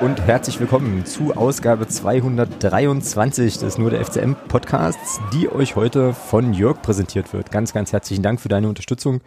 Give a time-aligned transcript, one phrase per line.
[0.00, 6.52] Und herzlich willkommen zu Ausgabe 223 des Nur der FCM Podcasts, die euch heute von
[6.54, 7.50] Jörg präsentiert wird.
[7.50, 9.22] Ganz, ganz herzlichen Dank für deine Unterstützung.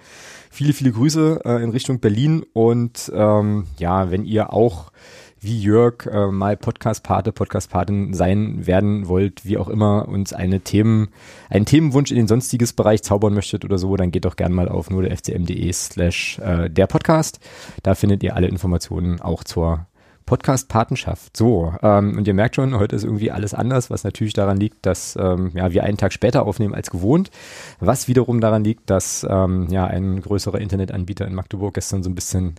[0.49, 4.93] Viele, viele Grüße äh, in Richtung Berlin und ähm, ja, wenn ihr auch
[5.41, 11.09] wie Jörg äh, mal Podcast-Pate, Podcast-Patin sein werden wollt, wie auch immer, uns eine Themen,
[11.49, 14.69] einen Themenwunsch in den sonstiges Bereich zaubern möchtet oder so, dann geht doch gerne mal
[14.69, 17.41] auf nur der fcm.de slash äh, der Podcast.
[17.83, 19.87] Da findet ihr alle Informationen auch zur
[20.25, 21.35] Podcast-Patenschaft.
[21.35, 24.85] So, ähm, und ihr merkt schon, heute ist irgendwie alles anders, was natürlich daran liegt,
[24.85, 27.31] dass ähm, ja, wir einen Tag später aufnehmen als gewohnt,
[27.79, 32.15] was wiederum daran liegt, dass ähm, ja, ein größerer Internetanbieter in Magdeburg gestern so ein
[32.15, 32.55] bisschen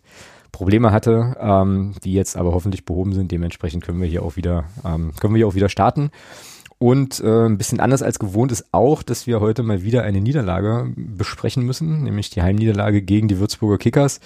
[0.53, 3.33] Probleme hatte, ähm, die jetzt aber hoffentlich behoben sind.
[3.33, 6.11] Dementsprechend können wir hier auch wieder, ähm, können wir hier auch wieder starten.
[6.83, 10.21] Und äh, ein bisschen anders als gewohnt ist auch, dass wir heute mal wieder eine
[10.21, 14.19] Niederlage besprechen müssen, nämlich die Heimniederlage gegen die Würzburger Kickers.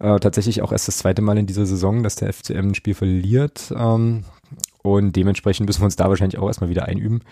[0.00, 2.94] Äh, tatsächlich auch erst das zweite Mal in dieser Saison, dass der FCM ein Spiel
[2.94, 3.72] verliert.
[3.76, 4.24] Ähm,
[4.82, 7.22] und dementsprechend müssen wir uns da wahrscheinlich auch erstmal wieder einüben.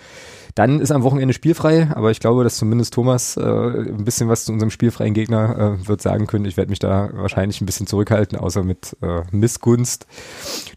[0.55, 4.45] Dann ist am Wochenende spielfrei, aber ich glaube, dass zumindest Thomas äh, ein bisschen was
[4.45, 6.45] zu unserem spielfreien Gegner äh, wird sagen können.
[6.47, 10.07] Ich werde mich da wahrscheinlich ein bisschen zurückhalten, außer mit äh, Missgunst.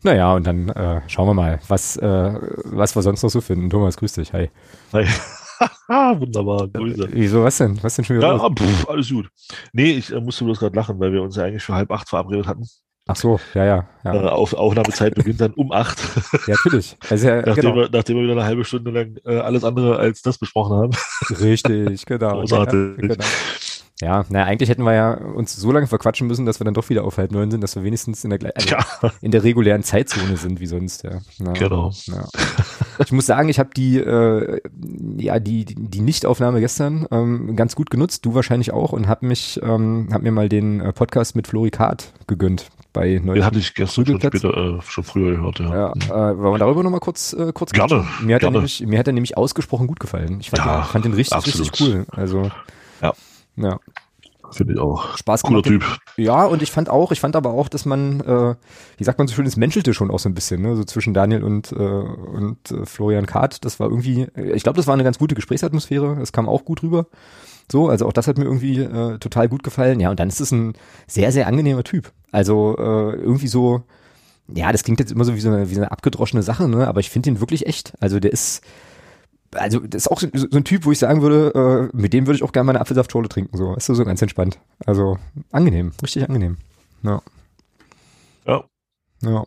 [0.03, 2.33] Naja, und dann äh, schauen wir mal, was, äh,
[2.65, 3.69] was wir sonst noch so finden.
[3.69, 4.33] Thomas, grüß dich.
[4.33, 4.49] Hi.
[4.93, 5.05] Hi.
[5.87, 7.09] Wunderbar, Grüße.
[7.11, 7.81] Wieso, was denn?
[7.83, 8.35] Was denn schon wieder?
[8.35, 9.29] Ja, pff, alles gut.
[9.73, 12.09] Nee, ich äh, musste bloß gerade lachen, weil wir uns ja eigentlich für halb acht
[12.09, 12.65] verabredet hatten.
[13.11, 13.85] Ach so, ja, ja.
[14.03, 14.13] ja.
[14.13, 15.99] Äh, auf, Aufnahmezeit beginnt dann um acht.
[16.47, 16.97] Ja, natürlich.
[17.09, 17.75] Also, ja, nachdem, genau.
[17.75, 20.91] wir, nachdem wir wieder eine halbe Stunde lang äh, alles andere als das besprochen haben.
[21.29, 22.31] Richtig, genau.
[22.39, 22.73] Großartig.
[22.73, 23.25] Ja, genau.
[24.01, 26.89] Ja, naja, eigentlich hätten wir ja uns so lange verquatschen müssen, dass wir dann doch
[26.89, 29.83] wieder auf halb neun sind, dass wir wenigstens in der, also Ja, in der regulären
[29.83, 31.03] Zeitzone sind wie sonst.
[31.03, 31.21] Ja.
[31.37, 31.91] Na, genau.
[32.05, 32.27] Ja.
[32.97, 34.59] Ich muss sagen, ich habe die, äh,
[35.17, 39.59] ja, die, die Nichtaufnahme gestern ähm, ganz gut genutzt, du wahrscheinlich auch, und hab mich,
[39.63, 43.43] ähm, hab mir mal den äh, Podcast mit Flori Kart gegönnt bei Den Neues.
[43.45, 45.73] hatte ich gestern schon später, äh, schon früher gehört, ja.
[45.73, 45.93] Ja,
[46.31, 48.25] äh, wollen wir darüber nochmal kurz, äh, kurz Gerne, quatschen?
[48.27, 48.57] Mir hat, Er gerne.
[48.57, 50.39] nämlich, mir hat er nämlich ausgesprochen gut gefallen.
[50.41, 51.59] Ich fand, Ja, den, fand den richtig, absolut.
[51.73, 52.05] richtig cool.
[52.11, 52.51] Also,
[53.01, 53.13] Ja.
[53.57, 53.79] ja,
[54.51, 55.17] Finde ich auch.
[55.17, 55.63] Spaß Cooler.
[55.63, 55.85] Typ.
[56.17, 58.55] Ja, und ich fand auch, ich fand aber auch, dass man, äh,
[58.97, 60.75] wie sagt man so schön, es menschelte schon auch so ein bisschen, ne?
[60.75, 63.63] So zwischen Daniel und, äh, und äh, Florian Kart.
[63.63, 66.17] Das war irgendwie, äh, ich glaube, das war eine ganz gute Gesprächsatmosphäre.
[66.19, 67.05] Das kam auch gut rüber.
[67.71, 70.01] So, also auch das hat mir irgendwie äh, total gut gefallen.
[70.01, 70.73] Ja, und dann ist es ein
[71.07, 72.11] sehr, sehr angenehmer Typ.
[72.31, 73.83] Also äh, irgendwie so,
[74.47, 76.87] ja, das klingt jetzt immer so wie so eine, wie so eine abgedroschene Sache, ne?
[76.87, 77.93] Aber ich finde ihn wirklich echt.
[77.99, 78.61] Also der ist,
[79.53, 82.27] also das ist auch so, so ein Typ, wo ich sagen würde, äh, mit dem
[82.27, 83.57] würde ich auch gerne mal eine Apfelsaftschorle trinken.
[83.57, 84.59] So, ist so, so ganz entspannt.
[84.85, 85.17] Also
[85.51, 86.57] angenehm, richtig angenehm.
[87.03, 87.21] Ja.
[88.45, 88.63] Ja.
[89.21, 89.45] Ja.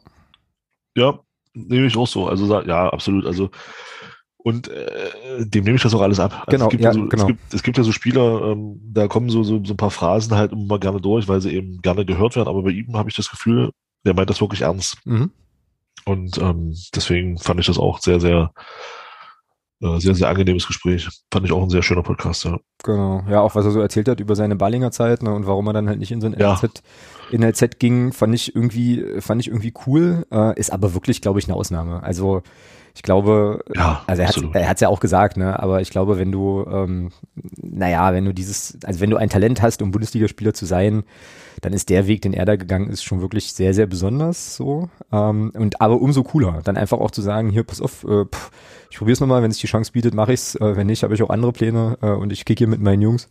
[0.97, 1.19] Ja,
[1.55, 2.29] nehme ich auch so.
[2.29, 3.27] Also ja, absolut.
[3.27, 3.51] Also
[4.45, 6.45] und äh, dem nehme ich das auch alles ab.
[6.47, 7.23] Also Genau, es gibt ja, so, genau.
[7.23, 9.91] Es gibt, es gibt ja so Spieler, ähm, da kommen so, so, so ein paar
[9.91, 12.49] Phrasen halt immer gerne durch, weil sie eben gerne gehört werden.
[12.49, 13.71] Aber bei ihm habe ich das Gefühl,
[14.05, 14.99] der meint das wirklich ernst.
[15.07, 15.31] Mhm.
[16.05, 18.53] Und ähm, deswegen fand ich das auch sehr, sehr,
[19.81, 21.09] äh, sehr, sehr angenehmes Gespräch.
[21.33, 22.59] Fand ich auch ein sehr schöner Podcast, ja.
[22.83, 23.25] Genau.
[23.31, 25.73] Ja, auch was er so erzählt hat über seine Ballinger Zeit ne, und warum er
[25.73, 26.53] dann halt nicht in so ein Ja.
[26.61, 26.83] NLZ,
[27.33, 30.27] NLZ ging, fand ich irgendwie, fand ich irgendwie cool.
[30.31, 32.03] Äh, ist aber wirklich, glaube ich, eine Ausnahme.
[32.03, 32.43] Also
[32.95, 34.55] ich glaube, Ja, also er hat absolut.
[34.55, 35.59] er hat's ja auch gesagt, ne?
[35.61, 37.11] Aber ich glaube, wenn du, ähm,
[37.57, 41.03] naja, wenn du dieses, also wenn du ein Talent hast, um Bundesligaspieler zu sein,
[41.61, 44.89] dann ist der Weg, den er da gegangen ist, schon wirklich sehr, sehr besonders so.
[45.13, 48.51] Ähm, und aber umso cooler, dann einfach auch zu sagen, hier, pass auf, äh, pff,
[48.91, 50.55] ich probiere es nochmal, wenn es die Chance bietet, mache ich's.
[50.55, 53.03] Äh, wenn nicht, habe ich auch andere Pläne äh, und ich kicke hier mit meinen
[53.03, 53.29] Jungs.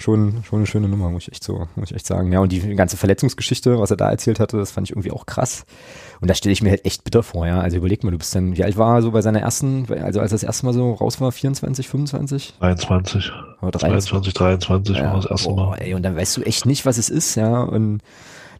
[0.00, 2.32] Schon, schon eine schöne Nummer, muss ich echt so, muss ich echt sagen.
[2.32, 5.26] Ja, und die ganze Verletzungsgeschichte, was er da erzählt hatte, das fand ich irgendwie auch
[5.26, 5.66] krass.
[6.22, 7.60] Und das stelle ich mir halt echt bitter vor, ja.
[7.60, 10.20] Also überleg mal, du bist dann, wie alt war er so bei seiner ersten, also
[10.20, 12.54] als er das erste Mal so raus war, 24, 25?
[12.60, 13.30] 23,
[13.60, 14.32] Oder 23?
[14.32, 15.74] 22, 23 Ja, war das erste Mal.
[15.74, 18.00] ey, und dann weißt du echt nicht, was es ist, ja, und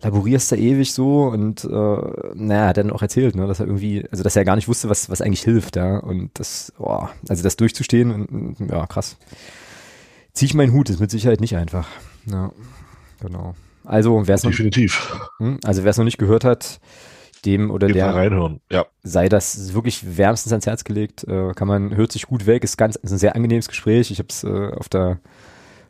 [0.02, 1.96] laborierst da ewig so und äh,
[2.34, 4.90] naja, hat dann auch erzählt, ne, dass er irgendwie, also dass er gar nicht wusste,
[4.90, 9.16] was, was eigentlich hilft, ja, und das, boah, also das durchzustehen und ja, krass.
[10.32, 11.88] Zieh ich meinen Hut, ist mit Sicherheit nicht einfach.
[12.26, 12.52] Ja,
[13.20, 13.54] genau.
[13.84, 15.16] Also, wer es noch, Definitiv.
[15.38, 16.80] hm, also wer es noch nicht gehört hat,
[17.44, 18.60] dem oder Geht der reinhören.
[18.70, 18.86] Ja.
[19.02, 21.24] sei das wirklich wärmstens ans Herz gelegt.
[21.24, 24.10] Äh, kann man, hört sich gut weg, ist ganz, ist ein sehr angenehmes Gespräch.
[24.10, 25.18] Ich habe es äh, auf der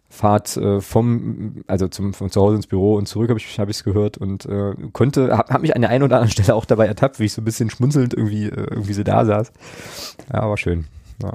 [0.08, 3.84] Fahrt äh, vom, also zum, von zu Hause ins Büro und zurück habe ich es
[3.84, 6.86] gehört und äh, konnte, habe hab mich an der einen oder anderen Stelle auch dabei
[6.86, 9.52] ertappt, wie ich so ein bisschen schmunzelnd irgendwie äh, irgendwie so da saß.
[10.32, 10.86] Ja, war schön.
[11.22, 11.32] Ja.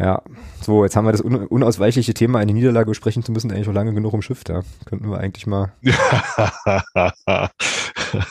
[0.00, 0.22] Ja,
[0.62, 3.74] so, jetzt haben wir das un unausweichliche Thema, eine Niederlage besprechen zu müssen, eigentlich schon
[3.74, 4.62] lange genug im Schiff da.
[4.86, 5.72] Könnten wir eigentlich mal,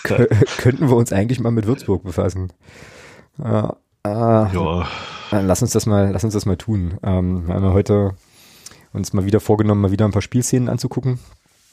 [0.03, 2.51] kö- könnten wir uns eigentlich mal mit Würzburg befassen.
[3.37, 4.87] Ja, äh, ja,
[5.31, 6.97] Äh, Lass uns das mal, lass uns das mal tun.
[7.03, 8.15] Ähm, wir haben ja heute
[8.93, 11.19] uns mal wieder vorgenommen, mal wieder ein paar Spielszenen anzugucken.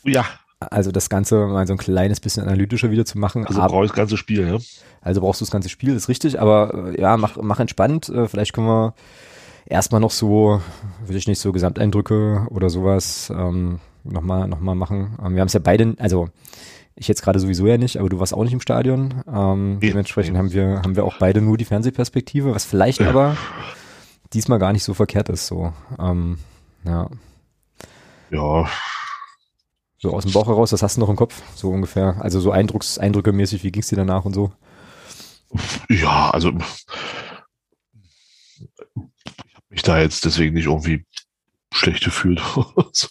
[0.04, 0.26] ja,
[0.60, 3.46] Also das Ganze mal so ein kleines bisschen analytischer wieder zu machen.
[3.46, 4.58] Also brauchst das ganze Spiel, ja?
[5.00, 8.10] Also brauchst du das ganze Spiel, ist richtig, aber äh, ja, mach, mach entspannt.
[8.10, 8.94] Äh, vielleicht können wir
[9.66, 10.60] erstmal noch so,
[11.04, 15.18] würde ich nicht so Gesamteindrücke oder sowas ähm, nochmal noch mal machen.
[15.22, 16.28] Ähm, wir haben es ja beide, also
[16.94, 19.22] ich jetzt gerade sowieso ja nicht, aber du warst auch nicht im Stadion.
[19.30, 23.36] Ähm, nee, dementsprechend haben wir haben wir auch beide nur die Fernsehperspektive, was vielleicht aber
[24.32, 25.46] diesmal gar nicht so verkehrt ist.
[25.46, 26.38] So, ähm,
[26.84, 27.08] ja.
[28.30, 28.68] Ja.
[29.98, 31.42] So aus dem Bauch heraus, was hast du noch im Kopf?
[31.54, 32.16] So ungefähr.
[32.20, 34.52] Also so Eindrucks, eindrückemäßig, wie ging es dir danach und so?
[35.88, 36.52] Ja, also
[39.76, 41.04] mich da jetzt deswegen nicht irgendwie
[41.72, 42.40] schlecht gefühlt.
[42.92, 43.08] so.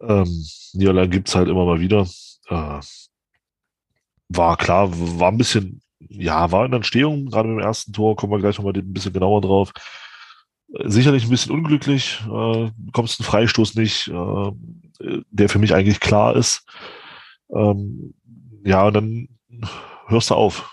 [0.00, 2.08] ähm, Niederlande gibt es halt immer mal wieder.
[2.48, 2.80] Äh,
[4.28, 8.32] war klar, war ein bisschen, ja, war in der Entstehung, gerade beim ersten Tor, kommen
[8.32, 9.72] wir gleich nochmal ein bisschen genauer drauf.
[10.84, 14.50] Sicherlich ein bisschen unglücklich, äh, bekommst einen Freistoß nicht, äh,
[15.30, 16.64] der für mich eigentlich klar ist.
[17.54, 18.14] Ähm,
[18.64, 19.28] ja, und dann
[20.06, 20.70] hörst du auf.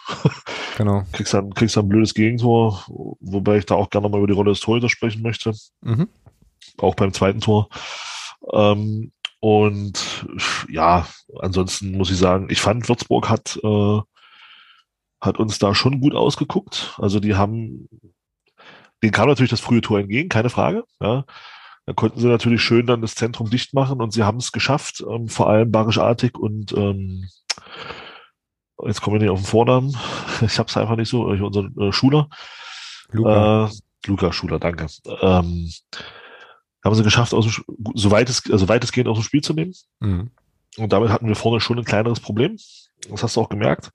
[0.78, 1.04] Genau.
[1.12, 4.34] kriegst dann, kriegst dann ein blödes Gegentor, wobei ich da auch gerne mal über die
[4.34, 5.54] Rolle des Torhüters sprechen möchte.
[5.82, 6.10] Mhm.
[6.80, 7.70] Auch beim zweiten Tor.
[8.52, 10.26] Ähm, und
[10.70, 11.06] ja,
[11.40, 14.00] ansonsten muss ich sagen, ich fand, Würzburg hat, äh,
[15.22, 16.96] hat uns da schon gut ausgeguckt.
[16.98, 17.88] Also die haben,
[19.04, 20.86] denen kam natürlich das frühe Tor entgegen, keine Frage.
[21.02, 21.26] Ja.
[21.86, 25.04] Da konnten sie natürlich schön dann das Zentrum dicht machen und sie haben es geschafft,
[25.08, 27.28] ähm, vor allem Barisch Artig und ähm,
[28.86, 29.98] jetzt kommen wir nicht auf den Vornamen,
[30.42, 32.30] ich habe es einfach nicht so, unser äh, Schuler.
[33.12, 33.66] Luca.
[33.66, 33.70] Äh,
[34.08, 34.88] Luca Schuler, danke.
[35.22, 35.72] Ähm,
[36.84, 39.74] haben sie geschafft, aus dem, so weit es, also weitestgehend aus dem Spiel zu nehmen.
[40.00, 40.32] Mhm.
[40.78, 42.58] Und damit hatten wir vorne schon ein kleineres Problem.
[43.10, 43.92] Das hast du auch gemerkt.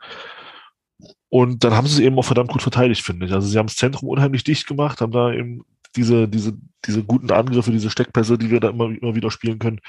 [1.29, 3.33] Und dann haben sie es eben auch verdammt gut verteidigt, finde ich.
[3.33, 5.65] Also sie haben das Zentrum unheimlich dicht gemacht, haben da eben
[5.97, 9.81] diese, diese, diese guten Angriffe, diese Steckpässe, die wir da immer, immer wieder spielen können,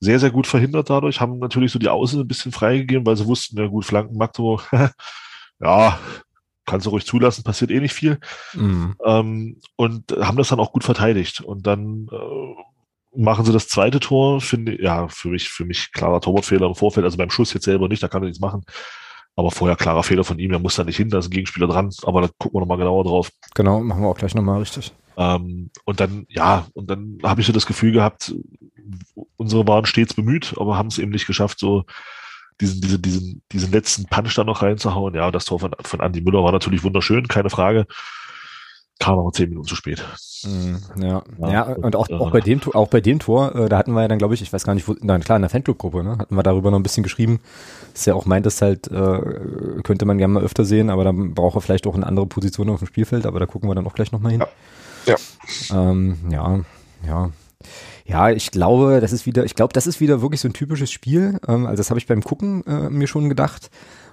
[0.00, 3.26] sehr, sehr gut verhindert dadurch, haben natürlich so die Außen ein bisschen freigegeben, weil sie
[3.26, 4.68] wussten, ja gut, Flanken Magdeburg,
[5.60, 5.98] ja,
[6.64, 8.18] kannst du ruhig zulassen, passiert eh nicht viel.
[8.54, 8.96] Mhm.
[9.04, 11.40] Ähm, und haben das dann auch gut verteidigt.
[11.40, 16.20] Und dann äh, machen sie das zweite Tor, finde ja, für mich, für mich klarer
[16.20, 18.64] Torwartfehler im Vorfeld, also beim Schuss jetzt selber nicht, da kann er nichts machen.
[19.36, 21.66] Aber vorher klarer Fehler von ihm, er muss da nicht hin, da ist ein Gegenspieler
[21.66, 23.30] dran, aber da gucken wir nochmal genauer drauf.
[23.54, 24.92] Genau, machen wir auch gleich nochmal richtig.
[25.16, 28.34] Ähm, und dann, ja, und dann habe ich so das Gefühl gehabt,
[29.36, 31.84] unsere waren stets bemüht, aber haben es eben nicht geschafft, so
[32.60, 35.14] diesen, diesen, diesen, diesen letzten Punch da noch reinzuhauen.
[35.14, 37.86] Ja, das Tor von, von Andy Müller war natürlich wunderschön, keine Frage.
[39.00, 40.04] Kam aber zehn Minuten zu spät.
[40.44, 43.78] Mm, ja, ja, ja und, auch, auch bei dem, auch bei dem Tor, äh, da
[43.78, 45.48] hatten wir ja dann, glaube ich, ich weiß gar nicht, wo, nein, klar, in der
[45.48, 47.40] Fanclub-Gruppe, ne, hatten wir darüber noch ein bisschen geschrieben,
[47.94, 49.20] dass er auch meint, dass halt, äh,
[49.82, 52.68] könnte man gerne mal öfter sehen, aber dann braucht er vielleicht auch eine andere Position
[52.68, 54.40] auf dem Spielfeld, aber da gucken wir dann auch gleich nochmal hin.
[55.06, 55.16] Ja.
[55.70, 55.90] Ja.
[55.90, 56.60] Ähm, ja,
[57.06, 57.30] ja.
[58.06, 60.90] Ja, ich glaube, das ist wieder, ich glaube, das ist wieder wirklich so ein typisches
[60.90, 61.38] Spiel.
[61.46, 63.70] Ähm, also das habe ich beim Gucken äh, mir schon gedacht,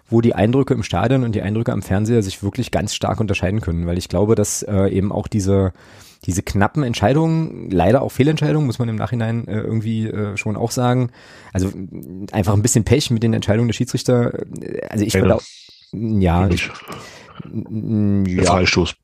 [0.10, 3.62] wo die Eindrücke im Stadion und die Eindrücke am Fernseher sich wirklich ganz stark unterscheiden
[3.62, 5.74] können, weil ich glaube, dass äh, eben auch diese
[6.26, 10.72] diese knappen Entscheidungen, leider auch Fehlentscheidungen, muss man im Nachhinein äh, irgendwie äh, schon auch
[10.72, 11.12] sagen.
[11.54, 11.72] Also
[12.32, 14.34] einfach ein bisschen Pech mit den Entscheidungen der Schiedsrichter.
[14.90, 15.44] Also ich glaube,
[15.94, 16.70] ja, ich,
[18.26, 18.96] ja, Freistoß.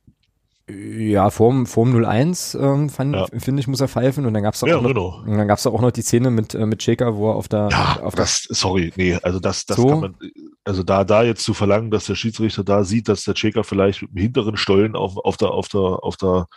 [0.73, 3.25] Ja, vorm, vorm 01 ähm, fand, ja.
[3.37, 5.21] finde ich, muss er pfeifen und dann gab's auch, ja, noch, genau.
[5.25, 7.99] dann gab's auch noch die Szene mit äh, mit Cheka, wo er auf der ja,
[8.01, 9.87] auf das sorry, nee, also das das so.
[9.87, 10.15] kann man
[10.63, 14.01] also da da jetzt zu verlangen, dass der Schiedsrichter da sieht, dass der Cheka vielleicht
[14.01, 16.47] mit dem hinteren Stollen auf auf der auf der auf der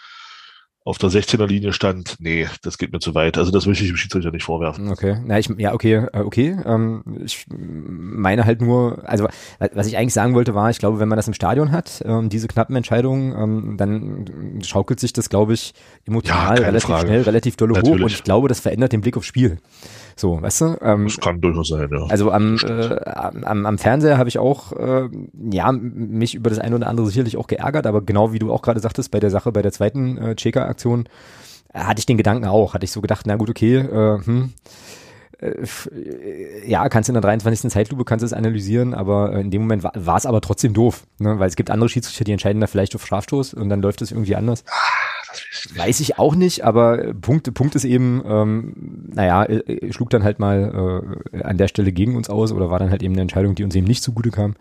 [0.87, 3.39] auf der 16er Linie stand, nee, das geht mir zu weit.
[3.39, 4.89] Also das möchte ich dem Schiedsrichter nicht vorwerfen.
[4.89, 6.57] Okay, na ich ja okay, äh, okay.
[6.65, 9.27] Ähm, ich meine halt nur, also
[9.59, 12.29] was ich eigentlich sagen wollte war, ich glaube, wenn man das im Stadion hat, ähm,
[12.29, 15.75] diese knappen Entscheidungen, ähm, dann schaukelt sich das, glaube ich,
[16.07, 17.09] emotional ja, relativ Frage.
[17.09, 19.59] schnell, relativ dolle hoch und ich glaube, das verändert den Blick aufs Spiel.
[20.19, 20.79] So, weißt du?
[20.81, 22.07] Ähm, das kann durchaus sein, ja.
[22.09, 25.11] Also am, äh, am, am Fernseher habe ich auch, äh,
[25.53, 28.63] ja, mich über das eine oder andere sicherlich auch geärgert, aber genau wie du auch
[28.63, 31.07] gerade sagtest, bei der Sache, bei der zweiten äh, Cheka-Aktion,
[31.75, 34.55] äh, hatte ich den Gedanken auch, hatte ich so gedacht, na gut, okay, äh, hm,
[36.67, 37.71] ja, kannst in der 23.
[37.71, 41.39] Zeitlupe kannst du es analysieren, aber in dem Moment war es aber trotzdem doof, ne?
[41.39, 44.13] weil es gibt andere Schiedsrichter, die entscheiden da vielleicht auf Strafstoß und dann läuft es
[44.13, 44.65] irgendwie anders.
[45.75, 50.39] Weiß ich auch nicht, aber Punkt, Punkt ist eben, ähm, naja, äh, schlug dann halt
[50.39, 53.55] mal äh, an der Stelle gegen uns aus oder war dann halt eben eine Entscheidung,
[53.55, 54.55] die uns eben nicht zugute kam.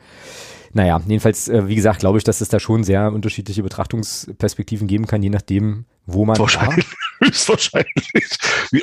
[0.76, 5.08] Naja, jedenfalls, äh, wie gesagt, glaube ich, dass es da schon sehr unterschiedliche Betrachtungsperspektiven geben
[5.08, 6.98] kann, je nachdem, wo man Wahrscheinlich, war.
[7.28, 8.10] höchstwahrscheinlich.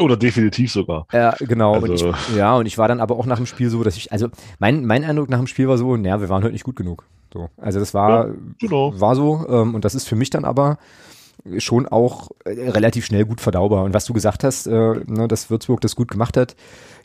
[0.01, 1.07] Oder definitiv sogar.
[1.13, 1.75] Ja, genau.
[1.75, 2.09] Also.
[2.09, 4.11] Und ich, ja, und ich war dann aber auch nach dem Spiel so, dass ich,
[4.11, 6.77] also mein, mein Eindruck nach dem Spiel war so, naja, wir waren heute nicht gut
[6.77, 7.05] genug.
[7.31, 7.51] So.
[7.59, 8.99] Also das war, ja, genau.
[8.99, 9.47] war so.
[9.47, 10.79] Ähm, und das ist für mich dann aber
[11.59, 13.85] schon auch äh, relativ schnell gut verdaubar.
[13.85, 14.71] Und was du gesagt hast, äh,
[15.07, 16.57] ne, dass Würzburg das gut gemacht hat,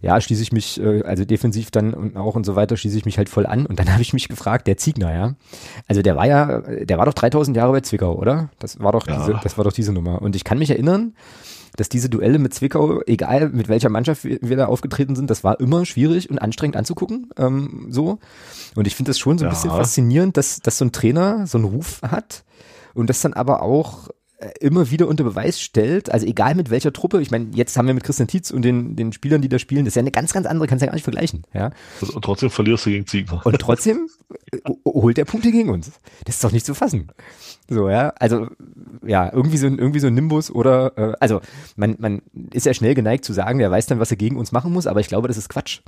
[0.02, 3.06] ja, schließe ich mich, äh, also defensiv dann und auch und so weiter, schließe ich
[3.06, 3.66] mich halt voll an.
[3.66, 5.36] Und dann habe ich mich gefragt, der Ziegner, ja,
[5.88, 8.50] also der war ja, der war doch 3000 Jahre bei Zwickau, oder?
[8.60, 9.18] Das war doch ja.
[9.18, 10.22] diese, das war doch diese Nummer.
[10.22, 11.14] Und ich kann mich erinnern,
[11.76, 15.44] dass diese Duelle mit Zwickau, egal mit welcher Mannschaft wir, wir da aufgetreten sind, das
[15.44, 18.20] war immer schwierig und anstrengend anzugucken, ähm, so.
[18.76, 19.54] Und ich finde das schon so ein ja.
[19.54, 22.44] bisschen faszinierend, dass, dass so ein Trainer so einen Ruf hat
[22.94, 24.10] und das dann aber auch
[24.60, 27.96] immer wieder unter Beweis stellt, also egal mit welcher Truppe, ich meine, jetzt haben wir
[27.96, 30.32] mit Christian Tietz und den, den Spielern, die da spielen, das ist ja eine ganz,
[30.32, 31.72] ganz andere, kannst du ja gar nicht vergleichen, ja.
[32.14, 33.44] Und trotzdem verlierst du gegen Ziegler.
[33.44, 34.10] Und trotzdem
[34.52, 35.92] äh, holt der Punkte gegen uns.
[36.26, 37.08] Das ist doch nicht zu fassen.
[37.68, 38.48] So, ja, also,
[39.06, 41.42] ja, irgendwie so ein, irgendwie so ein Nimbus oder, äh, also,
[41.76, 42.22] man, man
[42.54, 44.86] ist ja schnell geneigt zu sagen, der weiß dann, was er gegen uns machen muss,
[44.86, 45.82] aber ich glaube, das ist Quatsch.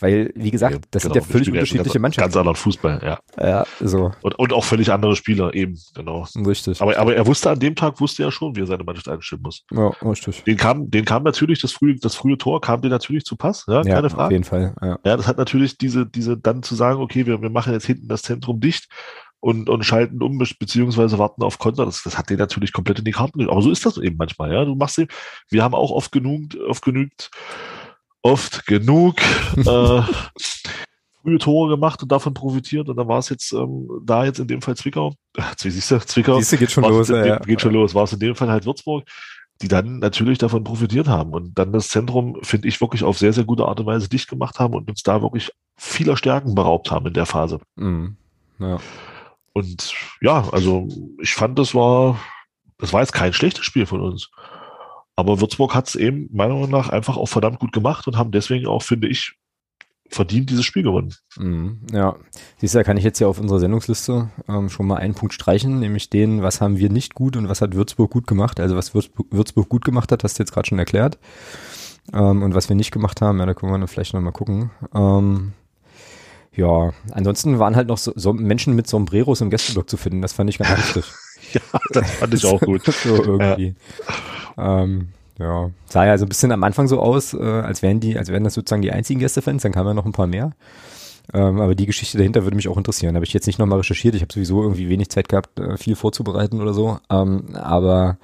[0.00, 2.22] Weil, wie gesagt, das genau, sind ja völlig unterschiedliche ganz, Mannschaften.
[2.22, 3.18] Ganz anderen Fußball, ja.
[3.40, 4.12] Ja, so.
[4.22, 6.26] Und, und auch völlig andere Spieler, eben, genau.
[6.46, 6.80] Richtig.
[6.80, 9.42] Aber, aber er wusste an dem Tag, wusste er schon, wie er seine Mannschaft einstellen
[9.42, 9.64] muss.
[9.70, 10.42] Ja, richtig.
[10.44, 13.64] Den kam, den kam natürlich, das frühe, das frühe Tor kam dir natürlich zu Pass,
[13.68, 14.26] ja, ja keine Frage.
[14.26, 14.98] Auf jeden Fall, ja.
[15.04, 18.08] Ja, das hat natürlich diese, diese, dann zu sagen, okay, wir, wir machen jetzt hinten
[18.08, 18.88] das Zentrum dicht
[19.42, 21.84] und, und schalten um, beziehungsweise warten auf Konter.
[21.84, 24.52] Das, das hat den natürlich komplett in die Karten Aber so ist das eben manchmal,
[24.52, 24.64] ja.
[24.64, 25.10] Du machst eben,
[25.50, 27.30] wir haben auch oft genug, oft genügt,
[28.22, 29.16] oft genug
[29.56, 30.02] äh,
[31.22, 32.88] frühe Tore gemacht und davon profitiert.
[32.88, 35.14] Und dann war es jetzt ähm, da jetzt in dem Fall Zwickau.
[35.56, 36.38] Siehst du, Zwickau.
[36.38, 37.08] Siehst du, geht schon los.
[37.08, 37.38] Ja, ja.
[37.38, 37.94] Geht schon los.
[37.94, 39.04] War es in dem Fall halt Würzburg,
[39.60, 43.32] die dann natürlich davon profitiert haben und dann das Zentrum, finde ich, wirklich auf sehr,
[43.32, 46.90] sehr gute Art und Weise dicht gemacht haben und uns da wirklich vieler Stärken beraubt
[46.90, 47.60] haben in der Phase.
[47.76, 48.16] Mhm.
[48.58, 48.78] Ja.
[49.52, 50.88] Und ja, also
[51.20, 52.18] ich fand, das war,
[52.78, 54.30] das war jetzt kein schlechtes Spiel von uns.
[55.16, 58.30] Aber Würzburg hat es eben meiner Meinung nach einfach auch verdammt gut gemacht und haben
[58.30, 59.34] deswegen auch, finde ich,
[60.08, 61.14] verdient dieses Spiel gewonnen.
[61.36, 62.16] Mhm, ja,
[62.58, 65.34] siehst du, da kann ich jetzt ja auf unserer Sendungsliste ähm, schon mal einen Punkt
[65.34, 68.60] streichen, nämlich den, was haben wir nicht gut und was hat Würzburg gut gemacht.
[68.60, 71.18] Also was Würzburg, Würzburg gut gemacht hat, hast du jetzt gerade schon erklärt.
[72.12, 74.70] Ähm, und was wir nicht gemacht haben, ja, da können wir dann vielleicht nochmal gucken.
[74.94, 75.52] Ähm,
[76.54, 80.20] ja, ansonsten waren halt noch so, so Menschen mit Sombreros im Gästeblock zu finden.
[80.20, 81.12] Das fand ich ganz lustig.
[81.52, 82.84] ja, das fand ich auch gut.
[83.04, 83.68] so irgendwie.
[83.68, 84.14] Ja.
[84.56, 88.18] Ähm, ja, sah ja so ein bisschen am Anfang so aus, äh, als wären die,
[88.18, 90.52] als wären das sozusagen die einzigen Gästefans, dann kamen ja noch ein paar mehr.
[91.32, 93.14] Ähm, aber die Geschichte dahinter würde mich auch interessieren.
[93.14, 94.14] Habe ich jetzt nicht nochmal recherchiert.
[94.14, 96.98] Ich habe sowieso irgendwie wenig Zeit gehabt, äh, viel vorzubereiten oder so.
[97.10, 98.18] Ähm, aber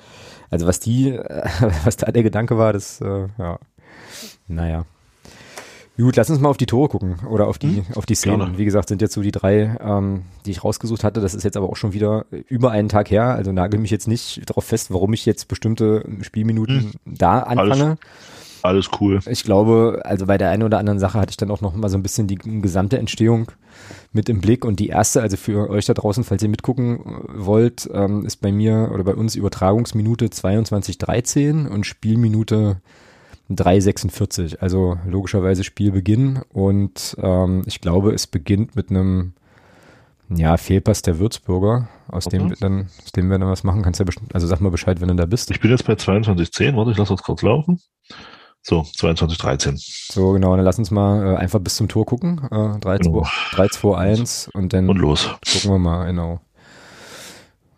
[0.50, 1.44] also was die, äh,
[1.84, 3.58] was da der Gedanke war, das, äh, ja,
[4.46, 4.84] naja.
[6.00, 7.86] Gut, lass uns mal auf die Tore gucken oder auf die, hm?
[7.96, 8.38] auf die Szenen.
[8.38, 8.58] Gerne.
[8.58, 11.20] Wie gesagt, sind jetzt so die drei, ähm, die ich rausgesucht hatte.
[11.20, 13.34] Das ist jetzt aber auch schon wieder über einen Tag her.
[13.34, 16.92] Also nagel mich jetzt nicht darauf fest, warum ich jetzt bestimmte Spielminuten hm.
[17.04, 17.98] da anfange.
[18.62, 19.18] Alles, alles, cool.
[19.28, 21.88] Ich glaube, also bei der einen oder anderen Sache hatte ich dann auch noch mal
[21.88, 23.50] so ein bisschen die gesamte Entstehung
[24.12, 24.64] mit im Blick.
[24.64, 27.00] Und die erste, also für euch da draußen, falls ihr mitgucken
[27.34, 32.80] wollt, ähm, ist bei mir oder bei uns Übertragungsminute 22.13 und Spielminute
[33.50, 39.32] 3,46, also logischerweise Spielbeginn und ähm, ich glaube, es beginnt mit einem
[40.28, 42.38] ja, Fehlpass der Würzburger, aus okay.
[42.38, 43.82] dem wir dann, aus dem wir dann was machen.
[43.82, 45.50] Kannst ja also sag mal Bescheid, wenn du da bist.
[45.50, 47.80] Ich bin jetzt bei 22,10, warte, ich lasse das kurz laufen.
[48.62, 50.12] So, 22,13.
[50.12, 52.40] So, genau, dann lass uns mal äh, einfach bis zum Tor gucken.
[52.50, 55.30] Äh, 3, 2, 3, 2, 1 und dann und los.
[55.50, 56.40] gucken wir mal, genau.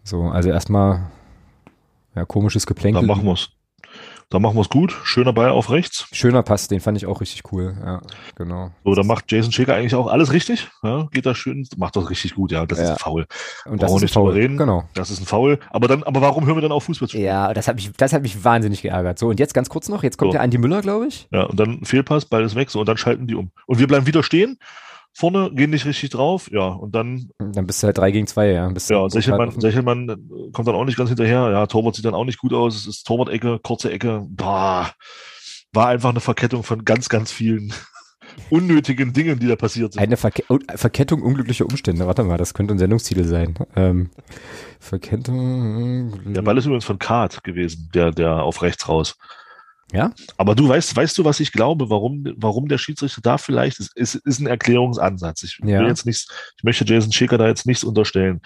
[0.03, 1.11] So, also erstmal
[2.17, 3.03] ja, komisches Geplänkel.
[3.03, 3.50] Dann machen wir's.
[4.30, 4.96] Dann machen wir es gut.
[5.02, 6.06] Schöner Ball auf rechts.
[6.12, 7.76] Schöner Pass, den fand ich auch richtig cool.
[7.84, 8.00] Ja,
[8.37, 8.70] genau.
[8.84, 10.68] So, da macht Jason Schäker eigentlich auch alles richtig.
[10.84, 12.52] Ja, geht da schön, macht das richtig gut.
[12.52, 12.84] Ja, das ja.
[12.84, 13.26] ist ein Foul.
[13.64, 14.32] Und das ist ein Foul.
[14.32, 14.56] Reden.
[14.56, 14.84] Genau.
[14.94, 15.58] Das ist ein Foul.
[15.70, 17.18] Aber dann, aber warum hören wir dann auf Fußball zu?
[17.18, 19.18] Ja, das hat mich, das hat mich wahnsinnig geärgert.
[19.18, 20.04] So, und jetzt ganz kurz noch.
[20.04, 20.34] Jetzt kommt so.
[20.34, 21.26] der Andi Müller, glaube ich.
[21.32, 22.70] Ja, und dann Fehlpass, Ball ist weg.
[22.70, 23.50] So, und dann schalten die um.
[23.66, 24.58] Und wir bleiben wieder stehen
[25.12, 27.31] vorne, gehen nicht richtig drauf, ja, und dann.
[27.38, 28.69] Dann bist du halt 3 gegen 2, ja.
[28.69, 30.07] Bist ja, Sechelmann, Sechelmann
[30.52, 32.87] kommt dann auch nicht ganz hinterher, ja, Torwart sieht dann auch nicht gut aus, es
[32.87, 34.90] ist Torwart-Ecke, kurze Ecke, boah,
[35.73, 37.73] war einfach eine Verkettung von ganz, ganz vielen
[38.50, 40.02] unnötigen Dingen, die da passiert sind.
[40.02, 43.55] Eine Verke Verkettung unglücklicher Umstände, warte mal, das könnte ein Sendungstitel sein.
[43.76, 44.11] Ähm,
[44.79, 46.33] Verkettung.
[46.33, 49.17] Der Ball ist übrigens von Kart gewesen, der, der auf rechts raus.
[49.92, 50.12] Ja.
[50.37, 53.97] Aber du weißt, weißt du, was ich glaube, warum, warum der Schiedsrichter da vielleicht ist,
[53.97, 55.42] ist, ist ein Erklärungsansatz.
[55.42, 58.40] Ich will jetzt nichts, ich möchte Jason Schäker da jetzt nichts unterstellen.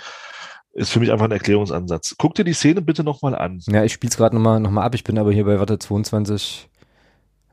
[0.73, 2.17] Ist für mich einfach ein Erklärungsansatz.
[2.19, 3.61] Guck dir die Szene bitte nochmal an.
[3.69, 4.95] Ja, ich spiele es gerade nochmal noch mal ab.
[4.95, 6.69] Ich bin aber hier bei Warte 22.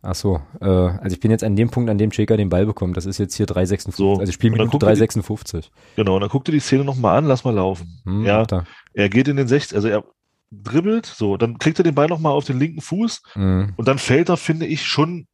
[0.04, 2.66] Ach so, äh, also ich bin jetzt an dem Punkt, an dem Schäker den Ball
[2.66, 2.98] bekommt.
[2.98, 3.92] Das ist jetzt hier 3,56.
[3.96, 5.70] So, also Spielminute 3,56.
[5.96, 8.02] Genau, und dann guck dir die Szene nochmal an, lass mal laufen.
[8.06, 8.44] Hm, ja,
[8.94, 10.04] er geht in den 60, also er
[10.52, 13.74] dribbelt, so, dann kriegt er den Ball nochmal auf den linken Fuß mhm.
[13.78, 15.28] und dann fällt er, finde ich, schon,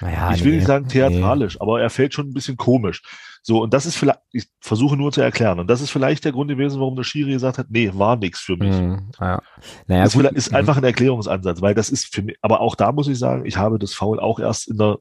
[0.00, 1.60] naja, ich will nee, nicht sagen theatralisch, nee.
[1.60, 3.02] aber er fällt schon ein bisschen komisch.
[3.42, 6.32] So, und das ist vielleicht, ich versuche nur zu erklären, und das ist vielleicht der
[6.32, 8.74] Grund gewesen, warum der Schiri gesagt hat, nee, war nichts für mich.
[8.74, 9.42] Mhm, ja.
[9.86, 12.92] naja, das gut, ist einfach ein Erklärungsansatz, weil das ist für mich, aber auch da
[12.92, 14.98] muss ich sagen, ich habe das Foul auch erst in der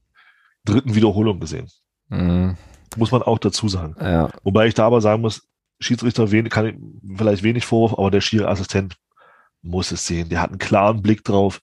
[0.65, 1.67] dritten Wiederholung gesehen.
[2.09, 2.57] Mhm.
[2.97, 3.95] Muss man auch dazu sagen.
[4.01, 4.29] Ja.
[4.43, 5.48] Wobei ich da aber sagen muss,
[5.79, 6.75] Schiedsrichter wenig, kann ich,
[7.17, 8.95] vielleicht wenig Vorwurf, aber der Schiri-Assistent
[9.61, 10.29] muss es sehen.
[10.29, 11.61] Der hat einen klaren Blick drauf.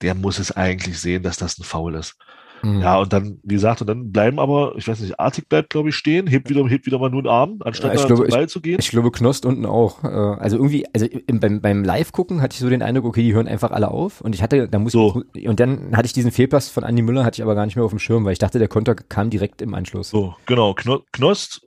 [0.00, 2.16] Der muss es eigentlich sehen, dass das ein Foul ist.
[2.62, 2.80] Mhm.
[2.80, 5.88] Ja, und dann, wie gesagt, und dann bleiben aber, ich weiß nicht, Artig bleibt, glaube
[5.88, 8.30] ich, stehen, hebt wieder, hebt wieder mal nur einen Arm, anstatt ja, ich glaube, zum
[8.30, 8.78] Ball ich, zu gehen.
[8.78, 10.04] Ich glaube, Knost unten auch.
[10.04, 13.48] Äh, also irgendwie, also beim, beim Live-Gucken hatte ich so den Eindruck, okay, die hören
[13.48, 14.20] einfach alle auf.
[14.20, 15.24] Und ich hatte, da muss so.
[15.34, 17.74] ich, und dann hatte ich diesen Fehlpass von Andi Müller, hatte ich aber gar nicht
[17.74, 20.10] mehr auf dem Schirm, weil ich dachte, der Konter kam direkt im Anschluss.
[20.10, 20.74] So, genau.
[21.12, 21.66] Knost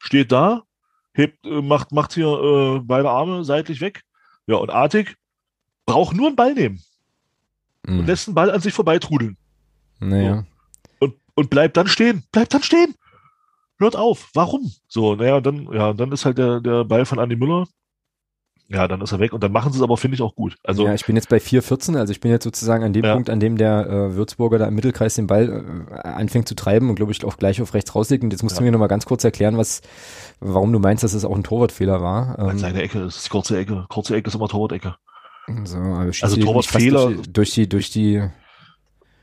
[0.00, 0.64] steht da,
[1.16, 4.02] hebt, äh, macht, macht hier äh, beide Arme seitlich weg.
[4.46, 5.16] Ja, und Artig
[5.86, 6.80] braucht nur einen Ball nehmen.
[7.86, 8.00] Mhm.
[8.00, 9.36] Und lässt den Ball an sich vorbeitrudeln.
[9.98, 10.44] Naja.
[10.44, 10.46] So
[11.36, 12.94] und bleibt dann stehen, bleibt dann stehen.
[13.78, 14.30] Hört auf.
[14.34, 14.72] Warum?
[14.88, 17.68] So, naja, dann, ja, dann ist halt der, der Ball von Andy Müller.
[18.68, 20.56] Ja, dann ist er weg und dann machen sie es aber, finde ich, auch gut.
[20.64, 23.14] Also, ja, ich bin jetzt bei 4-14, also ich bin jetzt sozusagen an dem ja.
[23.14, 26.88] Punkt, an dem der äh, Würzburger da im Mittelkreis den Ball äh, anfängt zu treiben
[26.88, 28.24] und glaube ich auch gleich auf rechts rauslegt.
[28.24, 28.60] Und jetzt musst ja.
[28.60, 29.82] du mir nochmal ganz kurz erklären, was,
[30.40, 32.38] warum du meinst, dass es auch ein Torwartfehler war.
[32.38, 33.86] Ähm, seine Ecke, das ist kurze Ecke.
[33.88, 34.96] Kurze Ecke ist immer Torwart-Ecke.
[35.64, 37.12] So, also, also Torwartfehler.
[37.12, 38.22] Durch, durch die, durch die,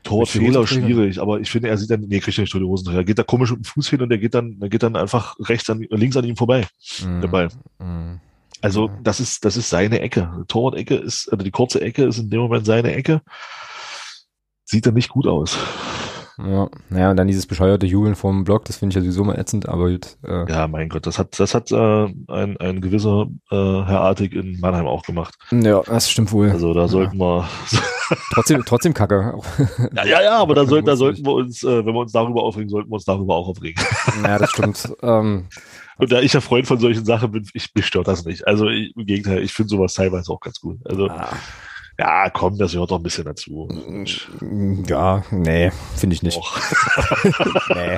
[0.04, 3.00] Torfehler schwierig, aber ich finde, er sieht dann, nee, kriegt er nicht durch die Hosenträger.
[3.00, 4.96] Er geht da komisch mit dem Fuß hin und der geht dann, der geht dann
[4.96, 6.66] einfach rechts an, links an ihm vorbei,
[7.02, 7.20] mm.
[7.22, 7.48] der Ball.
[7.78, 8.20] Mm.
[8.60, 10.44] Also, das ist, das ist seine Ecke.
[10.48, 13.20] Torwart-Ecke ist, also die kurze Ecke ist in dem Moment seine Ecke.
[14.64, 15.58] Sieht dann nicht gut aus.
[16.38, 19.38] Ja, naja, und dann dieses bescheuerte Jubeln vom Block, das finde ich ja sowieso mal
[19.38, 20.16] ätzend, aber gut.
[20.24, 20.50] Äh.
[20.50, 24.58] Ja, mein Gott, das hat, das hat äh, ein, ein gewisser äh, Herr Artig in
[24.58, 25.34] Mannheim auch gemacht.
[25.52, 26.50] Ja, das stimmt wohl.
[26.50, 27.42] Also da sollten ja.
[27.42, 27.48] wir.
[28.32, 29.34] trotzdem, trotzdem Kacke.
[29.94, 32.42] ja, ja, ja, aber da, soll, da sollten wir uns, äh, wenn wir uns darüber
[32.42, 33.82] aufregen, sollten wir uns darüber auch aufregen.
[34.22, 34.92] ja, das stimmt.
[35.02, 35.46] Ähm,
[35.98, 38.46] und da ich ja Freund von solchen Sachen bin, ich, mich stört das nicht.
[38.48, 40.78] Also ich, im Gegenteil, ich finde sowas teilweise auch ganz gut.
[40.84, 41.08] Also.
[41.08, 41.36] Ah
[41.98, 43.68] ja, komm, das gehört doch ein bisschen dazu.
[44.86, 46.40] Ja, nee, finde ich nicht.
[47.74, 47.96] nee.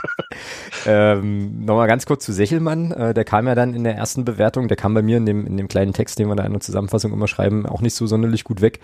[0.87, 2.93] ähm, Nochmal ganz kurz zu Sechelmann.
[2.93, 5.47] Äh, der kam ja dann in der ersten Bewertung, der kam bei mir in dem,
[5.47, 8.07] in dem kleinen Text, den wir da in der Zusammenfassung immer schreiben, auch nicht so
[8.07, 8.81] sonderlich gut weg.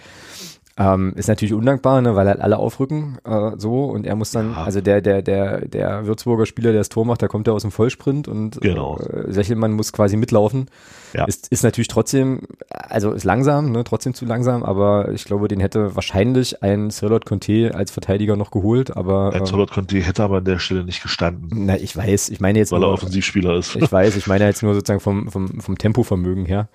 [0.79, 4.53] Ähm, ist natürlich undankbar, ne, weil halt alle aufrücken äh, so und er muss dann,
[4.53, 4.65] ja.
[4.65, 7.61] also der der der der Würzburger Spieler, der das Tor macht, da kommt er aus
[7.61, 8.99] dem Vollsprint und genau.
[8.99, 10.71] äh, Sechelmann muss quasi mitlaufen.
[11.13, 11.27] Ja.
[11.27, 15.61] Ist, ist natürlich trotzdem, also ist langsam, ne, trotzdem zu langsam, aber ich glaube, den
[15.61, 20.23] hätte wahrscheinlich ein Sirlot Conte als Verteidiger noch geholt, aber ein ähm, Sirlot Conte hätte
[20.23, 21.67] aber an der Stelle nicht gestanden.
[21.67, 23.77] Na, ich weiß, ich meine jetzt weil nur, er Offensivspieler ist.
[23.77, 26.69] Ich weiß, ich meine jetzt nur sozusagen vom vom vom Tempovermögen her.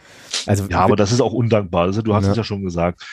[0.46, 1.86] Also ja, aber das ist auch undankbar.
[1.86, 3.04] Also, du hast es ja schon gesagt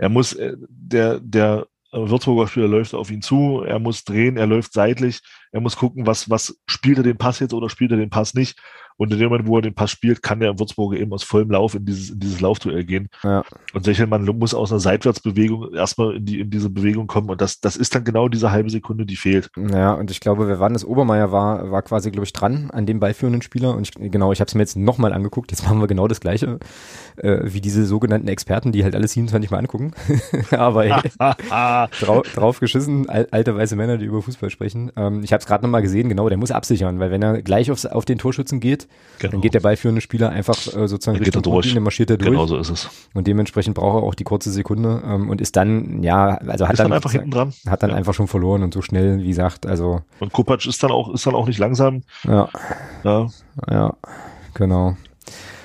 [0.00, 4.46] er muss, äh, der, der Würzburger Spieler läuft auf ihn zu, er muss drehen, er
[4.46, 5.20] läuft seitlich,
[5.52, 8.32] er muss gucken, was, was spielt er den Pass jetzt oder spielt er den Pass
[8.32, 8.58] nicht.
[9.00, 11.50] Und in dem Moment, wo er den Pass spielt, kann der Würzburger eben aus vollem
[11.50, 13.08] Lauf in dieses, in dieses Laufduell gehen.
[13.22, 13.44] Ja.
[13.72, 17.30] Und Sechelmann muss aus einer Seitwärtsbewegung erstmal in, die, in diese Bewegung kommen.
[17.30, 19.48] Und das, das ist dann genau diese halbe Sekunde, die fehlt.
[19.56, 20.84] Ja, und ich glaube, wer war das?
[20.84, 23.74] Obermeier war, war quasi, glaube ich, dran an dem beiführenden Spieler.
[23.74, 25.50] Und ich, genau, ich habe es mir jetzt nochmal angeguckt.
[25.50, 26.58] Jetzt machen wir genau das Gleiche,
[27.16, 29.92] äh, wie diese sogenannten Experten, die halt alles 27 Mal angucken.
[30.50, 30.92] Aber ey,
[32.00, 34.92] drau, drauf geschissen, alte weiße Männer, die über Fußball sprechen.
[34.94, 37.70] Ähm, ich habe es gerade nochmal gesehen, genau, der muss absichern, weil wenn er gleich
[37.70, 38.88] aufs, auf den Torschützen geht,
[39.20, 39.32] Genau.
[39.32, 41.74] Dann geht der beiführende Spieler einfach äh, sozusagen dann Richtung durch.
[41.74, 42.30] dann marschiert er durch.
[42.30, 42.88] Genau so ist es.
[43.12, 46.72] Und dementsprechend braucht er auch die kurze Sekunde ähm, und ist dann, ja, also hat
[46.72, 47.52] ist dann, einfach hinten dran.
[47.68, 47.96] Hat dann ja.
[47.96, 50.00] einfach schon verloren und so schnell, wie gesagt, also.
[50.20, 52.02] Und Kupac ist dann auch, ist dann auch nicht langsam.
[52.24, 52.48] Ja.
[53.04, 53.28] Ja.
[53.70, 53.94] Ja,
[54.54, 54.96] genau.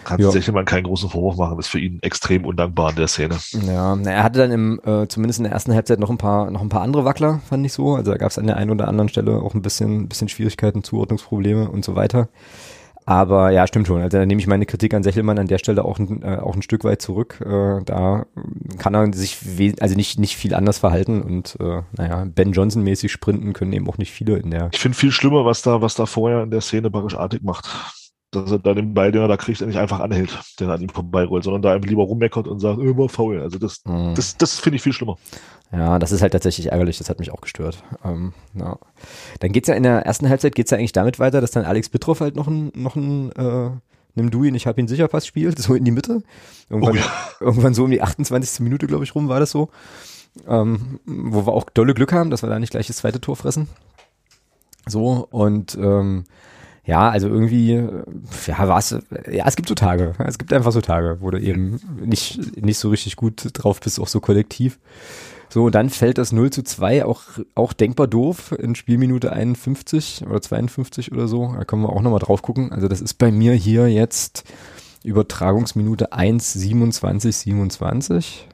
[0.03, 0.29] Kann ja.
[0.29, 3.38] sich immer keinen großen Vorwurf machen, ist für ihn extrem undankbar in der Szene.
[3.65, 6.61] Ja, er hatte dann im, äh, zumindest in der ersten Halbzeit noch ein paar, noch
[6.61, 7.95] ein paar andere Wackler, fand ich so.
[7.95, 10.29] Also da gab es an der einen oder anderen Stelle auch ein bisschen, ein bisschen
[10.29, 12.27] Schwierigkeiten, Zuordnungsprobleme und so weiter.
[13.07, 14.01] Aber ja, stimmt schon.
[14.01, 16.55] Also da nehme ich meine Kritik an Sechelmann an der Stelle auch ein, äh, auch
[16.55, 17.39] ein Stück weit zurück.
[17.45, 18.25] Äh, da
[18.79, 19.37] kann er sich
[19.79, 23.99] also nicht, nicht viel anders verhalten und äh, naja, Ben Johnson-mäßig sprinten können eben auch
[23.99, 24.69] nicht viele in der.
[24.73, 27.67] Ich finde viel schlimmer, was da, was da vorher in der Szene barischartig macht.
[28.36, 30.82] Dass er da den Ball, den er da kriegt, nicht einfach anhält, den er an
[30.82, 33.41] ihm vorbeirollt, sondern da einfach lieber rummeckert und sagt, immer faul.
[33.41, 34.13] Also das, mhm.
[34.15, 35.17] das, das finde ich viel schlimmer.
[35.71, 37.84] Ja, das ist halt tatsächlich ärgerlich, das hat mich auch gestört.
[38.04, 38.78] Ähm, ja.
[39.39, 41.89] Dann geht's ja in der ersten Halbzeit geht's ja eigentlich damit weiter, dass dann Alex
[41.89, 43.71] Bittroff halt noch ein, noch ein äh,
[44.15, 46.24] nimm du ihn, ich hab ihn sicher fast spielt, so in die Mitte.
[46.69, 47.06] Irgendwann, oh ja.
[47.39, 48.62] irgendwann so um die 28.
[48.62, 49.69] Minute, glaube ich, rum war das so.
[50.48, 53.38] Ähm, wo wir auch dolle Glück haben, dass wir da nicht gleich das zweite Tor
[53.38, 53.69] fressen.
[54.86, 56.26] So, und ähm,
[56.86, 57.74] ja, also irgendwie,
[58.45, 58.91] ja, was,
[59.32, 60.13] ja, es gibt so Tage.
[60.19, 64.00] Es gibt einfach so Tage, wo du eben nicht, nicht so richtig gut drauf bist,
[64.00, 64.80] auch so kollektiv.
[65.50, 67.24] So, dann fällt das 0 zu 2, auch,
[67.56, 71.54] auch denkbar doof, in Spielminute 51 oder 52 oder so.
[71.58, 72.71] Da können wir auch nochmal drauf gucken.
[72.71, 74.43] Also das ist bei mir hier jetzt
[75.04, 78.48] Übertragungsminute 1, 27, 27.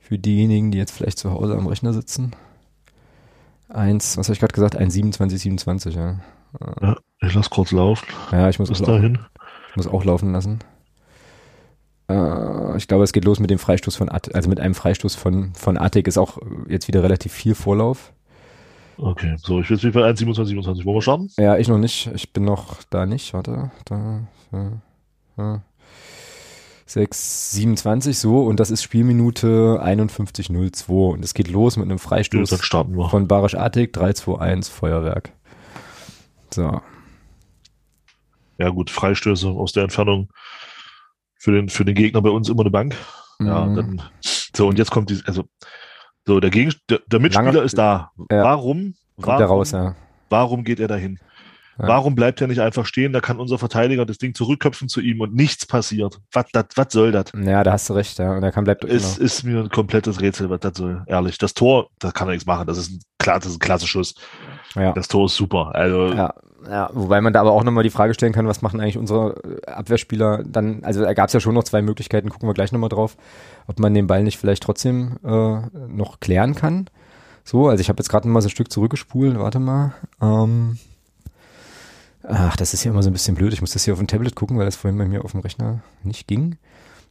[0.00, 2.32] Für diejenigen, die jetzt vielleicht zu Hause am Rechner sitzen.
[3.68, 4.76] 1, was habe ich gerade gesagt?
[4.76, 6.16] 1, 27, 27, ja.
[6.80, 8.06] Ja, ich lass kurz laufen.
[8.30, 9.02] Ja, ich muss, Bis auch laufen.
[9.02, 9.18] dahin.
[9.70, 10.58] Ich muss auch laufen lassen.
[12.08, 15.14] Äh, ich glaube, es geht los mit dem Freistoß von Attic, also mit einem Freistoß
[15.14, 18.12] von, von Attic ist auch jetzt wieder relativ viel Vorlauf.
[18.98, 20.84] Okay, so, ich will jetzt bei 1, 27, 27.
[20.84, 21.28] Wollen wir starten?
[21.38, 22.10] Ja, ich noch nicht.
[22.14, 23.32] Ich bin noch da nicht.
[23.32, 24.72] Warte, da, da,
[25.36, 25.62] da.
[26.86, 32.50] 6, 27 so und das ist Spielminute 51.02 und es geht los mit einem Freistoß
[32.50, 35.32] von Barisch Attic 3, 2, 1 Feuerwerk.
[36.52, 36.82] So,
[38.58, 40.28] Ja, gut, Freistöße aus der Entfernung
[41.38, 42.94] für den, für den Gegner bei uns immer eine Bank.
[43.40, 43.74] Ja, Mhm.
[43.76, 44.02] dann,
[44.54, 45.44] so, und jetzt kommt die, also,
[46.26, 48.10] so, der, Gegen, der, der Mitspieler Lange- ist da.
[48.30, 48.44] Ja.
[48.44, 49.96] Warum, kommt warum, raus, ja.
[50.30, 51.18] warum geht er dahin?
[51.78, 51.88] Ja.
[51.88, 53.12] Warum bleibt er nicht einfach stehen?
[53.14, 56.18] Da kann unser Verteidiger das Ding zurückköpfen zu ihm und nichts passiert.
[56.30, 57.32] Was, das, was soll das?
[57.34, 58.36] Ja, da hast du recht, ja.
[58.36, 59.24] Und er kann bleibt Es genau.
[59.24, 61.02] ist mir ein komplettes Rätsel, was das soll.
[61.06, 61.38] Ehrlich.
[61.38, 62.66] Das Tor, da kann er nichts machen.
[62.66, 64.14] Das ist ein, klar, das ist ein klasse Schuss.
[64.74, 64.92] Ja.
[64.92, 65.74] Das Tor ist super.
[65.74, 66.34] Also, Ja,
[66.68, 69.60] ja, wobei man da aber auch nochmal die Frage stellen kann, was machen eigentlich unsere
[69.66, 72.72] äh, Abwehrspieler dann, also da gab es ja schon noch zwei Möglichkeiten, gucken wir gleich
[72.72, 73.16] nochmal drauf,
[73.66, 76.88] ob man den Ball nicht vielleicht trotzdem äh, noch klären kann.
[77.44, 79.94] So, also ich habe jetzt gerade mal so ein Stück zurückgespult, warte mal.
[80.20, 80.78] Ähm,
[82.22, 84.08] ach, das ist hier immer so ein bisschen blöd, ich muss das hier auf dem
[84.08, 86.56] Tablet gucken, weil das vorhin bei mir auf dem Rechner nicht ging.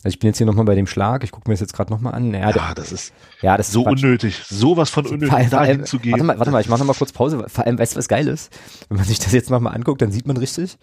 [0.04, 1.92] Also ich bin jetzt hier nochmal bei dem Schlag, ich gucke mir das jetzt gerade
[1.94, 2.34] nochmal an.
[2.34, 4.04] Ja, ja, das ist ja, das ist so Quatsch.
[4.04, 4.42] unnötig.
[4.50, 6.12] Sowas von unnötig, Vor allem- vor dahin allem- zu gehen.
[6.14, 7.46] Warte mal, warte mal, ich mache nochmal kurz Pause.
[7.48, 8.52] Vor allem, weißt du, was geil ist?
[8.90, 10.78] Wenn man sich das jetzt nochmal anguckt, dann sieht man richtig.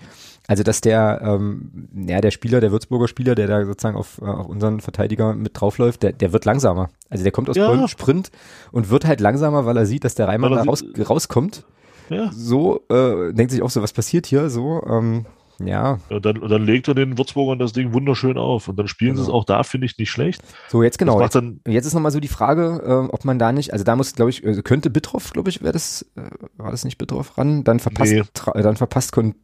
[0.47, 4.25] Also, dass der, ähm, ja, der Spieler, der Würzburger Spieler, der da sozusagen auf, äh,
[4.25, 6.89] auf unseren Verteidiger mit draufläuft, der, der wird langsamer.
[7.11, 7.89] Also, der kommt aus Ja.
[7.89, 8.31] Sprint
[8.73, 11.65] und wird halt langsamer, weil er sieht, dass der Reimann da raus, sieht- rauskommt.
[12.09, 12.31] Ja.
[12.33, 14.49] So, äh, denkt sich auch so, was passiert hier?
[14.49, 15.27] So, ähm,
[15.61, 15.99] ja.
[16.09, 18.69] Und dann, und dann legt er den Würzburgern das Ding wunderschön auf.
[18.69, 19.39] Und dann spielen sie es Genau.
[19.39, 20.43] auch da, finde ich, nicht schlecht.
[20.69, 21.21] So, jetzt genau.
[21.21, 24.15] Jetzt, jetzt ist nochmal so die Frage, äh, ob man da nicht, also da muss,
[24.15, 26.23] glaube ich, also könnte Bitroff, glaube ich, wäre das, äh,
[26.57, 27.65] war das nicht Bitroff ran?
[27.65, 28.23] Dann verpasst, Nee.
[28.35, 29.35] Tra- äh, dann verpasst Kon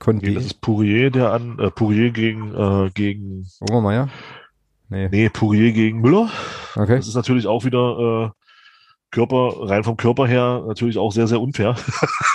[0.00, 0.26] Condé.
[0.28, 4.08] nee, das ist Pourier, der an, äh, Pourier gegen, äh, gegen, Obermeier?
[4.88, 5.08] Nee.
[5.10, 6.30] nee, Pourier gegen Müller.
[6.74, 6.96] Okay.
[6.96, 8.40] Das ist natürlich auch wieder, äh,
[9.10, 11.76] Körper, rein vom Körper her, natürlich auch sehr, sehr unfair.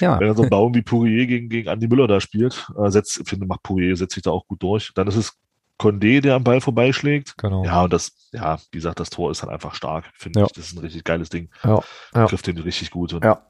[0.00, 0.18] Ja.
[0.20, 3.20] Wenn dann so ein Baum wie Pourier gegen, gegen Andy Müller da spielt, äh, setzt,
[3.20, 4.90] ich finde, macht Pourier, setzt sich da auch gut durch.
[4.94, 5.32] Dann ist es
[5.78, 7.36] Condé, der am Ball vorbeischlägt.
[7.38, 7.64] Genau.
[7.64, 10.46] Ja, und das, ja, wie gesagt, das Tor ist halt einfach stark, finde Ja.
[10.46, 10.52] ich.
[10.52, 11.50] Das ist ein richtig geiles Ding.
[11.64, 11.80] Ja.
[12.14, 12.26] Ja.
[12.26, 13.12] Trifft den richtig gut.
[13.12, 13.42] Und Ja.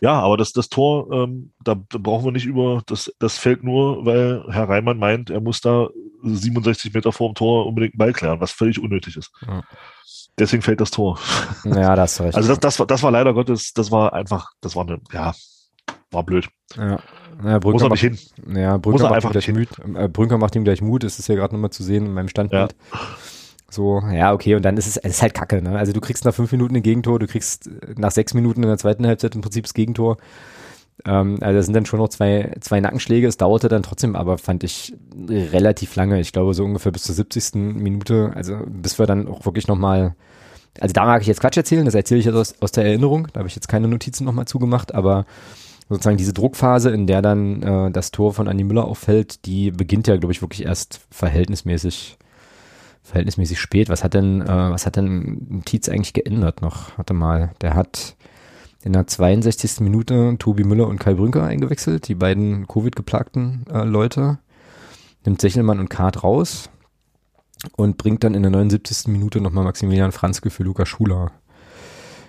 [0.00, 3.62] Ja, aber das, das Tor, ähm, da, da brauchen wir nicht über, das, das fällt
[3.64, 5.88] nur, weil Herr Reimann meint, er muss da
[6.22, 9.32] 67 Meter vorm Tor unbedingt einen Ball klären, was völlig unnötig ist.
[9.46, 9.62] Ja.
[10.38, 11.18] Deswegen fällt das Tor.
[11.64, 12.36] Ja, da hast du recht.
[12.36, 15.32] Also das, das, war, das war leider Gottes, das war einfach, das war eine, ja,
[16.10, 16.48] war blöd.
[16.76, 16.98] ja.
[17.42, 18.56] Ja, Muss Brünker er macht, nicht hin.
[18.56, 19.68] ja, Muss Brünker er macht gleich Mut.
[19.96, 22.28] Äh, Brünker macht ihm gleich Mut, das ist ja gerade nochmal zu sehen in meinem
[22.28, 22.76] Standbild.
[23.68, 25.76] So, ja, okay, und dann ist es, es ist halt kacke, ne?
[25.76, 28.78] Also du kriegst nach fünf Minuten ein Gegentor, du kriegst nach sechs Minuten in der
[28.78, 30.16] zweiten Halbzeit im Prinzip das Gegentor.
[31.04, 33.26] Ähm, also das sind dann schon noch zwei, zwei Nackenschläge.
[33.26, 34.94] Es dauerte dann trotzdem aber, fand ich,
[35.28, 36.20] relativ lange.
[36.20, 37.54] Ich glaube, so ungefähr bis zur 70.
[37.54, 38.32] Minute.
[38.34, 40.14] Also bis wir dann auch wirklich nochmal,
[40.80, 43.28] also da mag ich jetzt Quatsch erzählen, das erzähle ich jetzt aus, aus der Erinnerung.
[43.32, 45.26] Da habe ich jetzt keine Notizen nochmal zugemacht, aber
[45.88, 50.06] sozusagen diese Druckphase, in der dann äh, das Tor von Andi Müller auffällt, die beginnt
[50.06, 52.18] ja, glaube ich, wirklich erst verhältnismäßig
[53.02, 53.90] verhältnismäßig spät.
[53.90, 56.96] Was hat denn, äh, was hat denn Tietz eigentlich geändert noch?
[56.96, 58.16] Warte mal, der hat
[58.84, 59.80] in der 62.
[59.80, 64.38] Minute Tobi Müller und Kai Brünker eingewechselt, die beiden Covid-geplagten äh, Leute,
[65.24, 66.68] nimmt Sechelmann und Kart raus
[67.76, 69.08] und bringt dann in der 79.
[69.08, 71.32] Minute nochmal Maximilian Franzke für Lukas Schuler.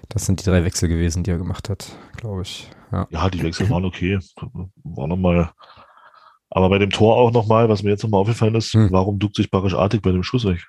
[0.07, 2.69] Das sind die drei Wechsel gewesen, die er gemacht hat, glaube ich.
[2.91, 3.05] Ja.
[3.09, 4.17] Ja, die Wechsel waren okay.
[4.83, 5.51] War nochmal.
[6.51, 8.91] Aber bei dem Tor auch nochmal, was mir jetzt nochmal aufgefallen ist, Hm.
[8.91, 10.65] warum duckt sich Barisch-Artig bei dem Schuss weg?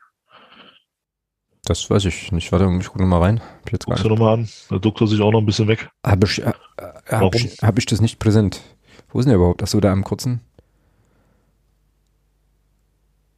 [1.67, 2.53] Das weiß ich nicht.
[2.53, 3.41] Warte, ich gucke nochmal rein.
[3.41, 4.49] Hab jetzt Guckst du nochmal an?
[4.71, 5.91] Da duckt er sich auch noch ein bisschen weg.
[6.05, 8.63] Habe ich, äh, äh, hab ich, hab ich das nicht präsent?
[9.11, 9.63] Wo ist denn der überhaupt?
[9.63, 10.41] Achso, da am kurzen.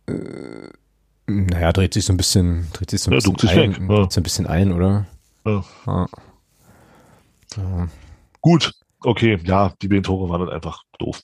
[0.06, 0.68] Äh,
[1.26, 3.72] naja, dreht sich so ein bisschen, dreht sich so ein Ja, bisschen duckt sich ein,
[3.72, 4.10] weg, ja.
[4.10, 5.06] so ein bisschen ein, oder?
[5.46, 5.64] Ja.
[5.86, 6.06] Ja.
[7.56, 7.88] Ja.
[8.40, 11.20] Gut, okay, ja, die beiden Tore waren dann einfach doof.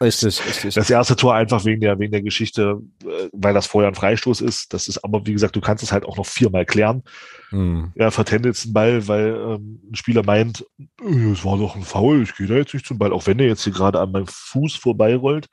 [0.00, 0.74] Richtig, richtig.
[0.74, 4.40] Das erste Tor einfach wegen der, wegen der Geschichte, äh, weil das vorher ein Freistoß
[4.40, 4.72] ist.
[4.72, 7.02] Das ist aber, wie gesagt, du kannst es halt auch noch viermal klären.
[7.50, 7.92] Hm.
[7.94, 12.22] Er vertändelt einen Ball, weil ähm, ein Spieler meint, äh, es war doch ein Foul,
[12.22, 14.26] ich gehe da jetzt nicht zum Ball, auch wenn er jetzt hier gerade an meinem
[14.26, 15.48] Fuß vorbeirollt.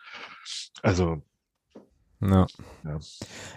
[0.81, 1.21] Also,
[2.29, 2.47] Ja.
[2.83, 2.99] ja.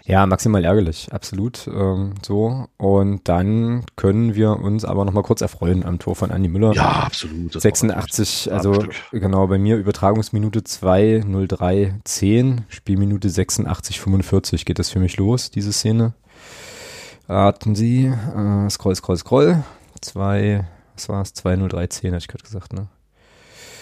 [0.05, 2.67] ja, maximal ärgerlich, absolut ähm, so.
[2.77, 6.73] Und dann können wir uns aber nochmal kurz erfreuen am Tor von Andi Müller.
[6.73, 7.59] Ja, absolut.
[7.59, 14.99] 86, also genau, bei mir Übertragungsminute 2, 03, 10, Spielminute 86, 45 geht das für
[14.99, 16.13] mich los, diese Szene.
[17.27, 19.63] Warten Sie, äh, scroll, scroll, scroll.
[20.01, 21.33] 2, was war es?
[21.33, 22.87] 2, 0, 3, 10, hatte ich gerade gesagt, ne?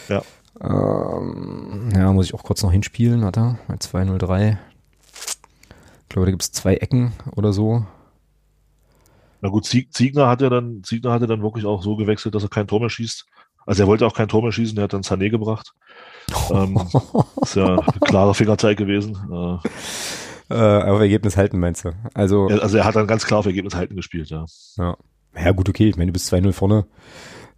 [0.10, 0.22] Ja.
[0.62, 4.58] Ähm, ja, muss ich auch kurz noch hinspielen, warte, bei 2, 0, 3.
[6.08, 7.86] Ich glaube, da gibt es zwei Ecken oder so.
[9.42, 12.44] Na gut, Ziegner hat ja dann, Ziegner hat ja dann wirklich auch so gewechselt, dass
[12.44, 13.26] er kein Tor mehr schießt.
[13.66, 15.74] Also er wollte auch kein Tor mehr schießen, er hat dann Sané gebracht.
[16.50, 16.80] ähm,
[17.42, 19.18] ist ja ein klarer Fingerzeig gewesen.
[20.50, 21.92] Äh, äh, auf Ergebnis halten, meinst du?
[22.14, 24.46] Also, also er hat dann ganz klar auf Ergebnis halten gespielt, ja.
[24.78, 24.96] Ja,
[25.36, 25.90] ja gut, okay.
[25.90, 26.86] Ich meine, du bist 2-0 vorne.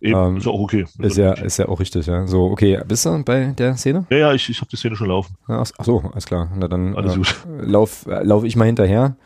[0.01, 0.85] Eben, ähm, ist ja auch okay.
[0.99, 2.25] Ist ja, ist ja auch richtig, ja.
[2.25, 4.05] So, okay, bist du bei der Szene?
[4.09, 5.35] Ja, ja, ich, ich habe die Szene schon laufen.
[5.47, 6.49] Ach, ach so, alles klar.
[6.55, 7.21] Na dann alles äh,
[7.61, 9.17] lauf, äh, lauf ich mal hinterher.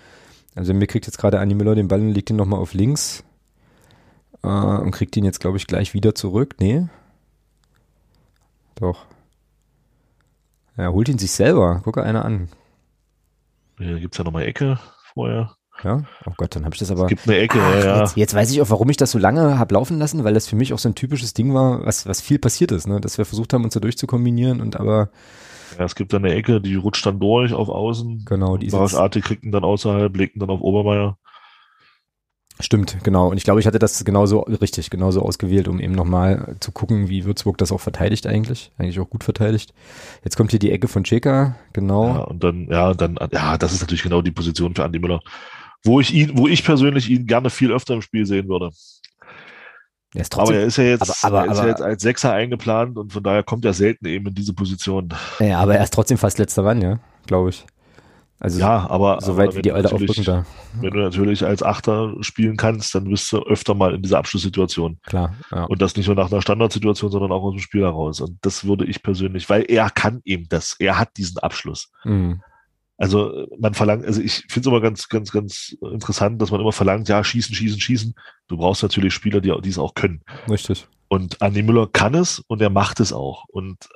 [0.56, 3.24] Also mir kriegt jetzt gerade Andi Müller den Ball und legt ihn nochmal auf links.
[4.44, 6.56] Äh, und kriegt ihn jetzt, glaube ich, gleich wieder zurück.
[6.60, 6.88] Nee.
[8.76, 9.06] Doch.
[10.76, 11.82] Ja, holt ihn sich selber.
[11.84, 12.50] Gucke einer an.
[13.78, 14.80] Hier gibt es ja nochmal Ecke
[15.14, 15.56] vorher.
[15.84, 17.04] Ja, oh Gott, dann habe ich das aber.
[17.04, 19.20] Es gibt eine Ecke, Ach, ja, Jetzt, jetzt, weiß ich auch, warum ich das so
[19.20, 22.06] lange habe laufen lassen, weil das für mich auch so ein typisches Ding war, was,
[22.06, 23.02] was viel passiert ist, ne?
[23.02, 25.10] dass wir versucht haben, uns da durchzukombinieren und aber.
[25.78, 28.26] Ja, es gibt eine Ecke, die rutscht dann durch auf Außen.
[28.26, 28.76] Genau, die ist.
[28.76, 31.18] Arte kriegt ihn dann außerhalb, legt ihn dann auf Obermeier.
[32.60, 33.30] Stimmt, genau.
[33.30, 37.10] Und ich glaube, ich hatte das genauso richtig, genauso ausgewählt, um eben nochmal zu gucken,
[37.10, 38.72] wie Würzburg das auch verteidigt eigentlich.
[38.78, 39.74] Eigentlich auch gut verteidigt.
[40.24, 42.08] Jetzt kommt hier die Ecke von Cheka, genau.
[42.08, 45.22] Ja, und dann, ja, dann, ja, das ist natürlich genau die Position für Andi Müller
[45.84, 48.72] wo ich ihn, wo ich persönlich ihn gerne viel öfter im Spiel sehen würde.
[50.16, 52.04] Er ist trotzdem, aber er ist ja jetzt, aber, aber, er ist ja jetzt als
[52.04, 55.10] Sechser eingeplant und von daher kommt er selten eben in diese Position.
[55.40, 57.66] Ja, aber er ist trotzdem fast letzter Mann, ja, glaube ich.
[58.44, 60.46] Also ja, aber soweit wie die Alte aufrücken da.
[60.82, 64.98] Wenn du natürlich als Achter spielen kannst, dann bist du öfter mal in dieser Abschlusssituation.
[65.06, 65.34] Klar.
[65.50, 65.64] Ja.
[65.64, 68.20] Und das nicht nur nach einer Standardsituation, sondern auch aus dem Spiel heraus.
[68.20, 70.76] Und das würde ich persönlich, weil er kann eben das.
[70.78, 71.90] Er hat diesen Abschluss.
[72.04, 72.42] Mhm.
[72.98, 76.72] Also man verlangt, also ich finde es immer ganz, ganz, ganz interessant, dass man immer
[76.72, 78.16] verlangt, ja, schießen, schießen, schießen.
[78.48, 80.22] Du brauchst natürlich Spieler, die, die es auch können.
[80.50, 80.88] Richtig.
[81.08, 83.46] Und Andi Müller kann es und er macht es auch.
[83.50, 83.90] Und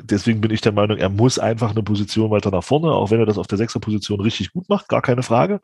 [0.00, 3.20] deswegen bin ich der Meinung, er muss einfach eine Position weiter nach vorne, auch wenn
[3.20, 5.60] er das auf der sechster Position richtig gut macht, gar keine Frage.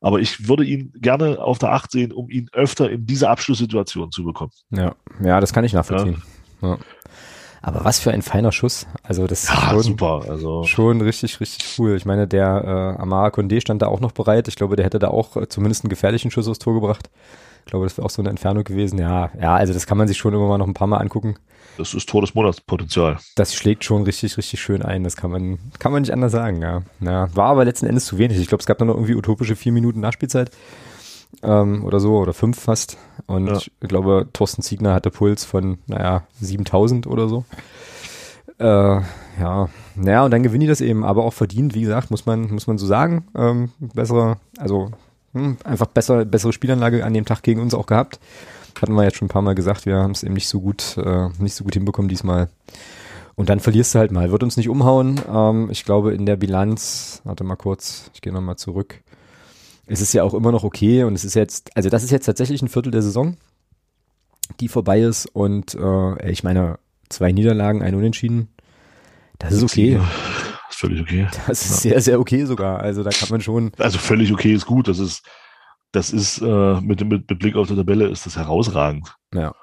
[0.00, 4.12] Aber ich würde ihn gerne auf der Acht sehen, um ihn öfter in diese Abschlusssituation
[4.12, 4.52] zu bekommen.
[4.70, 6.22] Ja, ja, das kann ich nachvollziehen.
[6.22, 6.28] Ja.
[6.60, 6.78] Ja.
[7.62, 8.86] Aber was für ein feiner Schuss.
[9.02, 10.22] Also das ist ja, schon, super.
[10.28, 11.96] Also schon richtig, richtig cool.
[11.96, 14.48] Ich meine, der äh, Amara Condé stand da auch noch bereit.
[14.48, 17.10] Ich glaube, der hätte da auch äh, zumindest einen gefährlichen Schuss aufs Tor gebracht.
[17.64, 18.98] Ich glaube, das wäre auch so eine Entfernung gewesen.
[18.98, 21.36] Ja, ja, also das kann man sich schon immer mal noch ein paar Mal angucken.
[21.76, 23.18] Das ist Tor des Monatspotenzial.
[23.36, 25.04] Das schlägt schon richtig, richtig schön ein.
[25.04, 26.82] Das kann man, kann man nicht anders sagen, ja.
[27.00, 28.38] ja war aber letzten Endes zu wenig.
[28.38, 30.50] Ich glaube, es gab noch irgendwie utopische vier Minuten Nachspielzeit
[31.42, 32.96] ähm, oder so, oder fünf fast.
[33.26, 33.58] Und ja.
[33.58, 37.44] ich glaube, Thorsten Ziegner hatte Puls von, naja, 7000 oder so.
[38.58, 38.64] Äh,
[39.40, 42.50] ja, naja, und dann gewinnen die das eben, aber auch verdient, wie gesagt, muss man,
[42.52, 43.26] muss man so sagen.
[43.36, 44.90] Ähm, bessere, also
[45.32, 48.18] hm, einfach besser, bessere Spielanlage an dem Tag gegen uns auch gehabt.
[48.80, 50.96] Hatten wir jetzt schon ein paar Mal gesagt, wir haben es eben nicht so gut,
[50.98, 52.48] äh, nicht so gut hinbekommen diesmal.
[53.34, 54.32] Und dann verlierst du halt mal.
[54.32, 55.20] Wird uns nicht umhauen.
[55.32, 59.00] Ähm, ich glaube, in der Bilanz, warte mal kurz, ich gehe nochmal zurück
[59.88, 62.26] es ist ja auch immer noch okay und es ist jetzt, also das ist jetzt
[62.26, 63.36] tatsächlich ein Viertel der Saison,
[64.60, 68.48] die vorbei ist und äh, ich meine, zwei Niederlagen, ein Unentschieden,
[69.38, 69.94] das ist okay.
[69.94, 71.28] Das ist völlig okay.
[71.46, 71.90] Das ist ja.
[71.90, 72.80] sehr, sehr okay sogar.
[72.80, 73.72] Also da kann man schon.
[73.78, 74.88] Also völlig okay ist gut.
[74.88, 75.24] Das ist,
[75.92, 79.14] das ist äh, mit, mit, mit Blick auf die Tabelle ist das herausragend.
[79.32, 79.54] Ja.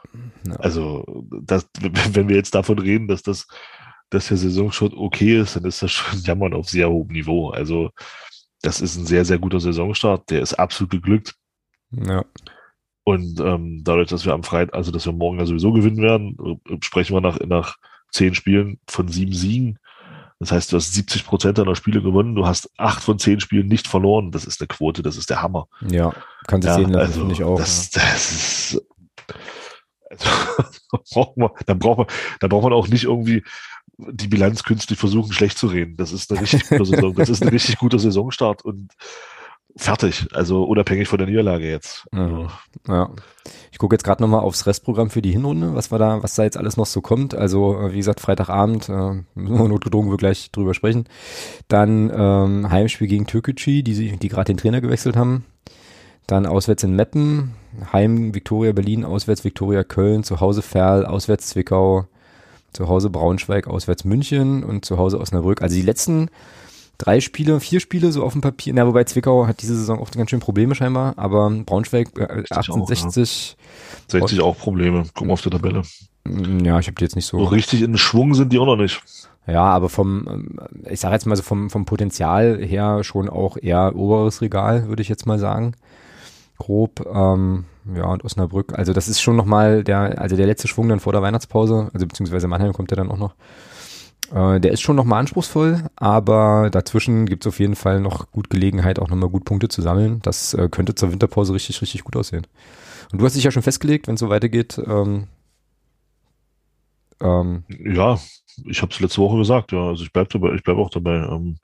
[0.47, 0.55] ja.
[0.55, 1.03] Also
[1.41, 1.67] das,
[2.11, 3.47] wenn wir jetzt davon reden, dass das,
[4.09, 7.49] dass der Saison schon okay ist, dann ist das schon Jammern auf sehr hohem Niveau.
[7.49, 7.91] Also
[8.65, 10.29] das ist ein sehr, sehr guter Saisonstart.
[10.29, 11.35] Der ist absolut geglückt.
[11.91, 12.25] Ja.
[13.03, 16.59] Und ähm, dadurch, dass wir am Freitag, also dass wir morgen ja sowieso gewinnen werden,
[16.67, 17.77] äh, sprechen wir nach, nach
[18.11, 19.77] zehn Spielen von sieben Siegen.
[20.39, 23.67] Das heißt, du hast 70 Prozent deiner Spiele gewonnen, du hast acht von zehn Spielen
[23.67, 24.31] nicht verloren.
[24.31, 25.67] Das ist eine Quote, das ist der Hammer.
[25.87, 26.13] Ja,
[26.47, 27.57] kann sich ja, sehen lassen, also, finde ich auch.
[27.57, 28.81] Das, das ist,
[30.19, 32.07] also, braucht man, dann braucht man,
[32.39, 33.43] dann braucht man auch nicht irgendwie
[33.97, 35.95] die Bilanz künstlich versuchen, schlecht zu reden.
[35.97, 37.15] Das ist eine richtig gute Saison.
[37.15, 38.91] Das ist ein richtig guter Saisonstart und
[39.77, 40.27] fertig.
[40.33, 42.07] Also unabhängig von der Niederlage jetzt.
[42.13, 42.47] Ja.
[42.87, 43.09] ja.
[43.71, 46.43] Ich gucke jetzt gerade nochmal aufs Restprogramm für die Hinrunde, was war da, was da
[46.43, 47.35] jetzt alles noch so kommt.
[47.35, 51.05] Also, äh, wie gesagt, Freitagabend, äh, müssen wir notgedrungen wir gleich drüber sprechen.
[51.67, 55.45] Dann ähm, Heimspiel gegen Türkgücü, die, die gerade den Trainer gewechselt haben.
[56.27, 57.51] Dann auswärts in Meppen,
[57.93, 62.07] Heim Viktoria Berlin, auswärts Viktoria Köln, zu Hause Ferl, auswärts Zwickau,
[62.73, 65.61] zu Hause Braunschweig, auswärts München und zu Hause Osnabrück.
[65.61, 66.29] Also die letzten
[66.97, 68.73] drei Spiele, vier Spiele so auf dem Papier.
[68.73, 73.57] Na, wobei Zwickau hat diese Saison auch ganz schön Probleme scheinbar, aber Braunschweig äh, 68.
[73.57, 74.19] Auch, ja.
[74.19, 75.03] 60 auch Probleme.
[75.13, 75.83] Gucken wir auf der Tabelle.
[76.63, 77.37] Ja, ich habe die jetzt nicht so.
[77.37, 79.01] So richtig in Schwung sind die auch noch nicht.
[79.47, 80.57] Ja, aber vom,
[80.89, 85.03] ich sage jetzt mal so vom, vom Potenzial her schon auch eher oberes Regal, würde
[85.03, 85.75] ich jetzt mal sagen.
[86.57, 87.65] Grob, ähm,
[87.95, 88.73] ja, und Osnabrück.
[88.77, 92.07] Also das ist schon nochmal der, also der letzte Schwung dann vor der Weihnachtspause, also
[92.07, 93.35] beziehungsweise Mannheim kommt ja dann auch noch.
[94.33, 98.49] Äh, der ist schon nochmal anspruchsvoll, aber dazwischen gibt es auf jeden Fall noch gut
[98.49, 100.19] Gelegenheit, auch nochmal gut Punkte zu sammeln.
[100.23, 102.47] Das äh, könnte zur Winterpause richtig, richtig gut aussehen.
[103.11, 104.81] Und du hast dich ja schon festgelegt, wenn es so weitergeht.
[104.85, 105.27] Ähm,
[107.21, 108.19] ähm, ja,
[108.65, 109.89] ich habe es letzte Woche gesagt, ja.
[109.89, 111.57] Also ich bleibe dabei, ich bleibe auch dabei, ähm,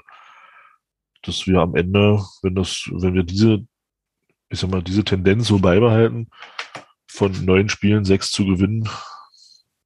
[1.23, 3.65] dass wir am Ende, wenn das, wenn wir diese,
[4.51, 6.27] ich sag mal, diese Tendenz so beibehalten,
[7.07, 8.87] von neun Spielen sechs zu gewinnen,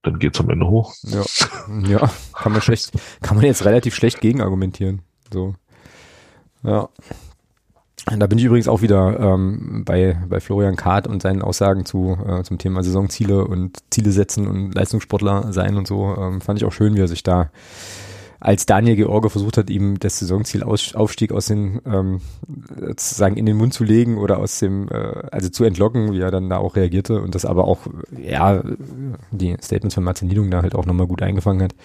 [0.02, 0.94] dann geht's am Ende hoch.
[1.04, 1.24] Ja,
[1.88, 5.02] ja, kann man schlecht, kann man jetzt relativ schlecht gegen argumentieren.
[5.32, 5.56] So.
[6.64, 6.90] Ja.
[8.06, 12.16] Da bin ich übrigens auch wieder ähm, bei, bei Florian Kahrt und seinen Aussagen zu,
[12.28, 16.16] äh, zum Thema Saisonziele und Ziele setzen und Leistungssportler sein und so.
[16.16, 17.50] Ähm, fand ich auch schön, wie er sich da
[18.40, 22.22] als Daniel George versucht hat, ihm das Saisonziel aus, Aufstieg aus den ähm,
[22.80, 26.32] sozusagen in den Mund zu legen oder aus dem, äh, also zu entlocken, wie er
[26.32, 27.80] dann da auch reagierte und das aber auch,
[28.18, 28.64] ja,
[29.32, 31.76] die Statements von Martin Niedung da halt auch nochmal gut eingefangen hat.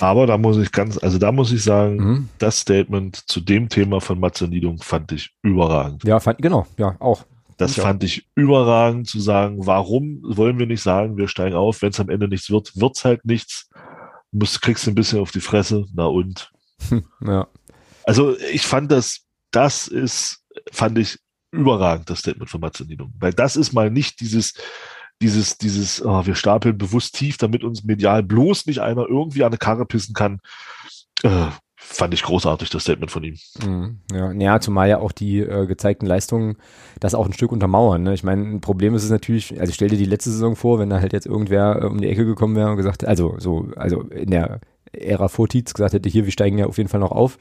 [0.00, 2.28] Aber da muss ich ganz, also da muss ich sagen, mhm.
[2.38, 6.04] das Statement zu dem Thema von Martin Niedung fand ich überragend.
[6.04, 7.24] Ja, fand, genau, ja, auch.
[7.56, 8.06] Das ich fand auch.
[8.06, 12.10] ich überragend zu sagen, warum wollen wir nicht sagen, wir steigen auf, wenn es am
[12.10, 13.70] Ende nichts wird, wird's halt nichts
[14.32, 16.50] musst, kriegst ein bisschen auf die Fresse, na und.
[17.20, 17.46] ja.
[18.04, 21.18] Also ich fand das, das ist, fand ich
[21.50, 23.12] überragend, das Statement von Mazzaninum.
[23.18, 24.54] Weil das ist mal nicht dieses,
[25.22, 29.48] dieses, dieses, oh, wir stapeln bewusst tief, damit uns medial bloß nicht einer irgendwie an
[29.48, 30.40] eine Karre pissen kann.
[31.22, 33.36] Äh, fand ich großartig, das Statement von ihm.
[33.64, 36.56] Mhm, ja, ja, zumal ja auch die äh, gezeigten Leistungen
[37.00, 38.02] das auch ein Stück untermauern.
[38.02, 38.14] Ne?
[38.14, 40.90] Ich meine, ein Problem ist es natürlich, also stell dir die letzte Saison vor, wenn
[40.90, 44.02] da halt jetzt irgendwer äh, um die Ecke gekommen wäre und gesagt, also so, also
[44.02, 44.60] in der
[44.92, 47.38] Ära Vortiz gesagt hätte, hier, wir steigen ja auf jeden Fall noch auf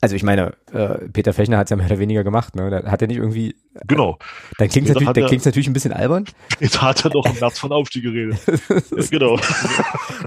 [0.00, 2.70] also ich meine, äh, Peter Fechner hat es ja mehr oder weniger gemacht, ne?
[2.70, 3.56] Da hat er nicht irgendwie.
[3.86, 4.18] Genau.
[4.58, 6.24] Dann klingt es natürlich, natürlich ein bisschen albern.
[6.60, 8.38] Jetzt hat er doch im März von Aufstieg geredet.
[9.10, 9.38] genau.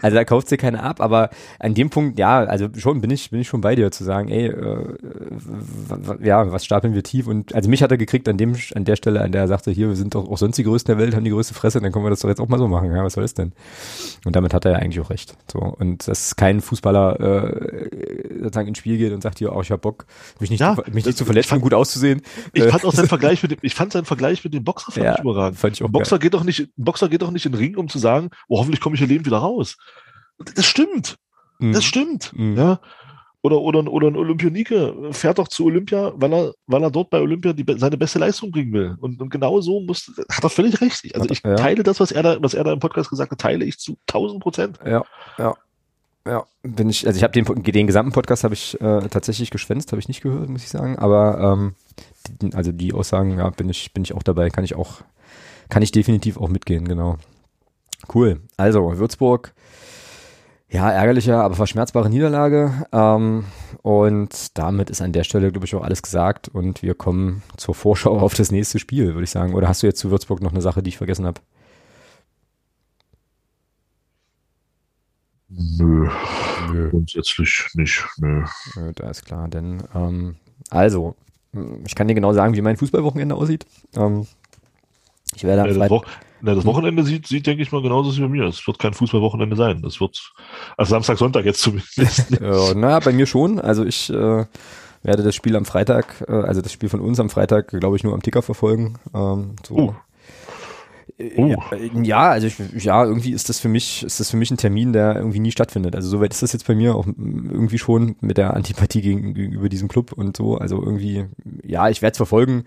[0.02, 3.32] Also da kauft sie keiner ab, aber an dem Punkt, ja, also schon bin ich,
[3.32, 4.86] bin ich schon bei dir zu sagen, ey, äh,
[6.22, 7.28] ja, was stapeln wir tief?
[7.28, 9.72] Und also mich hat er gekriegt an dem, an der Stelle, an der er sagte,
[9.72, 11.92] hier, wir sind doch auch sonst die Größten der Welt, haben die größte Fresse, dann
[11.92, 12.94] können wir das doch jetzt auch mal so machen.
[12.94, 13.54] Ja, was soll das denn?
[14.26, 15.36] Und damit hat er ja eigentlich auch recht.
[15.52, 15.60] So.
[15.60, 19.82] Und dass kein Fußballer äh, sozusagen ins Spiel geht und sagt hier, auch ich habe
[19.82, 20.06] Bock,
[20.40, 22.22] mich nicht, ja, zu, mich nicht zu verletzen fand, gut auszusehen.
[22.54, 25.06] Ich fand auch seinen Vergleich mit dem, ich fand seinen Vergleich mit dem Boxer fand
[25.06, 25.60] ja, ich überragend.
[25.60, 26.24] Fand ich auch Boxer geil.
[26.24, 28.82] geht doch nicht, Boxer geht doch nicht in den Ring, um zu sagen, oh, hoffentlich
[28.82, 29.78] komme ich hier lebend wieder raus.
[30.56, 31.18] Das stimmt.
[31.60, 31.74] Mhm.
[31.74, 32.32] Das stimmt.
[32.34, 32.58] Mhm.
[32.58, 32.80] Ja.
[33.42, 37.22] Oder, oder, oder ein Olympionike fährt doch zu Olympia, weil er, weil er dort bei
[37.22, 38.98] Olympia die, seine beste Leistung bringen will.
[39.00, 41.16] Und, und genau so muss, hat er völlig recht.
[41.16, 43.64] Also ich teile das, was er da, was er da im Podcast gesagt hat, teile
[43.64, 44.80] ich zu 1000 Prozent.
[44.86, 45.06] Ja,
[45.38, 45.56] ja.
[46.28, 49.92] Ja, bin ich, also ich habe den, den gesamten Podcast habe ich äh, tatsächlich geschwänzt,
[49.92, 50.98] habe ich nicht gehört, muss ich sagen.
[51.00, 51.76] Aber ähm,
[52.54, 55.02] also die Aussagen, ja, bin ich, bin ich auch dabei, kann ich auch,
[55.70, 57.18] kann ich definitiv auch mitgehen, genau.
[58.14, 58.42] Cool.
[58.58, 59.54] Also, Würzburg,
[60.72, 62.86] ja, ärgerlicher, aber verschmerzbare Niederlage.
[62.92, 63.46] Ähm,
[63.82, 66.48] und damit ist an der Stelle, glaube ich, auch alles gesagt.
[66.48, 69.56] Und wir kommen zur Vorschau auf das nächste Spiel, würde ich sagen.
[69.56, 71.42] Oder hast du jetzt zu Würzburg noch eine Sache, die ich vergessen habe?
[75.50, 76.08] Nö,
[76.72, 76.90] nö.
[76.90, 78.44] Grundsätzlich nicht, nö.
[78.76, 78.92] nö.
[78.96, 80.36] Da ist klar, denn ähm,
[80.70, 81.16] also,
[81.86, 83.66] ich kann dir genau sagen, wie mein Fußballwochenende aussieht.
[83.96, 84.28] Ähm,
[85.36, 86.04] ich werde ja, das, Wo
[86.42, 88.44] ja, das Wochenende sieht, sieht, denke ich mal, genauso wie bei mir.
[88.46, 89.82] Es wird kein Fußballwochenende sein.
[89.82, 90.32] Das wird,
[90.78, 92.32] also Samstag, Sonntag jetzt zumindest.
[92.42, 93.60] ja, naja, bei mir schon.
[93.60, 94.46] Also ich äh,
[95.04, 98.04] werde das Spiel am Freitag, äh, also das Spiel von uns am Freitag, glaube ich,
[98.04, 98.98] nur am Ticker verfolgen.
[99.14, 99.76] Ähm, so.
[99.76, 99.94] Uh.
[101.22, 101.56] Uh.
[102.02, 104.94] Ja, also ich, ja, irgendwie ist das für mich, ist das für mich ein Termin,
[104.94, 105.94] der irgendwie nie stattfindet.
[105.94, 109.90] Also soweit ist das jetzt bei mir auch irgendwie schon mit der Antipathie gegenüber diesem
[109.90, 110.58] Club und so.
[110.58, 111.26] Also irgendwie,
[111.62, 112.64] ja, ich werde es verfolgen.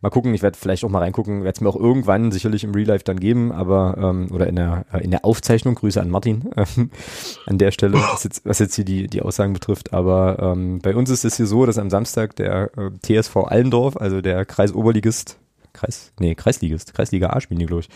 [0.00, 2.74] Mal gucken, ich werde vielleicht auch mal reingucken, werde es mir auch irgendwann sicherlich im
[2.74, 5.76] Real Life dann geben, aber ähm, oder in der in der Aufzeichnung.
[5.76, 6.90] Grüße an Martin ähm,
[7.46, 9.92] an der Stelle, was jetzt, was jetzt hier die die Aussagen betrifft.
[9.92, 13.96] Aber ähm, bei uns ist es hier so, dass am Samstag der äh, TSV Allendorf,
[13.96, 15.38] also der Kreisoberligist
[15.82, 17.88] Kreis, nee, Kreisligist, Kreisliga A spielen die, glaube ich.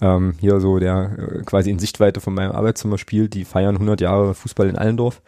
[0.00, 4.00] Ähm, hier so, der äh, quasi in Sichtweite von meinem Arbeitszimmer spielt, die feiern 100
[4.00, 5.20] Jahre Fußball in Allendorf.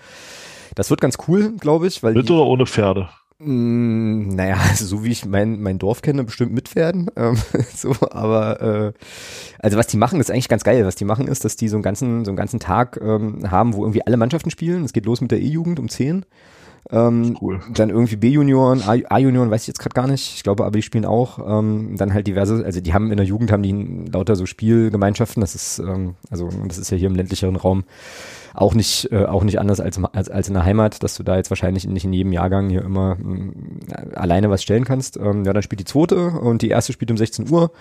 [0.75, 2.03] Das wird ganz cool, glaube ich.
[2.03, 3.11] Weil Mit die, oder ohne Pferde?
[3.39, 7.11] Mh, mm, naja, also so wie ich mein, mein Dorf kenne, bestimmt mit Pferden.
[7.17, 7.37] Ähm,
[7.75, 8.93] so, aber äh,
[9.59, 10.87] also was die machen, ist eigentlich ganz geil.
[10.87, 13.75] Was die machen, ist, dass die so einen ganzen, so einen ganzen Tag ähm, haben,
[13.75, 14.85] wo irgendwie alle Mannschaften spielen.
[14.85, 16.25] Es geht los mit der E-Jugend um 10
[16.91, 17.61] Ähm, cool.
[17.73, 20.35] Dann irgendwie B-Junioren, A-Junioren, weiß ich jetzt gerade gar nicht.
[20.35, 21.39] Ich glaube, aber die spielen auch.
[21.39, 25.41] Ähm, dann halt diverse, also die haben in der Jugend haben die lauter so Spielgemeinschaften.
[25.41, 27.85] Das ist, ähm, also das ist ja hier im ländlicheren Raum
[28.55, 31.37] auch nicht, äh, auch nicht anders als, als, als in der Heimat, dass du da
[31.37, 33.81] jetzt wahrscheinlich nicht in jedem Jahrgang hier immer mh, mm,
[34.15, 35.17] alleine was stellen kannst.
[35.17, 37.73] Ähm, ja, dann spielt die zweite und die erste spielt um 16 Uhr.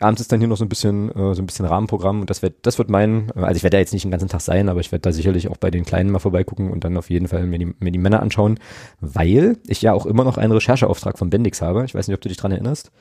[0.00, 2.42] Abends ist dann hier noch so ein bisschen, äh, so ein bisschen Rahmenprogramm und das
[2.42, 4.80] wird, das wird mein, also ich werde da jetzt nicht den ganzen Tag sein, aber
[4.80, 7.46] ich werde da sicherlich auch bei den Kleinen mal vorbeigucken und dann auf jeden Fall
[7.46, 8.60] mir die, mir die Männer anschauen,
[9.00, 11.86] weil ich ja auch immer noch einen Rechercheauftrag von Bendix habe.
[11.86, 12.92] Ich weiß nicht, ob du dich dran erinnerst.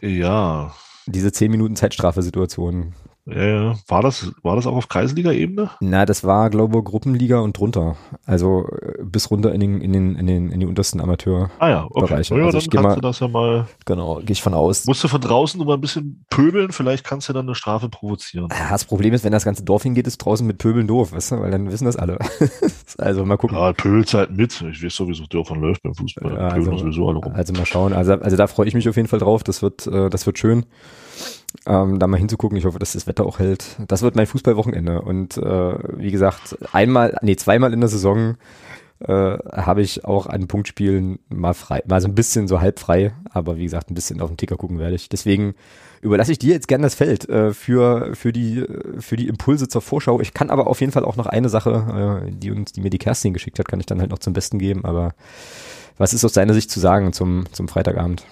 [0.00, 0.74] Ja.
[1.06, 2.94] Diese 10 Minuten Zeitstrafe-Situation.
[3.26, 3.74] Ja, ja.
[3.88, 5.70] War das, war das auch auf Kreisliga-Ebene?
[5.80, 7.96] Na, das war, glaube ich, Gruppenliga und drunter.
[8.26, 11.50] Also äh, bis runter in den, in den, in den, in die untersten Amateurbereiche.
[11.58, 12.00] Ah ja, okay.
[12.00, 12.36] Bereiche.
[12.36, 13.66] Ja, also dann kannst mal, du das ja mal.
[13.86, 14.84] Genau, gehe ich von aus.
[14.84, 17.88] Musst du von draußen nur mal ein bisschen pöbeln, vielleicht kannst du dann eine Strafe
[17.88, 18.48] provozieren.
[18.50, 21.32] Ja, das Problem ist, wenn das ganze Dorf hingeht, ist draußen mit Pöbeln doof, weißt
[21.32, 22.18] du, weil dann wissen das alle.
[22.98, 23.56] also mal gucken.
[23.56, 24.60] Ja, Pöbelzeit mit.
[24.70, 26.30] Ich weiß sowieso, Dörfern läuft beim Fußball.
[26.30, 27.32] Ja, also, sowieso alle rum.
[27.34, 27.94] Also mal schauen.
[27.94, 29.42] Also, also da freue ich mich auf jeden Fall drauf.
[29.42, 30.66] Das wird, äh, das wird schön
[31.66, 32.58] ähm, da mal hinzugucken.
[32.58, 33.76] Ich hoffe, dass das Wetter auch hält.
[33.88, 35.02] Das wird mein Fußballwochenende.
[35.02, 38.36] Und äh, wie gesagt, einmal, nee, zweimal in der Saison
[39.00, 43.12] äh, habe ich auch an Punktspielen mal frei, mal so ein bisschen so halb frei,
[43.30, 45.08] aber wie gesagt, ein bisschen auf den Ticker gucken werde ich.
[45.08, 45.54] Deswegen
[46.00, 48.64] überlasse ich dir jetzt gerne das Feld äh, für, für, die,
[48.98, 50.20] für die Impulse zur Vorschau.
[50.20, 52.90] Ich kann aber auf jeden Fall auch noch eine Sache, äh, die uns, die mir
[52.90, 54.84] die Kerstin geschickt hat, kann ich dann halt noch zum Besten geben.
[54.84, 55.14] Aber
[55.96, 58.24] was ist aus deiner Sicht zu sagen zum, zum Freitagabend?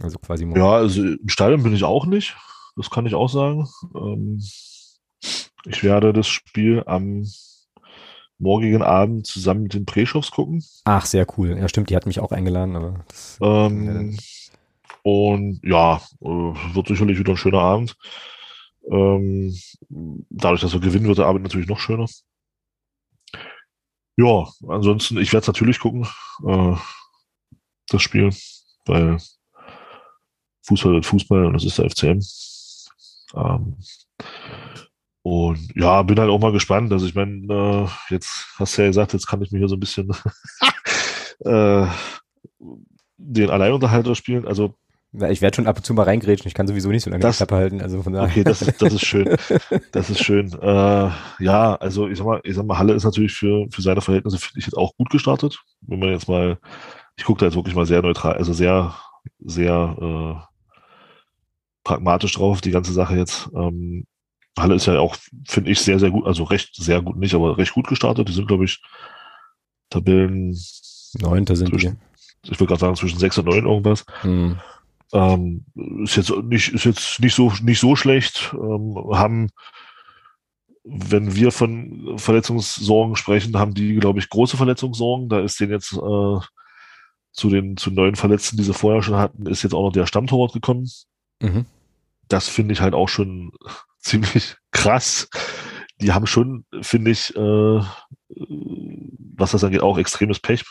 [0.00, 0.60] Also quasi morgen.
[0.60, 2.36] Ja, also im Stadion bin ich auch nicht.
[2.76, 3.68] Das kann ich auch sagen.
[3.94, 4.42] Ähm,
[5.64, 7.26] ich werde das Spiel am
[8.38, 10.64] morgigen Abend zusammen mit den Preschows gucken.
[10.84, 11.56] Ach, sehr cool.
[11.58, 12.76] Ja, stimmt, die hat mich auch eingeladen.
[12.76, 14.18] Aber das, ähm, ja.
[15.02, 17.96] Und ja, äh, wird sicherlich wieder ein schöner Abend.
[18.90, 19.58] Ähm,
[20.30, 22.06] dadurch, dass wir gewinnen, wird der Abend natürlich noch schöner.
[24.16, 26.06] Ja, ansonsten, ich werde es natürlich gucken,
[26.46, 26.74] äh,
[27.88, 28.30] das Spiel,
[28.86, 29.18] weil
[30.68, 32.20] Fußball wird Fußball und das ist der FCM.
[33.34, 33.76] Ähm,
[35.22, 36.92] und ja, bin halt auch mal gespannt.
[36.92, 39.76] Also ich meine, äh, jetzt hast du ja gesagt, jetzt kann ich mir hier so
[39.76, 40.10] ein bisschen
[41.40, 41.86] äh,
[43.16, 44.46] den Alleinunterhalter spielen.
[44.46, 44.74] Also
[45.12, 46.48] ja, ich werde schon ab und zu mal reingrätschen.
[46.48, 47.80] Ich kann sowieso nicht so lange das, die Klappe halten.
[47.80, 48.28] Also von daher.
[48.28, 49.36] Okay, das, das ist schön.
[49.92, 50.52] Das ist schön.
[50.60, 51.10] Äh,
[51.40, 54.38] ja, also ich sag mal, ich sag mal, Halle ist natürlich für, für seine Verhältnisse,
[54.38, 55.62] finde ich, jetzt auch gut gestartet.
[55.80, 56.58] Wenn man jetzt mal,
[57.16, 58.94] ich gucke da jetzt wirklich mal sehr neutral, also sehr,
[59.40, 60.47] sehr äh,
[61.88, 63.48] pragmatisch drauf, die ganze Sache jetzt.
[63.54, 64.04] Ähm,
[64.58, 65.16] Halle ist ja auch,
[65.46, 68.28] finde ich, sehr, sehr gut, also recht, sehr gut nicht, aber recht gut gestartet.
[68.28, 68.82] Die sind, glaube ich,
[69.88, 70.54] Tabellen.
[71.18, 71.98] Neunter sind zwischen,
[72.44, 72.50] die.
[72.52, 74.04] Ich würde gerade sagen, zwischen sechs und neun irgendwas.
[74.20, 74.58] Hm.
[75.14, 75.64] Ähm,
[76.04, 78.52] ist jetzt nicht, ist jetzt nicht so, nicht so schlecht.
[78.52, 79.48] Ähm, haben,
[80.84, 85.30] wenn wir von Verletzungssorgen sprechen, haben die, glaube ich, große Verletzungssorgen.
[85.30, 86.38] Da ist denen jetzt äh,
[87.32, 90.04] zu den zu neuen Verletzten, die sie vorher schon hatten, ist jetzt auch noch der
[90.04, 90.86] Stammtorwart gekommen.
[91.40, 91.64] Mhm
[92.28, 93.52] das finde ich halt auch schon
[93.98, 95.28] ziemlich krass.
[96.00, 97.82] Die haben schon, finde ich, äh,
[99.36, 100.64] was das angeht, auch extremes Pech.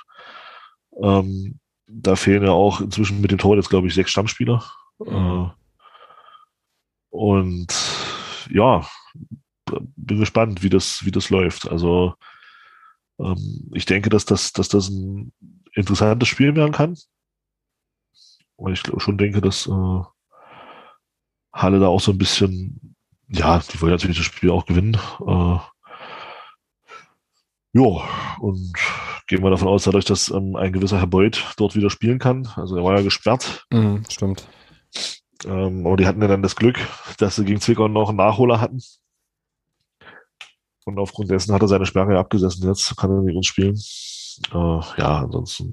[1.01, 4.63] Ähm, da fehlen ja auch inzwischen mit dem Tor jetzt, glaube ich, sechs Stammspieler.
[4.99, 5.07] Mhm.
[5.07, 5.49] Äh,
[7.09, 7.67] und
[8.49, 8.87] ja,
[9.95, 11.67] bin gespannt, wie das, wie das läuft.
[11.67, 12.15] Also
[13.19, 15.33] ähm, ich denke, dass das, dass das ein
[15.73, 16.97] interessantes Spiel werden kann.
[18.55, 20.01] Und ich schon denke, dass äh,
[21.57, 22.95] Halle da auch so ein bisschen,
[23.29, 24.97] ja, die wollen natürlich das Spiel auch gewinnen.
[25.25, 25.57] Äh,
[27.73, 28.03] ja,
[28.39, 28.73] und
[29.27, 32.47] gehen wir davon aus, dadurch, dass ähm, ein gewisser Herr Beuth dort wieder spielen kann.
[32.55, 33.65] Also er war ja gesperrt.
[33.71, 34.47] Mhm, stimmt.
[35.45, 36.79] Ähm, aber die hatten ja dann das Glück,
[37.17, 38.81] dass sie gegen Zwickau noch einen Nachholer hatten.
[40.85, 42.67] Und aufgrund dessen hat er seine Sperre abgesessen.
[42.67, 43.75] Jetzt kann er mit uns spielen.
[44.53, 45.71] Äh, ja, ansonsten.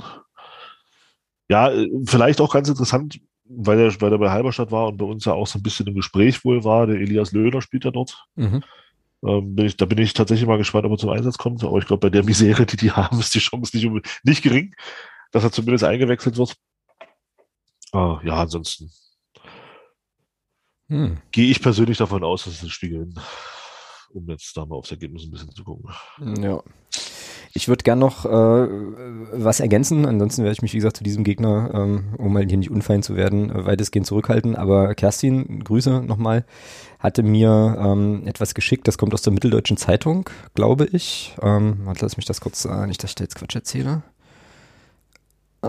[1.48, 3.20] Ja, äh, vielleicht auch ganz interessant,
[3.56, 5.86] weil er, weil er bei Halberstadt war und bei uns ja auch so ein bisschen
[5.86, 8.26] im Gespräch wohl war, der Elias Löhner spielt ja dort.
[8.36, 8.62] Mhm.
[9.26, 11.64] Ähm, bin ich, da bin ich tatsächlich mal gespannt, ob er zum Einsatz kommt.
[11.64, 14.74] Aber ich glaube, bei der Misere, die die haben, ist die Chance nicht, nicht gering,
[15.32, 16.54] dass er zumindest eingewechselt wird.
[17.92, 18.90] Äh, ja, ansonsten
[20.88, 21.18] hm.
[21.30, 23.20] gehe ich persönlich davon aus, dass es ein Spiel gewinnen.
[24.12, 25.92] Um jetzt da mal aufs Ergebnis ein bisschen zu gucken.
[26.42, 26.62] Ja.
[27.56, 28.68] Ich würde gern noch äh,
[29.32, 32.56] was ergänzen, ansonsten werde ich mich, wie gesagt, zu diesem Gegner, ähm, um mal hier
[32.56, 34.56] nicht unfein zu werden, äh, weitestgehend zurückhalten.
[34.56, 36.44] Aber Kerstin, Grüße nochmal,
[36.98, 41.36] hatte mir ähm, etwas geschickt, das kommt aus der Mitteldeutschen Zeitung, glaube ich.
[41.42, 44.02] Ähm, warte, lass mich das kurz, äh, nicht, dass ich da jetzt Quatsch erzähle.
[45.62, 45.68] Äh,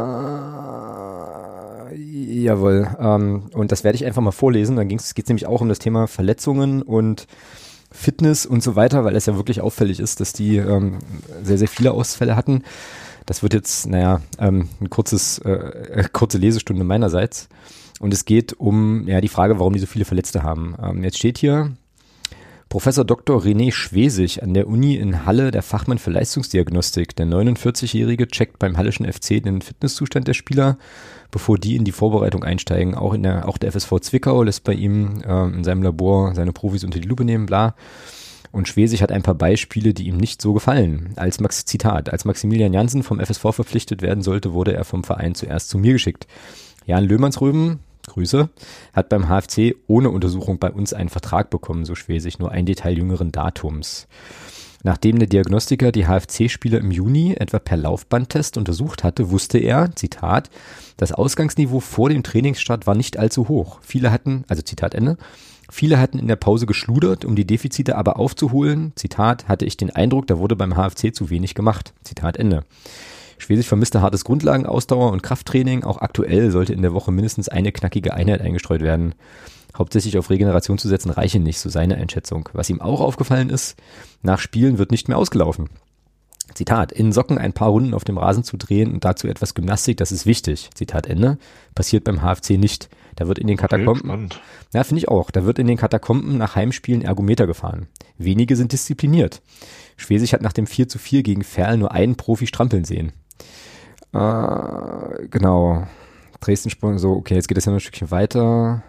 [1.95, 4.75] jawohl, ähm, und das werde ich einfach mal vorlesen.
[4.75, 7.27] Dann geht es nämlich auch um das Thema Verletzungen und
[7.95, 10.99] Fitness und so weiter, weil es ja wirklich auffällig ist, dass die ähm,
[11.43, 12.63] sehr, sehr viele Ausfälle hatten.
[13.25, 17.49] Das wird jetzt, naja, ähm, ein kurzes, äh, kurze Lesestunde meinerseits.
[17.99, 20.75] Und es geht um ja die Frage, warum die so viele Verletzte haben.
[20.81, 21.71] Ähm, jetzt steht hier,
[22.69, 23.41] Professor Dr.
[23.41, 27.15] René Schwesig an der Uni in Halle, der Fachmann für Leistungsdiagnostik.
[27.15, 30.77] Der 49-Jährige checkt beim Hallischen FC den Fitnesszustand der Spieler,
[31.35, 32.95] bevor die in die Vorbereitung einsteigen.
[32.95, 36.53] Auch, in der, auch der FSV Zwickau lässt bei ihm äh, in seinem Labor seine
[36.53, 37.75] Profis unter die Lupe nehmen, bla.
[38.53, 41.09] Und Schwesig hat ein paar Beispiele, die ihm nicht so gefallen.
[41.17, 45.35] Als Max Zitat, als Maximilian Janssen vom FSV verpflichtet werden sollte, wurde er vom Verein
[45.35, 46.25] zuerst zu mir geschickt.
[46.85, 48.47] Jan Löhmannsröben, Grüße,
[48.93, 52.97] hat beim HFC ohne Untersuchung bei uns einen Vertrag bekommen, so Schwesig, nur ein Detail
[52.97, 54.07] jüngeren Datums.
[54.83, 60.49] Nachdem der Diagnostiker die HFC-Spieler im Juni etwa per Laufbandtest untersucht hatte, wusste er, Zitat,
[60.97, 63.79] das Ausgangsniveau vor dem Trainingsstart war nicht allzu hoch.
[63.81, 65.17] Viele hatten, also Zitat Ende,
[65.69, 68.93] viele hatten in der Pause geschludert, um die Defizite aber aufzuholen.
[68.95, 71.93] Zitat, hatte ich den Eindruck, da wurde beim HFC zu wenig gemacht.
[72.03, 72.63] Zitat Ende.
[73.37, 75.83] Schwesig vermisste hartes Grundlagenausdauer und Krafttraining.
[75.83, 79.15] Auch aktuell sollte in der Woche mindestens eine knackige Einheit eingestreut werden.
[79.77, 82.49] Hauptsächlich auf Regeneration zu setzen reiche nicht, so seine Einschätzung.
[82.53, 83.75] Was ihm auch aufgefallen ist,
[84.21, 85.69] nach Spielen wird nicht mehr ausgelaufen.
[86.53, 89.97] Zitat, in Socken ein paar Runden auf dem Rasen zu drehen und dazu etwas Gymnastik,
[89.97, 90.69] das ist wichtig.
[90.73, 91.37] Zitat Ende.
[91.73, 92.89] Passiert beim HFC nicht.
[93.15, 94.29] Da wird in den Katakomben,
[94.73, 97.87] ja, finde ich auch, da wird in den Katakomben nach Heimspielen Ergometer gefahren.
[98.17, 99.41] Wenige sind diszipliniert.
[99.95, 103.13] Schwesig hat nach dem 4 zu 4 gegen Ferl nur einen Profi strampeln sehen.
[104.13, 105.87] Äh, genau.
[106.41, 108.83] Dresden sprung so, okay, jetzt geht es ja noch ein Stückchen weiter.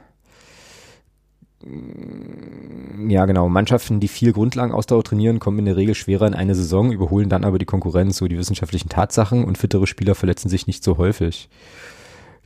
[3.08, 3.48] Ja, genau.
[3.48, 7.44] Mannschaften, die viel Grundlagenausdauer trainieren, kommen in der Regel schwerer in eine Saison, überholen dann
[7.44, 11.48] aber die Konkurrenz, so die wissenschaftlichen Tatsachen und fittere Spieler verletzen sich nicht so häufig.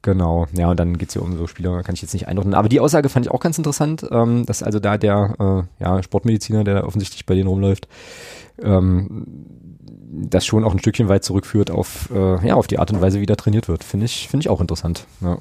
[0.03, 2.55] Genau, ja, und dann geht's ja um so Spieler, kann ich jetzt nicht einordnen.
[2.55, 6.03] Aber die Aussage fand ich auch ganz interessant, ähm, dass also da der äh, ja,
[6.03, 7.87] Sportmediziner, der offensichtlich bei denen rumläuft,
[8.63, 9.27] ähm,
[10.13, 13.21] das schon auch ein Stückchen weit zurückführt auf, äh, ja, auf die Art und Weise,
[13.21, 13.85] wie da trainiert wird.
[13.85, 15.07] Finde ich, finde ich auch interessant.
[15.21, 15.39] Ja.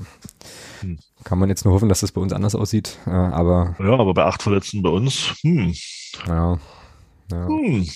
[0.82, 1.00] Hm.
[1.24, 3.76] Kann man jetzt nur hoffen, dass das bei uns anders aussieht, äh, aber.
[3.80, 5.74] Ja, aber bei acht Verletzten bei uns, hm.
[6.28, 6.58] Ja.
[7.32, 7.48] ja.
[7.48, 7.88] Hm.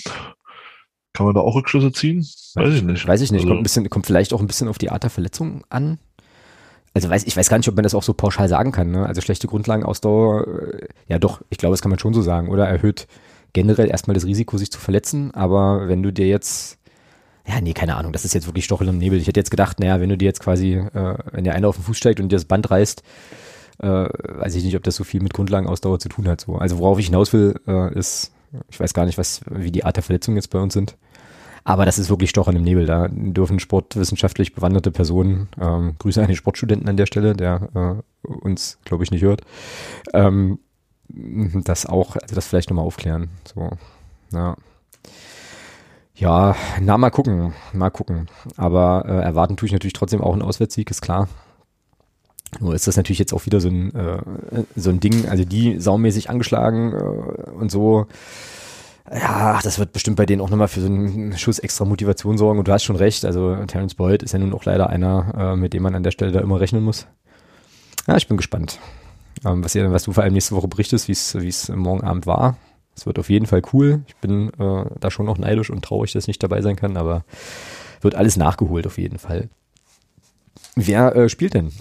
[1.14, 2.26] Kann man da auch Rückschlüsse ziehen?
[2.56, 3.08] Weiß ich nicht.
[3.08, 3.42] Weiß ich nicht.
[3.42, 6.00] Also, kommt, ein bisschen, kommt vielleicht auch ein bisschen auf die Art der Verletzung an.
[6.96, 8.92] Also weiß, ich weiß gar nicht, ob man das auch so pauschal sagen kann.
[8.92, 9.06] Ne?
[9.06, 12.68] Also schlechte Grundlagenausdauer, äh, ja doch, ich glaube, das kann man schon so sagen, oder?
[12.68, 13.08] Erhöht
[13.54, 15.32] generell erstmal das Risiko, sich zu verletzen.
[15.34, 16.80] Aber wenn du dir jetzt,
[17.48, 19.20] ja, nee, keine Ahnung, das ist jetzt wirklich Stochel im Nebel.
[19.20, 21.76] Ich hätte jetzt gedacht, naja, wenn du dir jetzt quasi, äh, wenn der eine auf
[21.76, 23.04] den Fuß steigt und dir das Band reißt,
[23.80, 26.42] äh, weiß ich nicht, ob das so viel mit Grundlagenausdauer zu tun hat.
[26.42, 26.56] So.
[26.56, 28.32] Also worauf ich hinaus will, äh, ist,
[28.70, 30.96] ich weiß gar nicht, was, wie die Art der Verletzungen jetzt bei uns sind.
[31.66, 32.86] Aber das ist wirklich Stochern im Nebel.
[32.86, 38.28] Da dürfen sportwissenschaftlich bewanderte Personen, ähm, Grüße an den Sportstudenten an der Stelle, der äh,
[38.28, 39.42] uns, glaube ich, nicht hört,
[40.14, 40.60] ähm,
[41.10, 43.30] das auch, also das vielleicht nochmal aufklären.
[43.54, 43.72] So,
[44.34, 44.56] ja.
[46.16, 48.28] Ja, na, mal gucken, mal gucken.
[48.56, 51.28] Aber äh, erwarten tue ich natürlich trotzdem auch einen Auswärtssieg, ist klar.
[52.60, 54.22] Nur ist das natürlich jetzt auch wieder so ein, äh,
[54.76, 58.06] so ein Ding, also die saumäßig angeschlagen äh, und so.
[59.12, 62.60] Ja, das wird bestimmt bei denen auch nochmal für so einen Schuss extra Motivation sorgen.
[62.60, 65.56] Und du hast schon recht, also Terence Boyd ist ja nun auch leider einer, äh,
[65.56, 67.08] mit dem man an der Stelle da immer rechnen muss.
[68.08, 68.80] Ja, ich bin gespannt.
[69.46, 72.56] Ähm, was, ihr, was du vor allem nächste Woche berichtest, wie es morgen Abend war.
[72.96, 74.04] Es wird auf jeden Fall cool.
[74.08, 76.98] Ich bin äh, da schon noch neidisch und traurig, dass ich nicht dabei sein kann,
[76.98, 77.24] aber
[78.02, 79.50] wird alles nachgeholt auf jeden Fall.
[80.76, 81.72] Wer äh, spielt denn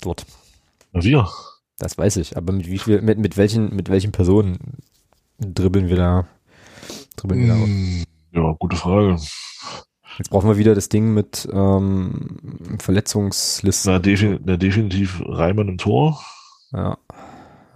[0.00, 0.26] dort?
[0.92, 1.28] Wir.
[1.78, 4.58] Das weiß ich, aber mit wie viel, mit, mit welchen, mit welchen Personen
[5.38, 6.26] dribbeln wir da,
[7.16, 7.54] dribbeln wir da?
[7.54, 9.16] Hm, ja, gute Frage.
[10.18, 13.92] Jetzt brauchen wir wieder das Ding mit ähm, Verletzungslisten.
[13.92, 16.20] Na, defin na, definitiv Reimann im Tor.
[16.72, 16.98] Ja.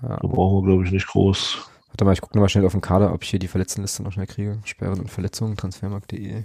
[0.03, 0.17] ja.
[0.17, 1.59] Da brauchen wir, glaube ich, nicht groß.
[1.93, 4.12] Warte mal, ich gucke nochmal schnell auf den Kader, ob ich hier die Verletztenliste noch
[4.12, 4.59] schnell kriege.
[4.64, 6.45] Sperren und Verletzungen, transfermarkt.de.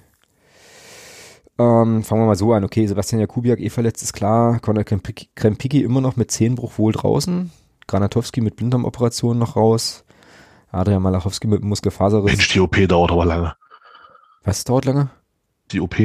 [1.59, 2.65] Ähm, fangen wir mal so an.
[2.65, 4.59] Okay, Sebastian Jakubiak eh verletzt, ist klar.
[4.59, 7.49] Conor Krempicki immer noch mit Zehenbruch wohl draußen.
[7.87, 10.03] Granatowski mit Blinddarmoperation noch raus.
[10.69, 12.31] Adrian Malachowski mit Muskelfaserriss.
[12.31, 13.55] Mensch, die OP dauert aber lange.
[14.43, 15.09] Was dauert lange?
[15.71, 15.95] Die OP.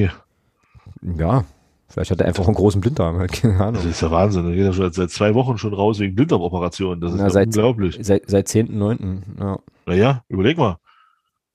[1.02, 1.44] Ja,
[1.92, 3.74] Vielleicht hat er einfach einen großen Blinddarm, halt, keine Ahnung.
[3.74, 4.46] Das ist ja Wahnsinn.
[4.46, 7.02] Er geht ja schon seit zwei Wochen schon raus wegen Blinddarmoperationen.
[7.02, 7.98] Das ist Na, ja seit, unglaublich.
[8.00, 9.18] Seit, seit 10.9.
[9.38, 9.58] Ja.
[9.84, 10.78] Naja, überleg mal.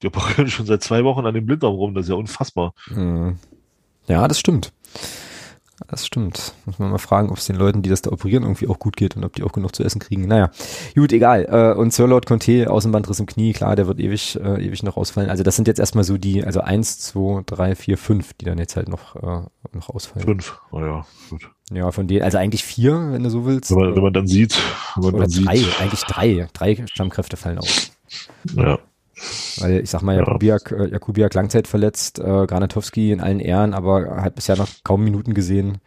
[0.03, 1.95] Die operieren schon seit zwei Wochen an dem Blinddarm rum.
[1.95, 2.73] Das ist ja unfassbar.
[2.89, 3.37] Hm.
[4.07, 4.73] Ja, das stimmt.
[5.85, 6.53] Das stimmt.
[6.65, 8.97] Muss man mal fragen, ob es den Leuten, die das da operieren, irgendwie auch gut
[8.97, 10.27] geht und ob die auch genug zu essen kriegen.
[10.27, 10.49] Naja,
[10.95, 11.45] gut, egal.
[11.45, 14.97] Äh, und Sir Lord Conte, Außenbandriss im Knie, klar, der wird ewig, äh, ewig noch
[14.97, 15.29] ausfallen.
[15.29, 18.57] Also das sind jetzt erstmal so die, also eins, zwei, drei, vier, fünf, die dann
[18.57, 20.25] jetzt halt noch, äh, noch ausfallen.
[20.25, 21.47] Fünf, oh ja, gut.
[21.71, 23.69] Ja, von denen, also eigentlich vier, wenn du so willst.
[23.69, 24.57] Wenn man, wenn man dann sieht,
[24.95, 25.79] wenn man Oder dann drei, sieht.
[25.81, 26.47] eigentlich drei.
[26.53, 27.91] Drei Stammkräfte fallen aus.
[28.55, 28.79] Ja.
[29.59, 30.77] Weil ich sag mal, Jakubiak, ja.
[30.77, 35.33] äh, Jakubiak Langzeit verletzt, äh, Granatowski in allen Ehren, aber hat bisher noch kaum Minuten
[35.33, 35.79] gesehen.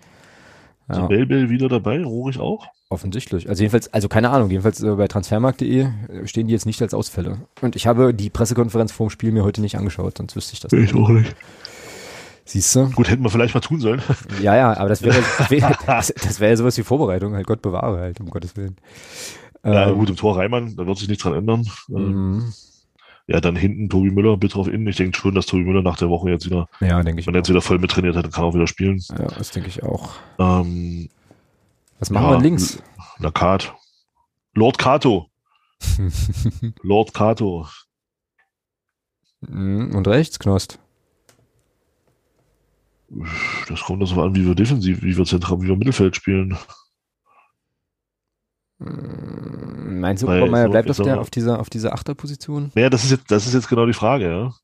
[0.89, 1.03] Ja.
[1.03, 2.67] Ist Bell wieder dabei, Rohrig auch?
[2.89, 3.49] Offensichtlich.
[3.49, 6.93] Also jedenfalls, also keine Ahnung, jedenfalls äh, bei transfermarkt.de äh, stehen die jetzt nicht als
[6.93, 7.39] Ausfälle.
[7.61, 10.61] Und ich habe die Pressekonferenz vor dem Spiel mir heute nicht angeschaut, sonst wüsste ich
[10.61, 10.73] das.
[10.73, 11.37] Ich auch nicht.
[12.45, 12.91] Siehst du?
[12.91, 14.03] Gut, hätten wir vielleicht mal tun sollen.
[14.43, 17.63] Ja, ja, aber das wäre das wär, das wär ja sowas wie Vorbereitung, halt Gott
[17.63, 18.77] bewahre halt, um Gottes Willen.
[19.65, 21.69] Ja, ähm, gut, im Tor Reimann, da wird sich nichts dran ändern.
[21.91, 22.53] Ähm, mhm.
[23.31, 24.89] Ja, dann hinten Tobi Müller bitte auf innen.
[24.89, 27.35] Ich denke schon, dass Tobi Müller nach der Woche jetzt wieder, ja, denke ich wenn
[27.35, 29.01] er jetzt wieder voll mit trainiert hat, dann kann auch wieder spielen.
[29.17, 30.15] Ja, das denke ich auch.
[30.41, 31.09] Ähm,
[32.01, 32.83] Was machen ja, wir links?
[33.19, 33.73] Lakat.
[34.55, 35.31] Lord Kato.
[36.83, 37.69] Lord Kato.
[39.43, 40.81] Mhm, und rechts, Knost.
[43.69, 46.59] Das kommt darauf an, wie wir defensiv, wie wir zentral, wie wir Mittelfeld spielen.
[48.81, 52.73] Hm, meinst du, Obermeier so, bleibt auf, der, auf dieser, auf dieser Achterposition?
[52.75, 54.55] Ja, das ist jetzt, das ist jetzt genau die Frage, ja.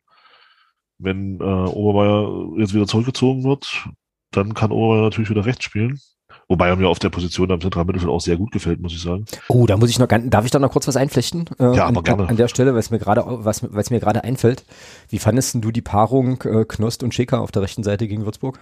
[0.98, 3.88] Wenn äh, Obermeier jetzt wieder zurückgezogen wird,
[4.30, 6.00] dann kann Obermeier natürlich wieder rechts spielen.
[6.48, 9.02] Wobei er mir auf der Position am zentralen Mittelfeld auch sehr gut gefällt, muss ich
[9.02, 9.24] sagen.
[9.48, 11.46] Oh, da muss ich noch, darf ich da noch kurz was einflechten?
[11.58, 12.28] Äh, ja, aber an, gerne.
[12.28, 14.64] An der Stelle, weil es mir gerade, was, weil es mir gerade einfällt.
[15.08, 18.60] Wie fandest du die Paarung äh, Knost und Schäker auf der rechten Seite gegen Würzburg?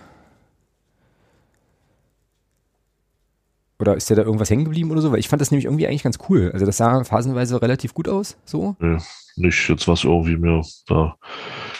[3.85, 5.12] Oder ist dir da irgendwas hängen geblieben oder so?
[5.12, 6.51] Weil ich fand das nämlich irgendwie eigentlich ganz cool.
[6.55, 8.76] Also das sah phasenweise relativ gut aus, so.
[8.78, 8.97] Nee,
[9.37, 11.16] nicht jetzt was irgendwie mir da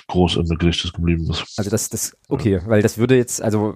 [0.09, 1.55] groß im Gedächtnis geblieben ist.
[1.57, 2.67] Also das, das, okay, ja.
[2.67, 3.75] weil das würde jetzt, also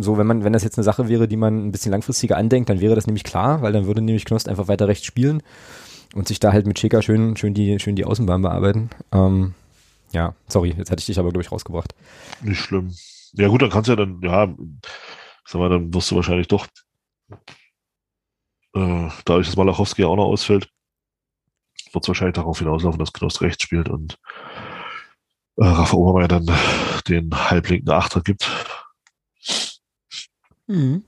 [0.00, 2.70] so, wenn man, wenn das jetzt eine Sache wäre, die man ein bisschen langfristiger andenkt,
[2.70, 5.42] dann wäre das nämlich klar, weil dann würde nämlich Knost einfach weiter rechts spielen
[6.14, 8.88] und sich da halt mit Schäker schön, schön die, schön die Außenbahn bearbeiten.
[9.12, 9.52] Ähm,
[10.12, 11.94] ja, sorry, jetzt hatte ich dich aber durch rausgebracht.
[12.40, 12.94] Nicht schlimm.
[13.34, 14.48] Ja gut, dann kannst du ja dann, ja,
[15.44, 16.66] sag mal, dann wirst du wahrscheinlich doch
[18.78, 20.70] äh, dadurch, dass Malachowski auch noch ausfällt,
[21.92, 24.18] wird es wahrscheinlich darauf hinauslaufen, dass Knost rechts spielt und
[25.56, 26.46] äh, Rafa Obermeier dann
[27.08, 28.48] den halblinken Achter gibt.
[30.66, 31.04] Mhm.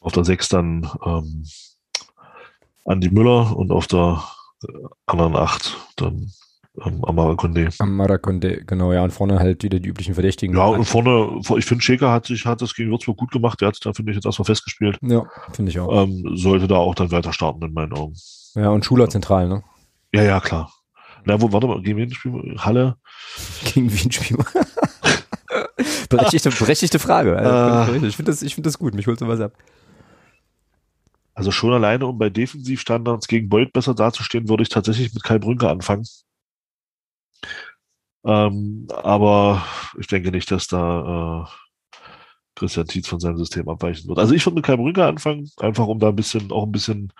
[0.00, 1.46] Auf der 6 dann ähm,
[2.84, 4.22] Andi Müller und auf der
[4.62, 4.72] äh,
[5.06, 6.32] anderen 8 dann
[6.82, 7.68] ähm, Amara Conde.
[7.78, 10.56] Amara Conde, genau, ja, und vorne halt wieder die üblichen Verdächtigen.
[10.56, 13.68] Ja, und vorne, ich finde, Schäker hat sich, hat das gegen Würzburg gut gemacht, der
[13.68, 14.98] hat da, finde ich, jetzt erstmal festgespielt.
[15.02, 16.02] Ja, finde ich auch.
[16.02, 18.14] Ähm, sollte da auch dann weiter starten, in meinen Augen.
[18.54, 19.62] Ja, und Schuler zentral, ne?
[20.12, 20.72] Ja, ja, klar.
[21.24, 22.64] Na, wo, warte mal, gegen wen spielen wir?
[22.64, 22.96] Halle?
[23.72, 24.66] Gegen wen spielen wir?
[26.08, 27.36] berechtigte, berechtigte Frage.
[27.36, 29.52] Also, ich finde das, find das gut, mich holt sowas ab.
[31.34, 35.38] Also schon alleine, um bei Defensivstandards gegen Beuth besser dazustehen, würde ich tatsächlich mit Kai
[35.38, 36.06] Brünker anfangen.
[38.24, 39.64] Ähm, aber
[39.98, 41.50] ich denke nicht, dass da äh,
[42.54, 44.18] Christian Tietz von seinem System abweichen wird.
[44.18, 47.12] Also ich würde mit Kai Brünker anfangen, einfach um da ein bisschen, auch ein bisschen,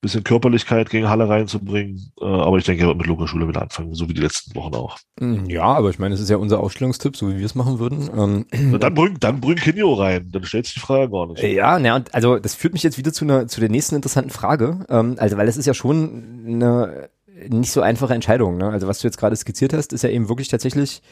[0.00, 2.12] bisschen Körperlichkeit gegen Halle reinzubringen.
[2.20, 4.54] Äh, aber ich denke, er wird mit Lukas Schule wieder anfangen, so wie die letzten
[4.54, 4.96] Wochen auch.
[5.18, 7.78] Hm, ja, aber ich meine, es ist ja unser Ausstellungstipp, so wie wir es machen
[7.80, 8.08] würden.
[8.52, 11.42] Ähm, dann bring, dann bring Kinio rein, dann stellt sich die Frage gar nicht.
[11.42, 14.30] Ja, na, und also das führt mich jetzt wieder zu einer, zu der nächsten interessanten
[14.30, 14.86] Frage.
[14.88, 17.10] Ähm, also, weil es ist ja schon eine
[17.48, 18.56] nicht so einfache Entscheidung.
[18.56, 18.68] Ne?
[18.68, 21.02] Also was du jetzt gerade skizziert hast, ist ja eben wirklich tatsächlich,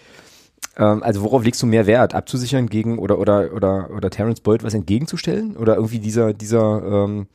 [0.77, 2.15] ähm, also worauf legst du mehr Wert?
[2.15, 5.57] Abzusichern gegen oder oder oder oder Terence Boyd was entgegenzustellen?
[5.57, 7.27] Oder irgendwie dieser, dieser ähm,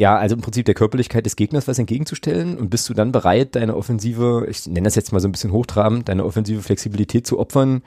[0.00, 3.54] ja, also im Prinzip der Körperlichkeit des Gegners was entgegenzustellen und bist du dann bereit,
[3.54, 7.38] deine offensive, ich nenne das jetzt mal so ein bisschen hochtrabend, deine offensive Flexibilität zu
[7.38, 7.82] opfern,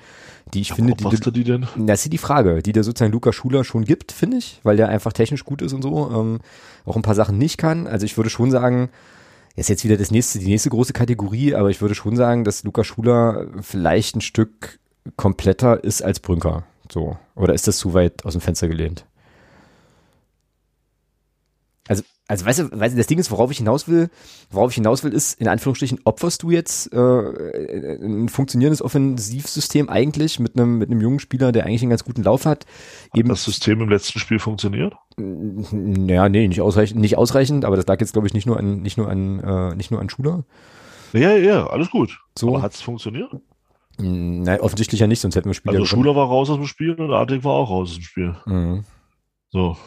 [0.53, 1.65] die ich ja, finde, die, du, die denn?
[1.75, 4.89] Das ist die Frage, die der sozusagen Luca Schuler schon gibt, finde ich, weil der
[4.89, 6.39] einfach technisch gut ist und so, ähm,
[6.85, 7.87] auch ein paar Sachen nicht kann.
[7.87, 8.89] Also ich würde schon sagen,
[9.55, 12.63] ist jetzt wieder das nächste, die nächste große Kategorie, aber ich würde schon sagen, dass
[12.63, 14.79] Lukas Schuler vielleicht ein Stück
[15.15, 16.63] kompletter ist als Brünker.
[16.91, 17.17] So.
[17.35, 19.05] Oder ist das zu weit aus dem Fenster gelehnt?
[22.27, 24.09] Also weißt du, weißt du, das Ding ist, worauf ich hinaus will,
[24.49, 30.39] worauf ich hinaus will, ist, in Anführungsstrichen, opferst du jetzt äh, ein funktionierendes Offensivsystem eigentlich
[30.39, 32.65] mit einem, mit einem jungen Spieler, der eigentlich einen ganz guten Lauf hat.
[33.13, 34.93] Eben, hat das System im letzten Spiel funktioniert?
[35.17, 38.81] Naja, nee, nicht ausreichend, nicht ausreichend, aber das lag jetzt, glaube ich, nicht nur an,
[38.81, 40.45] nicht nur an, äh, nicht nur an Schuler.
[41.11, 42.19] Ja, ja, alles gut.
[42.37, 42.61] So.
[42.61, 43.31] Hat es funktioniert?
[43.97, 45.73] Nein, offensichtlich ja nicht, sonst hätten wir Spieler.
[45.73, 48.35] Also Schuler war raus aus dem Spiel und Artig war auch raus aus dem Spiel.
[48.45, 48.85] Mhm.
[49.51, 49.77] So.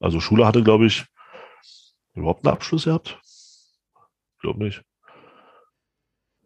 [0.00, 1.04] Also Schuler hatte, glaube ich,
[2.16, 3.18] überhaupt einen Abschluss gehabt?
[3.22, 4.82] Ich glaube nicht.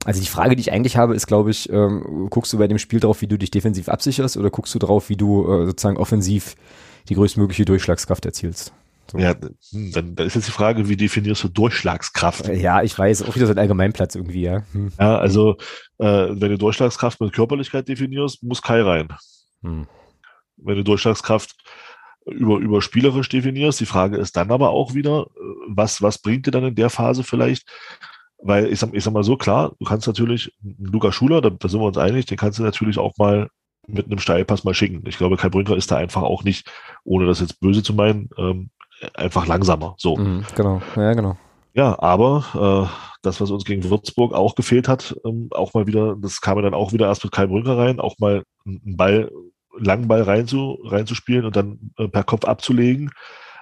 [0.05, 2.79] Also die Frage, die ich eigentlich habe, ist, glaube ich, ähm, guckst du bei dem
[2.79, 5.99] Spiel drauf, wie du dich defensiv absicherst oder guckst du drauf, wie du äh, sozusagen
[5.99, 6.57] offensiv
[7.09, 8.73] die größtmögliche Durchschlagskraft erzielst?
[9.11, 9.19] So.
[9.19, 9.35] Ja,
[9.73, 12.49] hm, dann, dann ist jetzt die Frage, wie definierst du Durchschlagskraft?
[12.49, 14.63] Äh, ja, ich weiß, auch wieder so ein Allgemeinplatz irgendwie, ja.
[14.73, 14.93] Hm.
[14.99, 15.57] Ja, also
[15.99, 19.09] äh, wenn du Durchschlagskraft mit Körperlichkeit definierst, muss Kai rein.
[19.63, 19.87] Hm.
[20.57, 21.57] Wenn du Durchschlagskraft
[22.31, 23.81] über, über spielerisch definierst.
[23.81, 26.91] Die Frage ist dann aber auch wieder, äh, was, was bringt dir dann in der
[26.91, 27.69] Phase vielleicht
[28.43, 31.69] Weil ich sag, ich sag mal so, klar, du kannst natürlich, Luca Schuler, da, da
[31.69, 33.49] sind wir uns einig, den kannst du natürlich auch mal
[33.87, 35.03] mit einem Steilpass mal schicken.
[35.07, 36.71] Ich glaube, Kai Brünker ist da einfach auch nicht,
[37.05, 38.71] ohne das jetzt böse zu meinen, ähm,
[39.15, 39.95] einfach langsamer.
[39.99, 40.17] So.
[40.17, 41.37] Mhm, genau, ja, genau.
[41.75, 46.17] Ja, aber äh, das, was uns gegen Würzburg auch gefehlt hat, ähm, auch mal wieder,
[46.17, 49.31] das kam ja dann auch wieder erst mit Kai Brünker rein, auch mal einen Ball,
[49.79, 53.11] langen Ball rein zu, reinzuspielen und dann äh, per Kopf abzulegen,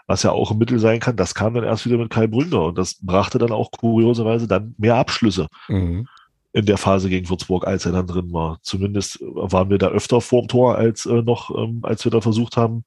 [0.07, 2.67] was ja auch ein Mittel sein kann, das kam dann erst wieder mit Kai Brünker
[2.67, 5.49] und das brachte dann auch kurioserweise dann mehr Abschlüsse.
[5.69, 6.09] Mhm
[6.53, 8.59] in der Phase gegen Würzburg, als er dann drin war.
[8.63, 12.57] Zumindest waren wir da öfter vorm Tor, als äh, noch, ähm, als wir da versucht
[12.57, 12.85] haben,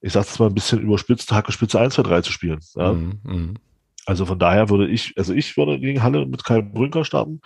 [0.00, 2.60] ich sage es mal ein bisschen überspitzt, Hacke Spitze 1, 2, 3 zu spielen.
[2.74, 2.92] Ja?
[2.92, 3.54] Mm, mm.
[4.06, 7.40] Also von daher würde ich, also ich würde gegen Halle mit Kai Brünker starten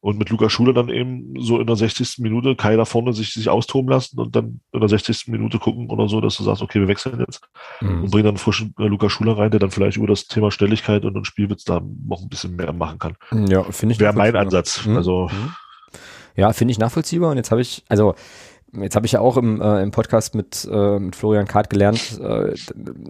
[0.00, 2.18] und mit Lukas Schuler dann eben so in der 60.
[2.18, 5.28] Minute Kai da vorne sich, sich austoben lassen und dann in der 60.
[5.28, 7.42] Minute gucken oder so, dass du sagst, okay, wir wechseln jetzt
[7.80, 8.04] mhm.
[8.04, 11.04] und bringen dann frischen äh, Lukas Schuler rein, der dann vielleicht über das Thema Stelligkeit
[11.04, 13.16] und, und Spielwitz da noch ein bisschen mehr machen kann.
[13.48, 14.00] Ja, finde ich.
[14.00, 14.86] Wäre mein Ansatz.
[14.86, 14.96] Mhm.
[14.96, 15.28] Also.
[15.30, 15.52] Mhm.
[16.36, 18.14] Ja, finde ich nachvollziehbar und jetzt habe ich, also
[18.72, 22.20] Jetzt habe ich ja auch im, äh, im Podcast mit, äh, mit Florian Kart gelernt,
[22.20, 22.54] äh,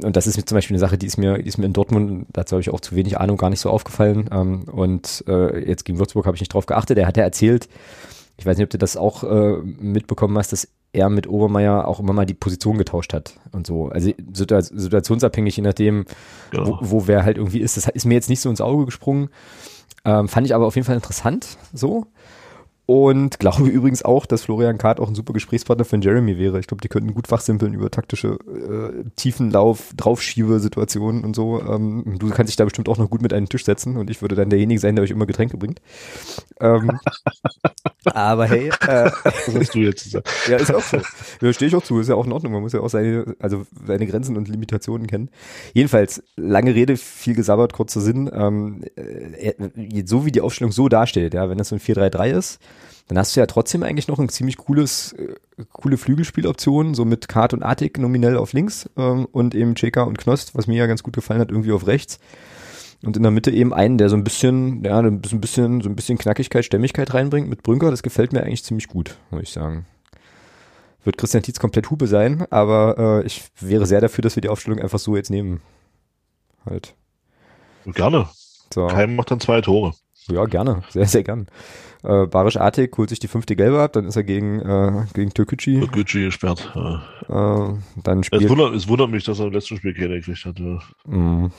[0.05, 2.27] und das ist zum Beispiel eine Sache, die ist mir, die ist mir in Dortmund,
[2.33, 4.31] dazu habe ich auch zu wenig Ahnung, gar nicht so aufgefallen.
[4.33, 6.99] Ähm, und äh, jetzt gegen Würzburg habe ich nicht drauf geachtet.
[6.99, 7.69] Er hat ja erzählt,
[8.39, 12.01] ich weiß nicht, ob du das auch äh, mitbekommen hast, dass er mit Obermeier auch
[12.01, 13.89] immer mal die Position getauscht hat und so.
[13.89, 16.07] Also situationsabhängig, je nachdem,
[16.53, 16.67] ja.
[16.67, 17.77] wo, wo wer halt irgendwie ist.
[17.77, 19.29] Das ist mir jetzt nicht so ins Auge gesprungen.
[20.05, 22.07] Ähm, fand ich aber auf jeden Fall interessant, so.
[22.91, 26.59] Und glaube übrigens auch, dass Florian Kahrt auch ein super Gesprächspartner für Jeremy wäre.
[26.59, 31.63] Ich glaube, die könnten gut fachsimpeln über taktische äh, Tiefenlauf, Draufschiebe-Situationen und so.
[31.63, 34.23] Ähm, du kannst dich da bestimmt auch noch gut mit einen Tisch setzen und ich
[34.23, 35.81] würde dann derjenige sein, der euch immer Getränke bringt.
[36.59, 36.99] Ähm,
[38.07, 38.71] aber hey.
[38.81, 40.29] Äh, Was hast du jetzt gesagt?
[40.49, 40.99] ja, ist auch so.
[41.41, 42.53] Da stehe ich auch zu, ist ja auch in Ordnung.
[42.53, 45.31] Man muss ja auch seine, also seine Grenzen und Limitationen kennen.
[45.75, 48.29] Jedenfalls, lange Rede, viel gesabbert, kurzer Sinn.
[48.35, 49.53] Ähm, äh,
[50.07, 52.59] so wie die Aufstellung so dasteht, ja, wenn das so ein 4-3-3 ist,
[53.11, 55.35] dann hast du ja trotzdem eigentlich noch ein ziemlich cooles, äh,
[55.73, 60.17] coole Flügelspieloption, so mit Kart und Artik nominell auf links ähm, und eben Cheka und
[60.17, 62.21] Knost, was mir ja ganz gut gefallen hat, irgendwie auf rechts.
[63.03, 65.97] Und in der Mitte eben einen, der so ein bisschen, ja, ein bisschen, so ein
[65.97, 67.91] bisschen Knackigkeit, Stämmigkeit reinbringt mit Brünker.
[67.91, 69.87] Das gefällt mir eigentlich ziemlich gut, muss ich sagen.
[71.03, 74.51] Wird Christian Tietz komplett Hube sein, aber äh, ich wäre sehr dafür, dass wir die
[74.51, 75.63] Aufstellung einfach so jetzt nehmen.
[76.65, 76.95] Halt.
[77.87, 78.29] Gerne.
[78.73, 78.87] So.
[78.87, 79.95] Keim macht dann zwei Tore.
[80.29, 80.83] Ja, gerne.
[80.91, 81.47] Sehr, sehr gern.
[82.03, 85.33] Äh, Barisch Atik holt sich die fünfte Gelbe ab, dann ist er gegen, äh, gegen
[85.33, 85.81] Türkgücü.
[85.81, 86.73] Türkgücü gesperrt.
[86.75, 87.03] Ja.
[87.29, 90.45] Äh, dann spielt, es, wundert, es wundert mich, dass er im letzten Spiel keine gekriegt
[90.45, 90.59] hat.
[90.59, 90.79] Ja.
[91.05, 91.53] Mm.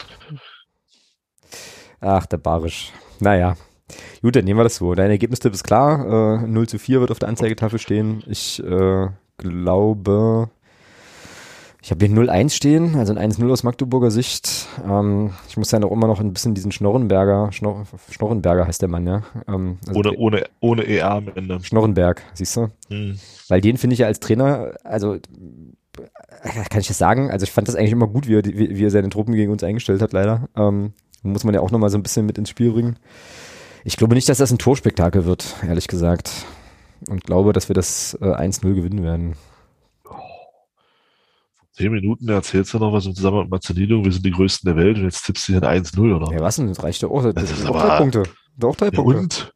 [2.00, 2.92] Ach, der Barisch.
[3.20, 3.56] Naja.
[4.22, 4.96] Gut, dann nehmen wir das so.
[4.96, 6.42] Dein Ergebnistipp ist klar.
[6.44, 8.24] Äh, 0 zu 4 wird auf der Anzeigetafel stehen.
[8.26, 9.08] Ich äh,
[9.38, 10.50] glaube,
[11.84, 14.68] ich habe hier 0-1 stehen, also ein 1-0 aus Magdeburger Sicht.
[14.88, 18.90] Ähm, ich muss ja noch immer noch ein bisschen diesen Schnorrenberger, Schnor Schnorrenberger heißt der
[18.90, 19.24] Mann, ja.
[19.48, 21.60] Ähm, also ohne, ohne, ohne EA am Ende.
[21.64, 22.68] Schnorrenberg, siehst du?
[22.90, 23.18] Hm.
[23.48, 25.18] Weil den finde ich ja als Trainer, also
[26.70, 27.32] kann ich das sagen?
[27.32, 29.52] Also ich fand das eigentlich immer gut, wie er, wie, wie er seine Truppen gegen
[29.52, 30.50] uns eingestellt hat, leider.
[30.56, 32.98] Ähm, muss man ja auch nochmal so ein bisschen mit ins Spiel bringen.
[33.84, 36.32] Ich glaube nicht, dass das ein Torspektakel wird, ehrlich gesagt.
[37.10, 39.36] Und glaube, dass wir das äh, 1-0 gewinnen werden
[41.82, 44.84] zehn Minuten erzählst du noch was im Zusammenhang mit Marcelino, wir sind die Größten der
[44.84, 46.32] Welt und jetzt tippst du hier ein 1-0, oder?
[46.32, 46.68] Ja, was denn?
[46.68, 47.24] Das reicht ja auch.
[47.24, 48.24] Das, das sind auch drei Punkte.
[48.64, 49.18] Auch drei Punkte.
[49.18, 49.54] Und?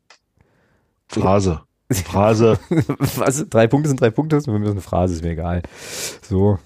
[1.07, 1.61] Phrase.
[1.91, 2.59] Phrase.
[3.15, 3.47] was?
[3.49, 5.61] Drei Punkte sind drei Punkte, das ist eine Phrase, ist mir egal.
[6.21, 6.57] So,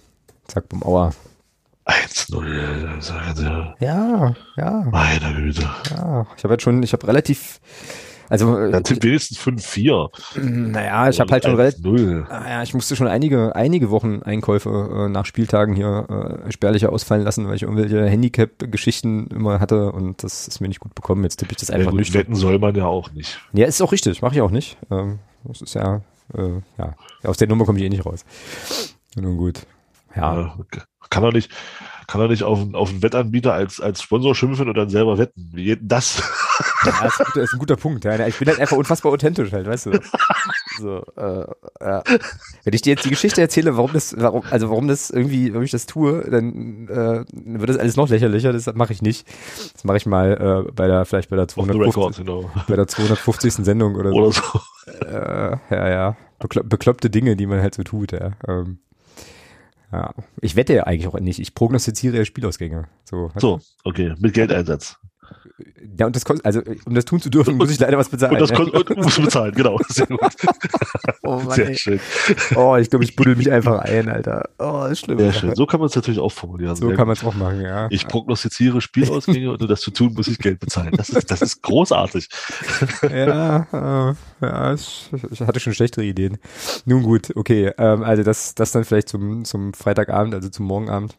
[0.47, 1.11] zack, bumm, aua.
[1.85, 3.73] 1-0.
[3.79, 4.87] Ja, ja.
[4.91, 5.69] Meine Güte.
[5.89, 7.59] Ja, ich habe jetzt schon, ich habe relativ
[8.29, 10.39] also äh, ja, Tipp wenigstens 5-4.
[10.39, 11.83] Naja, ich habe halt schon relativ.
[11.83, 17.23] Naja, ich musste schon einige, einige Wochen Einkäufe äh, nach Spieltagen hier äh, spärlicher ausfallen
[17.23, 21.23] lassen, weil ich irgendwelche Handicap-Geschichten immer hatte und das ist mir nicht gut bekommen.
[21.23, 22.13] Jetzt tippe ich das einfach ja, nicht.
[22.13, 23.39] Wetten soll man ja auch nicht.
[23.53, 24.77] Ja, ist auch richtig, mache ich auch nicht.
[24.91, 26.01] Ähm, das ist ja,
[26.35, 28.25] äh, ja, aus der Nummer komme ich eh nicht raus.
[29.15, 29.65] Nun gut.
[30.15, 30.39] Ja.
[30.39, 30.55] ja
[31.09, 31.51] kann doch nicht,
[32.09, 35.51] kann er nicht auf, auf einen Wettanbieter als, als Sponsor schimpfen und dann selber wetten?
[35.53, 36.21] Wie geht denn das?
[36.85, 38.03] Ja, ist, ein ist ein guter Punkt.
[38.03, 38.27] Ja.
[38.27, 39.99] Ich bin halt einfach unfassbar authentisch halt, weißt du.
[40.79, 41.45] So, äh,
[41.81, 42.03] ja.
[42.63, 45.63] Wenn ich dir jetzt die Geschichte erzähle, warum das, warum, also warum das irgendwie, warum
[45.63, 48.53] ich das tue, dann äh, wird das alles noch lächerlicher.
[48.53, 49.27] Das mache ich nicht.
[49.73, 52.49] Das mache ich mal äh, bei der, vielleicht bei der 250, record, genau.
[52.67, 53.53] bei der 250.
[53.53, 54.15] Sendung oder so.
[54.15, 54.41] Oder so.
[55.05, 56.17] Äh, ja, ja.
[56.39, 58.31] Bekloppte Dinge, die man halt so tut, ja.
[58.47, 58.79] Ähm,
[59.91, 61.39] ja, ich wette ja eigentlich auch nicht.
[61.39, 62.87] Ich prognostiziere ja Spielausgänge.
[63.05, 64.99] So, so okay, mit Geldeinsatz.
[65.97, 68.33] Ja, und das kostet, also um das tun zu dürfen, muss ich leider was bezahlen.
[68.33, 68.71] Und das ne?
[68.71, 69.77] und, musst du bezahlen, genau.
[69.89, 70.19] Sehr gut.
[71.23, 71.99] Oh, Mann, Sehr schön.
[72.55, 74.49] Oh, ich glaube, ich buddel mich einfach ein, Alter.
[74.59, 75.19] Oh, ist schlimm.
[75.19, 75.55] Sehr schön.
[75.55, 76.75] So kann man es natürlich auch formulieren.
[76.75, 77.87] So kann man es auch machen, ja.
[77.89, 80.91] Ich prognostiziere Spielausgänge und um das zu tun, muss ich Geld bezahlen.
[80.95, 82.29] Das ist, das ist großartig.
[83.01, 86.37] ja, äh, ja, ich, ich, hatte schon schlechtere Ideen.
[86.85, 87.71] Nun gut, okay.
[87.77, 91.15] Ähm, also das, das dann vielleicht zum, zum Freitagabend, also zum Morgenabend.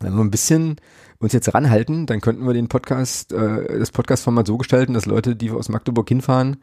[0.00, 0.76] Wenn wir ein bisschen
[1.18, 5.36] uns jetzt ranhalten, dann könnten wir den Podcast, äh, das Podcast-Format so gestalten, dass Leute,
[5.36, 6.58] die aus Magdeburg hinfahren,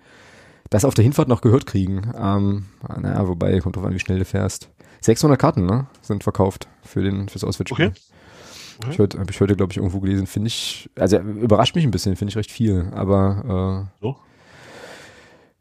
[0.69, 2.11] das auf der Hinfahrt noch gehört kriegen.
[2.17, 2.65] Ähm,
[2.99, 4.69] naja, wobei, kommt drauf an, wie schnell du fährst.
[5.01, 7.87] 600 Karten, ne, sind verkauft für den, fürs Auswärtsspiel.
[7.87, 7.99] Okay.
[8.79, 8.91] okay.
[8.91, 11.91] Ich heute, habe ich heute, glaube ich, irgendwo gelesen, finde ich, also überrascht mich ein
[11.91, 14.15] bisschen, finde ich recht viel, aber äh, so?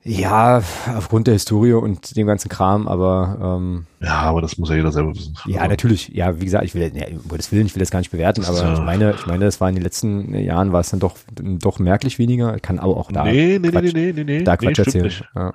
[0.05, 0.63] Ja,
[0.97, 4.91] aufgrund der Historie und dem ganzen Kram, aber ähm, ja, aber das muss ja jeder
[4.91, 5.37] selber wissen.
[5.47, 5.71] Ja, also.
[5.71, 6.09] natürlich.
[6.09, 8.59] Ja, wie gesagt, ich will, ja, Gottes Willen, ich will das gar nicht bewerten, aber
[8.59, 8.75] ja.
[8.75, 11.79] ich meine, ich meine, das war in den letzten Jahren war es dann doch doch
[11.79, 12.57] merklich weniger.
[12.57, 15.05] Ich kann aber auch da nee, nee, Quatsch, nee, nee, nee, da Quatsch nee, erzählen.
[15.05, 15.25] Nicht.
[15.37, 15.53] Ja.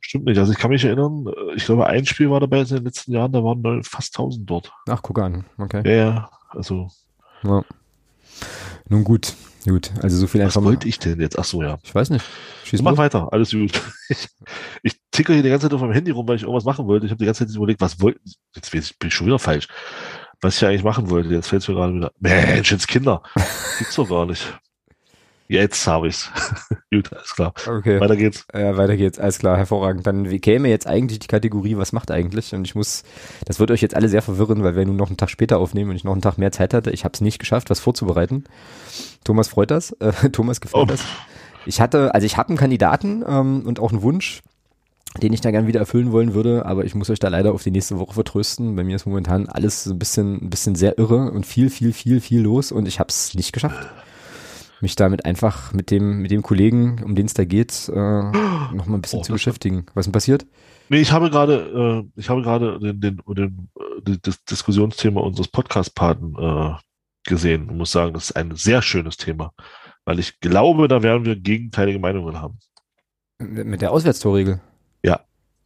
[0.00, 0.38] Stimmt nicht.
[0.38, 3.30] Also ich kann mich erinnern, ich glaube, ein Spiel war dabei in den letzten Jahren,
[3.30, 4.72] da waren fast 1000 dort.
[4.88, 5.44] Ach, guck an.
[5.58, 5.82] Okay.
[5.84, 6.30] Ja, ja.
[6.50, 6.88] Also.
[7.44, 7.62] Ja.
[8.88, 9.34] Nun gut.
[9.66, 11.36] Gut, also so viel Was wollte ich denn jetzt?
[11.38, 11.78] Ach so, ja.
[11.82, 12.24] Ich weiß nicht.
[12.64, 13.72] Schieß Mach weiter, alles gut.
[14.08, 14.28] Ich,
[14.84, 17.06] ich ticke hier die ganze Zeit auf meinem Handy rum, weil ich irgendwas machen wollte.
[17.06, 18.20] Ich habe die ganze Zeit überlegt, was wollte
[18.54, 19.66] Jetzt bin ich schon wieder falsch.
[20.40, 21.30] Was ich eigentlich machen wollte.
[21.30, 22.12] Jetzt fällt es mir gerade wieder.
[22.20, 23.24] Mensch, jetzt Kinder.
[23.78, 24.56] Gibt's doch gar nicht.
[25.48, 26.30] Jetzt habe ich's.
[26.92, 27.52] Gut, alles klar.
[27.66, 28.00] Okay.
[28.00, 28.46] Weiter geht's.
[28.52, 29.18] Ja, weiter geht's.
[29.18, 30.06] Alles klar, hervorragend.
[30.06, 32.54] Dann käme jetzt eigentlich die Kategorie, was macht eigentlich?
[32.54, 33.04] Und ich muss,
[33.44, 35.90] das wird euch jetzt alle sehr verwirren, weil wir nun noch einen Tag später aufnehmen
[35.90, 36.90] und ich noch einen Tag mehr Zeit hatte.
[36.90, 38.44] Ich habe es nicht geschafft, was vorzubereiten.
[39.24, 39.92] Thomas freut das.
[39.92, 40.86] Äh, Thomas gefällt oh.
[40.86, 41.04] das.
[41.64, 44.42] Ich hatte, also ich habe einen Kandidaten ähm, und auch einen Wunsch,
[45.22, 47.62] den ich da gern wieder erfüllen wollen würde, aber ich muss euch da leider auf
[47.62, 48.76] die nächste Woche vertrösten.
[48.76, 52.20] Bei mir ist momentan alles ein bisschen, ein bisschen sehr irre und viel, viel, viel,
[52.20, 53.88] viel los und ich habe es nicht geschafft
[54.80, 58.86] mich damit einfach mit dem, mit dem Kollegen, um den es da geht, äh, noch
[58.86, 59.86] mal ein bisschen oh, zu beschäftigen.
[59.94, 60.46] Was ist denn passiert?
[60.88, 63.68] Nee, ich habe gerade, äh, ich habe gerade den, den, den,
[64.06, 66.74] äh, das Diskussionsthema unseres Podcast-Paten äh,
[67.24, 69.52] gesehen und muss sagen, das ist ein sehr schönes Thema,
[70.04, 72.58] weil ich glaube, da werden wir gegenteilige Meinungen haben.
[73.38, 74.60] Mit der Auswärtstorregel?
[75.02, 75.20] Ja.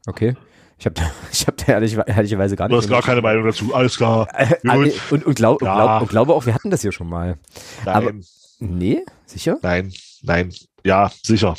[0.06, 0.36] Okay.
[0.78, 0.94] Ich habe
[1.32, 2.74] ich hab da ehrlich, ehrlicherweise gar nicht.
[2.74, 4.26] Du hast gar keine Meinung dazu, alles klar.
[4.32, 5.74] Äh, und, und, glaub, ja.
[5.74, 7.38] glaub, und glaube auch, wir hatten das hier schon mal.
[7.84, 7.94] Nein.
[7.94, 8.12] Aber,
[8.61, 9.58] Nee, sicher?
[9.62, 9.92] Nein,
[10.22, 10.52] nein,
[10.84, 11.54] ja, sicher.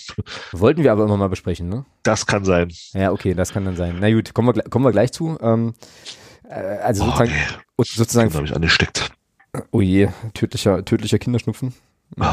[0.52, 1.86] Wollten wir aber immer mal besprechen, ne?
[2.04, 2.72] Das kann sein.
[2.94, 3.98] Ja, okay, das kann dann sein.
[4.00, 5.38] Na gut, kommen wir, kommen wir gleich zu.
[5.42, 5.74] Ähm,
[6.48, 7.84] äh, also oh, sozusagen, nee.
[7.84, 8.34] sozusagen.
[8.34, 9.12] habe ich angesteckt.
[9.72, 11.74] Oh je, tödlicher, tödlicher Kinderschnupfen.
[12.20, 12.26] Oh.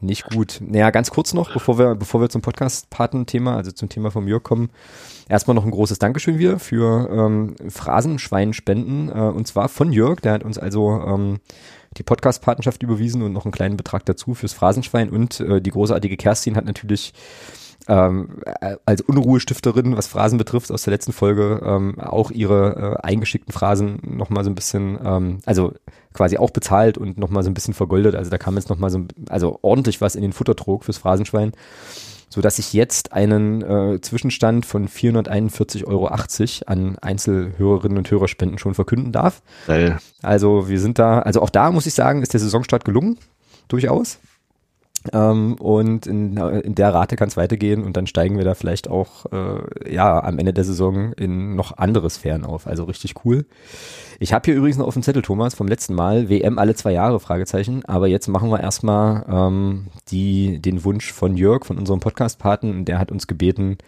[0.00, 0.58] Nicht gut.
[0.60, 4.42] Naja, ganz kurz noch, bevor wir, bevor wir zum Podcast-Paten-Thema, also zum Thema vom Jörg
[4.42, 4.70] kommen.
[5.28, 9.10] Erstmal noch ein großes Dankeschön wieder für ähm, Phrasenschweinspenden.
[9.10, 11.40] Äh, und zwar von Jörg, der hat uns also ähm,
[11.96, 15.10] die Podcast-Patenschaft überwiesen und noch einen kleinen Betrag dazu fürs Phrasenschwein.
[15.10, 17.12] Und äh, die großartige Kerstin hat natürlich
[17.88, 23.06] ähm, äh, als Unruhestifterin, was Phrasen betrifft, aus der letzten Folge ähm, auch ihre äh,
[23.06, 25.72] eingeschickten Phrasen nochmal so ein bisschen, ähm, also
[26.12, 28.14] quasi auch bezahlt und nochmal so ein bisschen vergoldet.
[28.14, 31.52] Also da kam jetzt nochmal so, also ordentlich was in den Futtertrog fürs Phrasenschwein
[32.32, 38.72] so dass ich jetzt einen äh, Zwischenstand von 441,80 Euro an Einzelhörerinnen und Hörerspenden schon
[38.72, 39.42] verkünden darf.
[39.66, 39.98] Geil.
[40.22, 43.18] Also wir sind da, also auch da muss ich sagen, ist der Saisonstart gelungen,
[43.68, 44.18] durchaus.
[45.12, 48.88] Ähm, und in, in, der Rate kann es weitergehen und dann steigen wir da vielleicht
[48.88, 52.66] auch äh, ja am Ende der Saison in noch andere Sphären auf.
[52.66, 53.46] Also richtig cool.
[54.20, 56.92] Ich habe hier übrigens noch auf dem Zettel, Thomas, vom letzten Mal, WM alle zwei
[56.92, 57.84] Jahre, Fragezeichen.
[57.86, 62.84] Aber jetzt machen wir erstmal ähm, die, den Wunsch von Jörg, von unserem Podcast-Paten.
[62.84, 63.78] Der hat uns gebeten,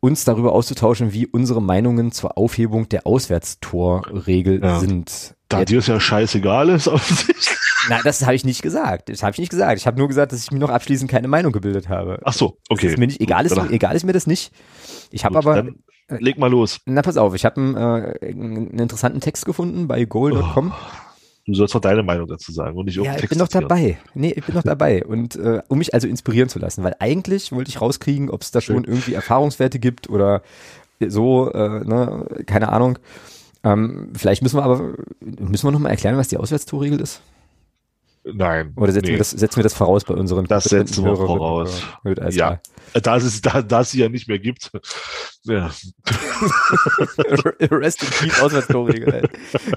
[0.00, 4.78] uns darüber auszutauschen, wie unsere Meinungen zur Aufhebung der Auswärtstorregel ja.
[4.78, 5.34] sind.
[5.48, 7.67] Da dir es ja scheißegal ist, offensichtlich.
[7.88, 9.08] Nein, das habe ich nicht gesagt.
[9.08, 9.78] Das habe ich nicht gesagt.
[9.78, 12.20] Ich habe nur gesagt, dass ich mir noch abschließend keine Meinung gebildet habe.
[12.24, 12.88] Ach so, okay.
[12.88, 14.52] Ist mir nicht, egal, ist, egal ist mir das nicht.
[15.10, 15.54] Ich habe aber.
[15.54, 15.76] Dann
[16.08, 16.80] leg mal los.
[16.86, 20.72] Na, pass auf, ich habe einen, äh, einen interessanten Text gefunden bei goal.com.
[20.72, 20.90] Oh,
[21.46, 23.98] du sollst doch deine Meinung dazu sagen und nicht Ja, ich bin noch dabei.
[24.14, 25.04] Nee, ich bin noch dabei.
[25.04, 28.50] Und äh, um mich also inspirieren zu lassen, weil eigentlich wollte ich rauskriegen, ob es
[28.50, 30.42] da schon irgendwie Erfahrungswerte gibt oder
[31.00, 32.98] so, äh, ne, keine Ahnung.
[33.64, 37.22] Ähm, vielleicht müssen wir aber, müssen wir nochmal erklären, was die Auswärtstorregel ist?
[38.34, 38.72] Nein.
[38.76, 39.12] Oder setzen, nee.
[39.12, 41.82] wir das, setzen wir das voraus bei unseren Das setzen wir voraus.
[42.02, 42.60] Gut, ja.
[42.94, 44.70] Da es, da, da es sie ja nicht mehr gibt.
[45.44, 45.70] Ja.
[47.70, 49.28] Rest in Peace Auswärtstorregel.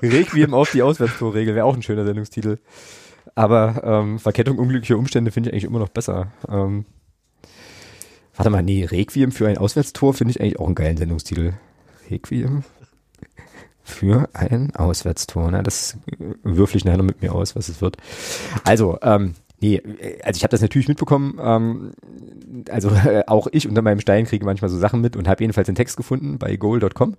[0.02, 2.60] Requiem auf die Auswärtstorregel wäre auch ein schöner Sendungstitel.
[3.36, 6.32] Aber ähm, Verkettung unglücklicher Umstände finde ich eigentlich immer noch besser.
[6.50, 6.86] Ähm,
[8.36, 11.54] warte mal, nee, Requiem für ein Auswärtstor finde ich eigentlich auch einen geilen Sendungstitel.
[12.10, 12.64] Requiem?
[13.84, 15.50] Für ein Auswärtstor.
[15.52, 15.98] Na, das
[16.44, 17.98] würfel ich nachher noch mit mir aus, was es wird.
[18.64, 21.40] Also, ähm, Nee, äh, also ich habe das natürlich mitbekommen.
[21.40, 21.92] Ähm,
[22.70, 25.68] also äh, auch ich unter meinem Stein kriege manchmal so Sachen mit und habe jedenfalls
[25.68, 27.16] den Text gefunden bei goal.com.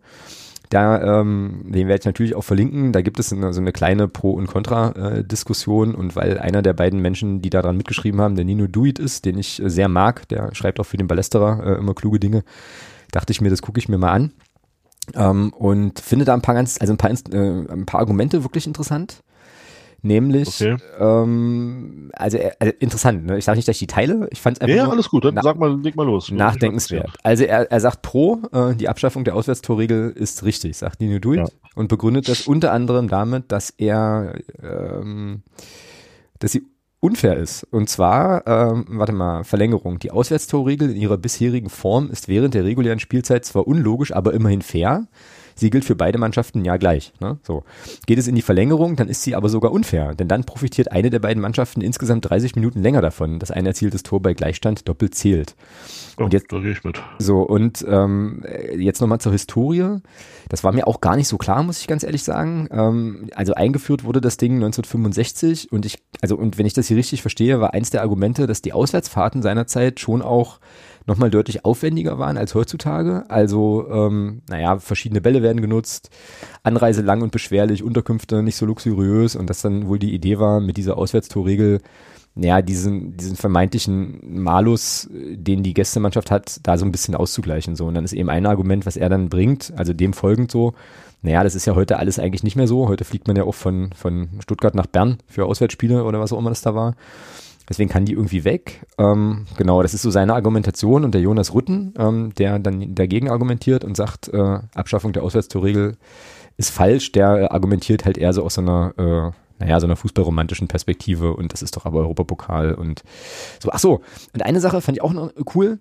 [0.69, 2.93] Da, ähm, den werde ich natürlich auch verlinken.
[2.93, 7.01] Da gibt es eine, so eine kleine Pro- und Contra-Diskussion und weil einer der beiden
[7.01, 10.81] Menschen, die daran mitgeschrieben haben, der Nino Duit ist, den ich sehr mag, der schreibt
[10.81, 12.43] auch für den Ballesterer äh, immer kluge Dinge,
[13.11, 14.33] dachte ich mir, das gucke ich mir mal an.
[15.15, 18.67] Ähm, und finde da ein paar ganz, also ein paar, äh, ein paar Argumente wirklich
[18.67, 19.23] interessant.
[20.05, 20.77] Nämlich, okay.
[20.99, 23.39] ähm, also, also interessant, ne?
[23.39, 24.75] ich sage nicht, dass ich die teile, ich fand es einfach.
[24.75, 26.29] Ja, alles gut, dann sag mal, leg mal los.
[26.33, 27.13] Nachdenkenswert.
[27.23, 31.39] Also er, er sagt pro, äh, die Abschaffung der Auswärtstorregel ist richtig, sagt Nino Duit
[31.39, 31.47] ja.
[31.77, 35.43] und begründet das unter anderem damit, dass er, ähm,
[36.41, 36.67] dass sie
[37.03, 37.65] unfair ist.
[37.71, 39.99] Und zwar, ähm, warte mal, Verlängerung.
[39.99, 44.63] Die Auswärtstorregel in ihrer bisherigen Form ist während der regulären Spielzeit zwar unlogisch, aber immerhin
[44.63, 45.09] fair.
[45.55, 47.13] Sie gilt für beide Mannschaften ja gleich.
[47.21, 47.39] Ne?
[47.43, 47.65] So.
[48.07, 51.11] Geht es in die Verlängerung, dann ist sie aber sogar unfair, denn dann profitiert eine
[51.11, 55.15] der beiden Mannschaften insgesamt 30 Minuten länger davon, dass ein erzieltes Tor bei Gleichstand doppelt
[55.15, 55.55] zählt.
[56.19, 57.03] Oh, und jetzt, da gehe ich mit.
[57.19, 58.45] So, und ähm,
[58.77, 59.99] jetzt nochmal zur Historie.
[60.49, 62.69] Das war mir auch gar nicht so klar, muss ich ganz ehrlich sagen.
[62.71, 66.97] Ähm, also eingeführt wurde das Ding 1965 und ich, also und wenn ich das hier
[66.97, 70.59] richtig verstehe, war eins der Argumente, dass die Auswärtsfahrten seinerzeit schon auch
[71.07, 73.25] nochmal deutlich aufwendiger waren als heutzutage.
[73.29, 76.11] Also, ähm, naja, verschiedene Bälle werden genutzt,
[76.63, 80.61] Anreise lang und beschwerlich, Unterkünfte nicht so luxuriös und das dann wohl die Idee war,
[80.61, 81.81] mit dieser Auswärtstorregel
[82.35, 87.77] naja, diesen, diesen vermeintlichen Malus, den die Gästemannschaft hat, da so ein bisschen auszugleichen.
[87.77, 87.87] So.
[87.87, 90.73] Und dann ist eben ein Argument, was er dann bringt, also dem folgend so,
[91.21, 92.89] naja, das ist ja heute alles eigentlich nicht mehr so.
[92.89, 96.39] Heute fliegt man ja auch von, von Stuttgart nach Bern für Auswärtsspiele oder was auch
[96.39, 96.97] immer das da war.
[97.73, 98.87] Deswegen kann die irgendwie weg.
[98.99, 103.31] Ähm, genau, das ist so seine Argumentation und der Jonas Rutten, ähm, der dann dagegen
[103.31, 105.97] argumentiert und sagt, äh, Abschaffung der Auswärtstorregel
[106.59, 107.13] ist falsch.
[107.13, 111.63] Der argumentiert halt eher so aus einer, äh, naja, so einer fußballromantischen Perspektive und das
[111.63, 113.05] ist doch aber Europapokal und
[113.59, 113.71] so.
[113.73, 114.03] Ach so,
[114.35, 115.79] und eine Sache fand ich auch noch cool.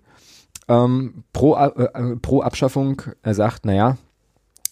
[0.68, 3.98] Ähm, pro, äh, äh pro Abschaffung, er sagt, naja,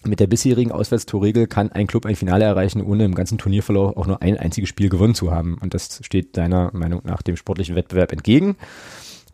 [0.04, 4.06] mit der bisherigen Auswärtstorregel kann ein Club ein Finale erreichen, ohne im ganzen Turnierverlauf auch
[4.06, 5.58] nur ein einziges Spiel gewonnen zu haben.
[5.60, 8.56] Und das steht deiner Meinung nach dem sportlichen Wettbewerb entgegen,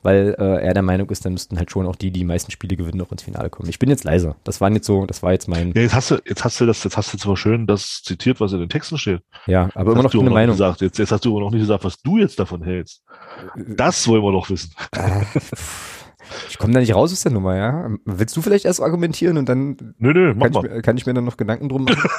[0.03, 2.51] weil äh, er der Meinung ist, dann müssten halt schon auch die, die die meisten
[2.51, 3.69] Spiele gewinnen, noch ins Finale kommen.
[3.69, 4.35] Ich bin jetzt leise.
[4.45, 5.73] Das war jetzt so, das war jetzt mein.
[5.75, 8.41] Ja, jetzt hast du, jetzt hast du das, jetzt hast du zwar schön das zitiert,
[8.41, 9.23] was in den Texten steht.
[9.47, 10.55] Ja, aber immer noch eine Meinung.
[10.55, 10.81] Gesagt.
[10.81, 13.03] Jetzt, jetzt hast du aber noch nicht gesagt, was du jetzt davon hältst.
[13.57, 14.73] Das wollen wir noch wissen.
[16.49, 17.91] Ich komme da nicht raus aus der Nummer, ja.
[18.05, 20.77] Willst du vielleicht erst argumentieren und dann nö, nö, mach kann, mal.
[20.77, 22.11] Ich, kann ich mir dann noch Gedanken drum machen?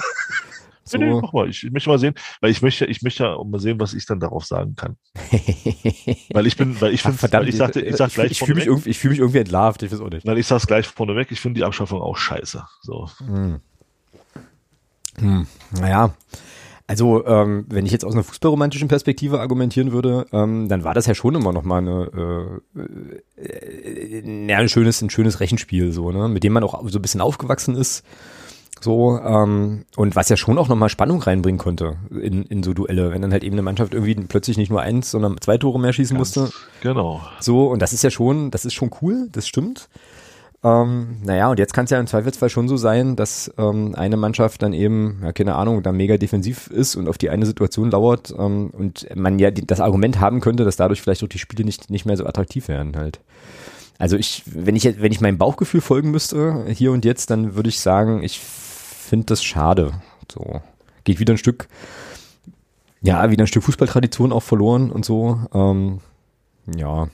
[0.83, 0.97] so.
[0.99, 1.49] nö, nö, mach mal.
[1.49, 4.05] Ich, ich möchte mal sehen, weil ich möchte, ich möchte ja mal sehen, was ich
[4.05, 4.97] dann darauf sagen kann.
[6.33, 8.67] weil ich bin, weil ich finde, verdammt, ich sagte, ich sag gleich ich, fühle mich,
[8.67, 10.25] irgendwie, ich fühl mich irgendwie entlarvt, ich weiß auch nicht.
[10.25, 12.63] Weil ich sag's gleich vorneweg, ich finde die Abschaffung auch scheiße.
[12.81, 13.09] So.
[13.19, 13.59] Hm.
[15.19, 15.47] Hm.
[15.71, 16.13] Naja,
[16.89, 21.05] also, ähm, wenn ich jetzt aus einer fußballromantischen Perspektive argumentieren würde, ähm, dann war das
[21.05, 26.11] ja schon immer noch mal eine, äh, äh, ja, ein schönes, ein schönes Rechenspiel, so,
[26.13, 28.05] ne, mit dem man auch so ein bisschen aufgewachsen ist.
[28.79, 33.11] So, ähm, und was ja schon auch nochmal Spannung reinbringen konnte in, in so Duelle,
[33.11, 35.91] wenn dann halt eben eine Mannschaft irgendwie plötzlich nicht nur eins, sondern zwei Tore mehr
[35.91, 36.55] schießen Ganz musste.
[36.81, 37.21] Genau.
[37.41, 39.89] So, und das ist ja schon, das ist schon cool, das stimmt.
[40.63, 44.17] Ähm, naja, und jetzt kann es ja im Zweifelsfall schon so sein, dass ähm, eine
[44.17, 47.91] Mannschaft dann eben, ja, keine Ahnung, da mega defensiv ist und auf die eine Situation
[47.91, 51.39] lauert ähm, und man ja die, das Argument haben könnte, dass dadurch vielleicht auch die
[51.39, 53.19] Spiele nicht, nicht mehr so attraktiv werden halt.
[53.99, 57.69] Also ich, wenn ich wenn ich meinem Bauchgefühl folgen müsste, hier und jetzt, dann würde
[57.69, 59.93] ich sagen, ich finde das schade.
[60.31, 60.61] So.
[61.03, 61.67] Geht wieder ein Stück,
[63.01, 65.39] ja, wieder ein Stück Fußballtradition auch verloren und so.
[65.53, 66.01] Ähm,
[66.75, 67.07] ja,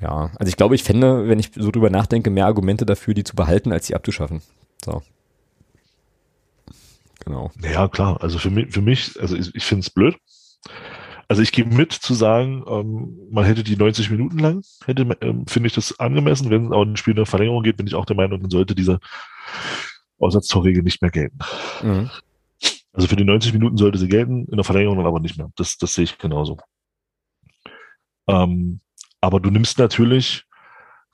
[0.00, 3.24] ja, also ich glaube, ich fände, wenn ich so drüber nachdenke, mehr Argumente dafür, die
[3.24, 4.42] zu behalten, als sie abzuschaffen.
[4.84, 5.02] So.
[7.24, 7.50] Genau.
[7.62, 8.22] Ja, klar.
[8.22, 10.16] Also für mich, für mich also ich, ich finde es blöd.
[11.28, 15.44] Also ich gehe mit zu sagen, ähm, man hätte die 90 Minuten lang, hätte, ähm,
[15.46, 16.50] finde ich das angemessen.
[16.50, 18.76] Wenn auch ein Spiel in eine Verlängerung geht, bin ich auch der Meinung, dann sollte
[18.76, 19.00] diese
[20.18, 21.38] Aussatztorregel nicht mehr gelten.
[21.82, 22.10] Mhm.
[22.92, 25.50] Also für die 90 Minuten sollte sie gelten, in der Verlängerung dann aber nicht mehr.
[25.56, 26.58] Das, das sehe ich genauso.
[28.28, 28.80] Ähm,
[29.26, 30.44] aber du nimmst natürlich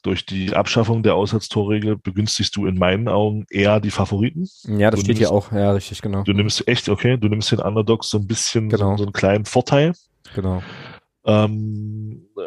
[0.02, 4.48] durch die Abschaffung der Aussatztorregel begünstigst du in meinen Augen eher die Favoriten.
[4.64, 6.22] Ja, das du steht hier auch, ja, richtig, genau.
[6.24, 8.92] Du nimmst echt, okay, du nimmst den Underdogs so ein bisschen genau.
[8.92, 9.94] so, so einen kleinen Vorteil.
[10.34, 10.62] Genau.
[11.24, 12.40] Ähm, äh,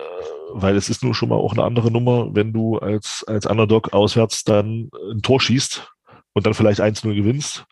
[0.53, 3.93] weil es ist nur schon mal auch eine andere Nummer, wenn du als, als Underdog
[3.93, 5.89] auswärts dann ein Tor schießt
[6.34, 7.66] und dann vielleicht 1-0 gewinnst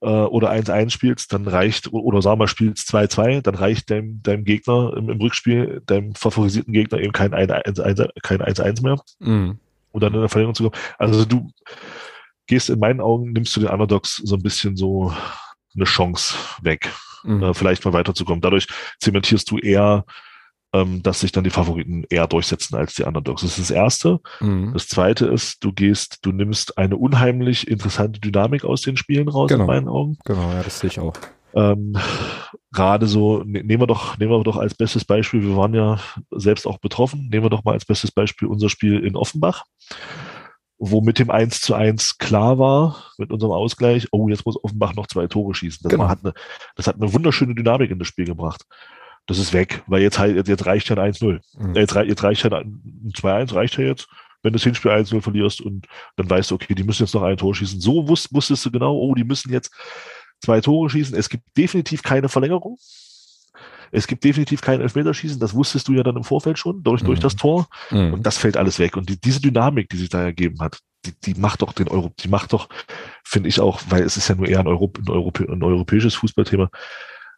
[0.00, 4.44] äh, oder 1-1 spielst, dann reicht, oder sag mal, spielst 2-2, dann reicht deinem, deinem
[4.44, 9.00] Gegner im, im Rückspiel, deinem favorisierten Gegner eben kein 1-1 mehr.
[9.18, 9.58] Mhm.
[9.92, 10.82] Und dann in der Verlängerung zu kommen.
[10.98, 11.50] Also du
[12.46, 15.12] gehst in meinen Augen, nimmst du den Underdogs so ein bisschen so
[15.74, 16.90] eine Chance weg.
[17.24, 17.42] mhm.
[17.42, 18.40] äh, vielleicht mal weiterzukommen.
[18.40, 18.66] Dadurch
[18.98, 20.04] zementierst du eher,
[20.72, 23.42] ähm, dass sich dann die Favoriten eher durchsetzen als die Underdogs.
[23.42, 24.20] Das ist das Erste.
[24.40, 24.72] Mhm.
[24.72, 29.48] Das Zweite ist, du gehst, du nimmst eine unheimlich interessante Dynamik aus den Spielen raus,
[29.48, 29.62] genau.
[29.62, 30.18] in meinen Augen.
[30.24, 31.14] Genau, ja, das sehe ich auch.
[31.54, 31.96] Ähm,
[32.72, 35.98] Gerade so, ne, nehmen wir doch, nehmen wir doch als bestes Beispiel, wir waren ja
[36.30, 39.64] selbst auch betroffen, nehmen wir doch mal als bestes Beispiel unser Spiel in Offenbach,
[40.78, 44.94] wo mit dem 1 zu 1 klar war, mit unserem Ausgleich, oh, jetzt muss Offenbach
[44.94, 45.80] noch zwei Tore schießen.
[45.82, 46.08] Das, genau.
[46.08, 46.32] hat, eine,
[46.76, 48.64] das hat eine wunderschöne Dynamik in das Spiel gebracht.
[49.26, 51.40] Das ist weg, weil jetzt, jetzt reicht ja ein 1-0.
[51.58, 51.74] Mhm.
[51.74, 54.08] Jetzt, jetzt reicht ja ein 2-1, reicht ja jetzt
[54.42, 57.22] wenn du das Hinspiel 1-0 verlierst und dann weißt du, okay, die müssen jetzt noch
[57.22, 57.80] ein Tor schießen.
[57.80, 59.70] So wusst, wusstest du genau, oh, die müssen jetzt
[60.40, 61.16] zwei Tore schießen.
[61.16, 62.78] Es gibt definitiv keine Verlängerung.
[63.92, 65.40] Es gibt definitiv kein Elfmeterschießen.
[65.40, 67.06] Das wusstest du ja dann im Vorfeld schon durch, mhm.
[67.06, 67.68] durch das Tor.
[67.90, 68.14] Mhm.
[68.14, 68.96] Und das fällt alles weg.
[68.96, 72.12] Und die, diese Dynamik, die sich da ergeben hat, die, die macht doch den Euro,
[72.20, 72.68] die macht doch,
[73.24, 76.14] finde ich auch, weil es ist ja nur eher ein, Europ, ein, Europä ein europäisches
[76.14, 76.70] Fußballthema.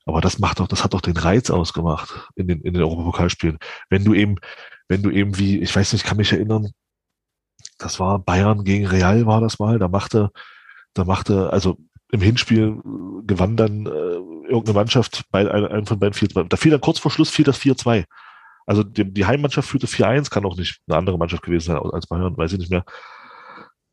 [0.05, 3.59] Aber das macht doch, das hat doch den Reiz ausgemacht in den, in den Europapokalspielen.
[3.89, 4.37] Wenn du eben,
[4.89, 6.73] wenn du eben wie, ich weiß nicht, ich kann mich erinnern,
[7.79, 10.31] das war Bayern gegen Real war das mal, da machte,
[10.95, 11.79] da machte, also
[12.11, 13.91] im Hinspiel äh, gewann dann äh,
[14.49, 16.49] irgendeine Mannschaft bei einem von beiden 4-2.
[16.49, 18.05] Da fiel dann kurz vor Schluss fiel das 4-2.
[18.67, 22.07] Also die, die Heimmannschaft führte 4-1, kann auch nicht eine andere Mannschaft gewesen sein als
[22.07, 22.85] Bayern, weiß ich nicht mehr.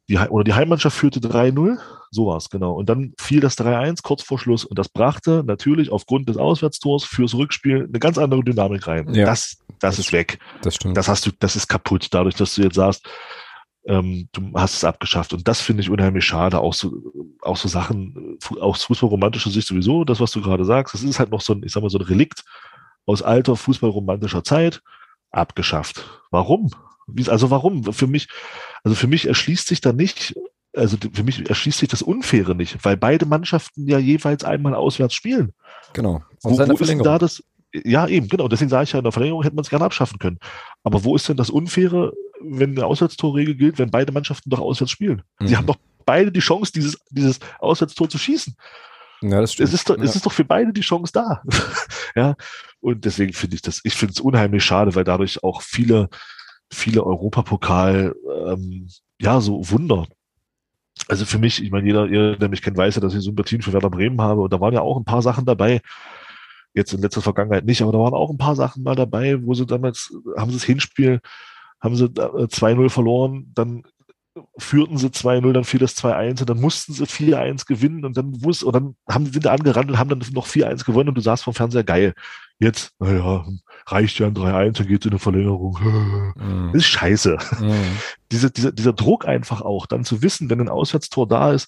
[0.09, 1.77] Die, oder die Heimmannschaft führte 3-0,
[2.09, 2.73] so war es, genau.
[2.73, 7.05] Und dann fiel das 3-1 kurz vor Schluss und das brachte natürlich aufgrund des Auswärtstors
[7.05, 9.13] fürs Rückspiel eine ganz andere Dynamik rein.
[9.13, 10.39] Ja, das, das, das ist weg.
[10.63, 10.97] Das stimmt.
[10.97, 13.07] Das hast du, das ist kaputt, dadurch, dass du jetzt sagst,
[13.85, 15.33] ähm, du hast es abgeschafft.
[15.33, 16.59] Und das finde ich unheimlich schade.
[16.59, 16.91] Auch so,
[17.41, 21.29] auch so Sachen, aus fußballromantischer Sicht sowieso, das, was du gerade sagst, das ist halt
[21.29, 22.43] noch so ein, ich sag mal, so ein Relikt
[23.05, 24.81] aus alter fußballromantischer Zeit
[25.31, 26.05] abgeschafft.
[26.31, 26.71] Warum?
[27.27, 27.93] Also warum?
[27.93, 28.27] Für mich,
[28.83, 30.35] also für mich erschließt sich da nicht,
[30.75, 35.13] also für mich erschließt sich das Unfaire nicht, weil beide Mannschaften ja jeweils einmal auswärts
[35.13, 35.53] spielen.
[35.93, 36.23] Genau.
[36.41, 37.43] Wo, wo ist denn da das?
[37.71, 38.47] Ja, eben, genau.
[38.47, 40.39] Deswegen sage ich ja, in der Verlängerung hätte man es gerne abschaffen können.
[40.83, 44.91] Aber wo ist denn das Unfaire wenn eine Auswärtstorregel gilt, wenn beide Mannschaften doch auswärts
[44.91, 45.21] spielen.
[45.39, 45.47] Mhm.
[45.47, 48.55] Sie haben doch beide die Chance, dieses, dieses Auswärtstor zu schießen.
[49.21, 49.69] Ja, das stimmt.
[49.69, 50.03] Es ist doch, ja.
[50.03, 51.43] es ist doch für beide die Chance da.
[52.15, 52.35] ja.
[52.79, 56.09] Und deswegen finde ich das, ich finde es unheimlich schade, weil dadurch auch viele,
[56.71, 58.15] viele Europapokal,
[58.47, 58.87] ähm,
[59.19, 60.07] ja, so Wunder.
[61.07, 63.73] Also für mich, ich meine, jeder, der mich kennt, weiß ja, dass ich Sympathien für
[63.73, 64.41] Werder Bremen habe.
[64.41, 65.81] Und da waren ja auch ein paar Sachen dabei.
[66.73, 69.53] Jetzt in letzter Vergangenheit nicht, aber da waren auch ein paar Sachen mal dabei, wo
[69.53, 71.19] sie damals, haben sie das Hinspiel
[71.81, 73.83] haben sie 2-0 äh, verloren, dann
[74.57, 78.43] führten sie 2-0, dann fiel das 2-1 und dann mussten sie 4-1 gewinnen und dann
[78.43, 81.21] wussten, und dann haben sie sind angerannt und haben dann noch 4-1 gewonnen und du
[81.21, 82.13] saßt vom Fernseher geil.
[82.59, 83.45] Jetzt, naja,
[83.91, 85.77] reicht ja ein 3-1, dann geht's in eine Verlängerung.
[86.73, 87.37] Das ist scheiße.
[87.59, 87.97] Mm.
[88.31, 91.67] Diese, dieser, dieser Druck einfach auch, dann zu wissen, wenn ein Auswärtstor da ist,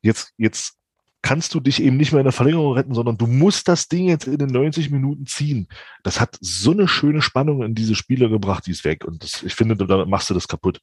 [0.00, 0.76] jetzt, jetzt
[1.22, 4.06] kannst du dich eben nicht mehr in der Verlängerung retten, sondern du musst das Ding
[4.06, 5.68] jetzt in den 90 Minuten ziehen.
[6.02, 9.04] Das hat so eine schöne Spannung in diese Spiele gebracht, die ist weg.
[9.06, 10.80] Und das, ich finde, damit machst du das kaputt.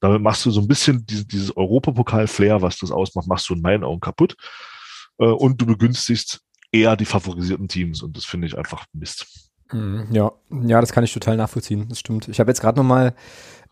[0.00, 3.62] Damit machst du so ein bisschen diese, dieses Europapokal-Flair, was das ausmacht, machst du in
[3.62, 4.36] meinen Augen kaputt.
[5.18, 6.40] Äh, und du begünstigst
[6.70, 8.02] eher die favorisierten Teams.
[8.02, 9.50] Und das finde ich einfach Mist.
[9.74, 10.32] Mhm, ja,
[10.66, 11.86] ja, das kann ich total nachvollziehen.
[11.88, 12.28] Das stimmt.
[12.28, 13.12] Ich habe jetzt gerade noch mal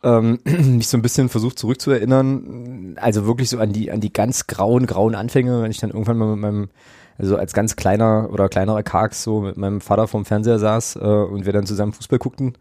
[0.03, 4.49] ähm, mich so ein bisschen versucht zurückzuerinnern, also wirklich so an die, an die ganz
[4.49, 6.71] grauen, grauen Anfänge, wenn ich dann irgendwann mal mit meinem,
[7.19, 10.99] also als ganz kleiner oder kleinerer Karks so mit meinem Vater vorm Fernseher saß äh,
[10.99, 12.59] und wir dann zusammen Fußball guckten.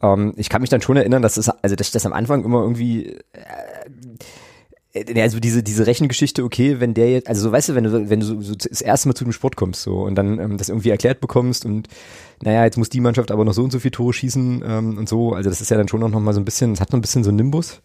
[0.00, 2.42] Ähm, ich kann mich dann schon erinnern, dass das, also dass ich das am Anfang
[2.42, 3.90] immer irgendwie äh, äh,
[4.94, 8.20] also diese diese Rechengeschichte, okay, wenn der jetzt, also so weißt du, wenn du wenn
[8.20, 10.68] du so, so das erste Mal zu dem Sport kommst so und dann ähm, das
[10.68, 11.88] irgendwie erklärt bekommst und
[12.42, 15.08] naja, jetzt muss die Mannschaft aber noch so und so viel Tore schießen ähm, und
[15.08, 16.92] so, also das ist ja dann schon auch noch mal so ein bisschen, es hat
[16.92, 17.80] noch ein bisschen so Nimbus,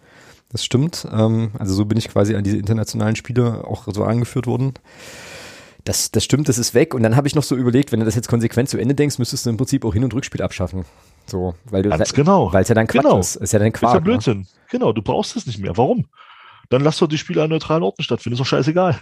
[0.49, 4.47] das stimmt, ähm, also so bin ich quasi an diese internationalen Spiele auch so angeführt
[4.47, 4.73] worden.
[5.85, 6.93] Das, das stimmt, das ist weg.
[6.93, 9.19] Und dann habe ich noch so überlegt, wenn du das jetzt konsequent zu Ende denkst,
[9.19, 10.83] müsstest du im Prinzip auch Hin- und Rückspiel abschaffen.
[11.27, 12.51] So, weil du Ganz genau.
[12.51, 13.19] Weil es ja dann Quatsch genau.
[13.19, 13.37] ist.
[13.37, 13.91] Ist ja dann Quark.
[13.91, 14.03] Ist ja ne?
[14.03, 14.37] Blödsinn.
[14.39, 14.45] Ne?
[14.69, 15.77] Genau, du brauchst es nicht mehr.
[15.77, 16.07] Warum?
[16.69, 18.33] Dann lass doch die Spiele an neutralen Orten stattfinden.
[18.33, 18.99] Ist doch scheißegal.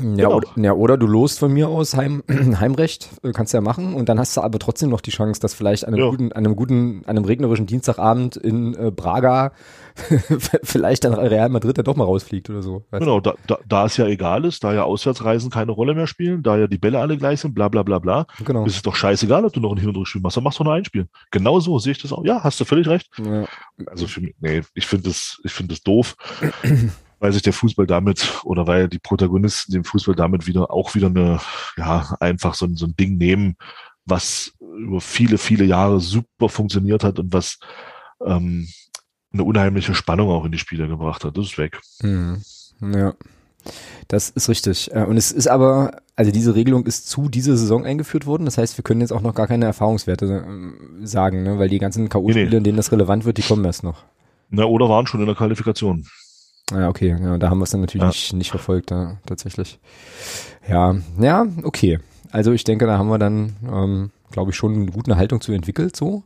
[0.00, 0.36] Ja, genau.
[0.36, 2.22] oder, ja, oder du lost von mir aus Heim,
[2.60, 5.40] Heimrecht, äh, kannst du ja machen und dann hast du aber trotzdem noch die Chance,
[5.40, 6.10] dass vielleicht an einem ja.
[6.10, 9.52] guten, an einem guten, an einem regnerischen Dienstagabend in äh, Braga
[10.62, 12.84] vielleicht dann Real Madrid ja doch mal rausfliegt oder so.
[12.92, 16.42] Genau, da, da, da es ja egal ist, da ja Auswärtsreisen keine Rolle mehr spielen,
[16.42, 18.64] da ja die Bälle alle gleich sind, bla bla bla bla, genau.
[18.64, 20.64] ist es doch scheißegal, ob du noch ein Hin- und Rückspiel machst, dann machst du
[20.64, 21.08] nur ein Spiel.
[21.30, 22.24] Genau so sehe ich das auch.
[22.24, 23.08] Ja, hast du völlig recht.
[23.24, 23.46] Ja.
[23.86, 26.16] Also für mich, nee, ich finde das, ich finde das doof
[27.18, 31.08] weil sich der Fußball damit oder weil die Protagonisten den Fußball damit wieder auch wieder
[31.08, 31.40] eine,
[31.76, 33.56] ja, einfach so, so ein Ding nehmen,
[34.04, 37.58] was über viele, viele Jahre super funktioniert hat und was
[38.24, 38.68] ähm,
[39.32, 41.36] eine unheimliche Spannung auch in die Spiele gebracht hat.
[41.36, 41.80] Das ist weg.
[42.02, 42.42] Mhm.
[42.80, 43.14] Ja.
[44.06, 44.90] Das ist richtig.
[44.94, 48.44] Äh, und es ist aber, also diese Regelung ist zu dieser Saison eingeführt worden.
[48.44, 51.58] Das heißt, wir können jetzt auch noch gar keine Erfahrungswerte ähm, sagen, ne?
[51.58, 52.56] weil die ganzen K.O.-Spiele, nee, nee.
[52.56, 54.04] in denen das relevant wird, die kommen erst noch.
[54.50, 56.06] Na, oder waren schon in der Qualifikation.
[56.72, 58.08] Ja, okay, ja, da haben wir es dann natürlich ja.
[58.08, 59.78] nicht, nicht verfolgt, ja, tatsächlich.
[60.68, 61.98] Ja, ja, okay.
[62.30, 65.52] Also ich denke, da haben wir dann, ähm, glaube ich, schon eine gute Haltung zu
[65.52, 66.24] entwickelt, so.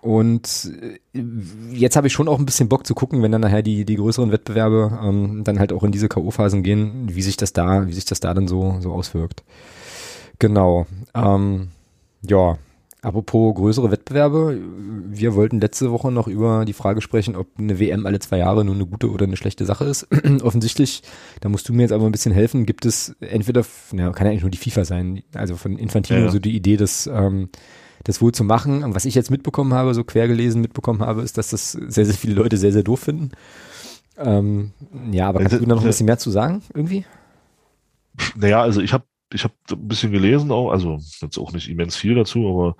[0.00, 0.70] Und
[1.14, 1.22] äh,
[1.70, 3.96] jetzt habe ich schon auch ein bisschen Bock zu gucken, wenn dann nachher die, die
[3.96, 7.92] größeren Wettbewerbe ähm, dann halt auch in diese K.O.-Phasen gehen, wie sich das da, wie
[7.92, 9.44] sich das da dann so, so auswirkt.
[10.38, 10.86] Genau.
[11.14, 11.68] Ähm,
[12.22, 12.58] ja,
[13.04, 14.58] apropos größere Wettbewerbe,
[15.06, 18.64] wir wollten letzte Woche noch über die Frage sprechen, ob eine WM alle zwei Jahre
[18.64, 20.08] nur eine gute oder eine schlechte Sache ist.
[20.42, 21.02] Offensichtlich,
[21.40, 24.30] da musst du mir jetzt aber ein bisschen helfen, gibt es entweder, na, kann ja
[24.30, 27.50] eigentlich nur die FIFA sein, also von Infantino ja, so die Idee, dass ähm,
[28.04, 28.82] das wohl zu machen.
[28.82, 32.06] Und was ich jetzt mitbekommen habe, so quer gelesen mitbekommen habe, ist, dass das sehr,
[32.06, 33.30] sehr viele Leute sehr, sehr doof finden.
[34.16, 34.72] Ähm,
[35.10, 37.04] ja, aber kannst also, du da noch ein bisschen mehr zu sagen, irgendwie?
[38.36, 39.04] Naja, also ich habe
[39.34, 42.76] ich hab ein bisschen gelesen auch, also jetzt auch nicht immens viel dazu, aber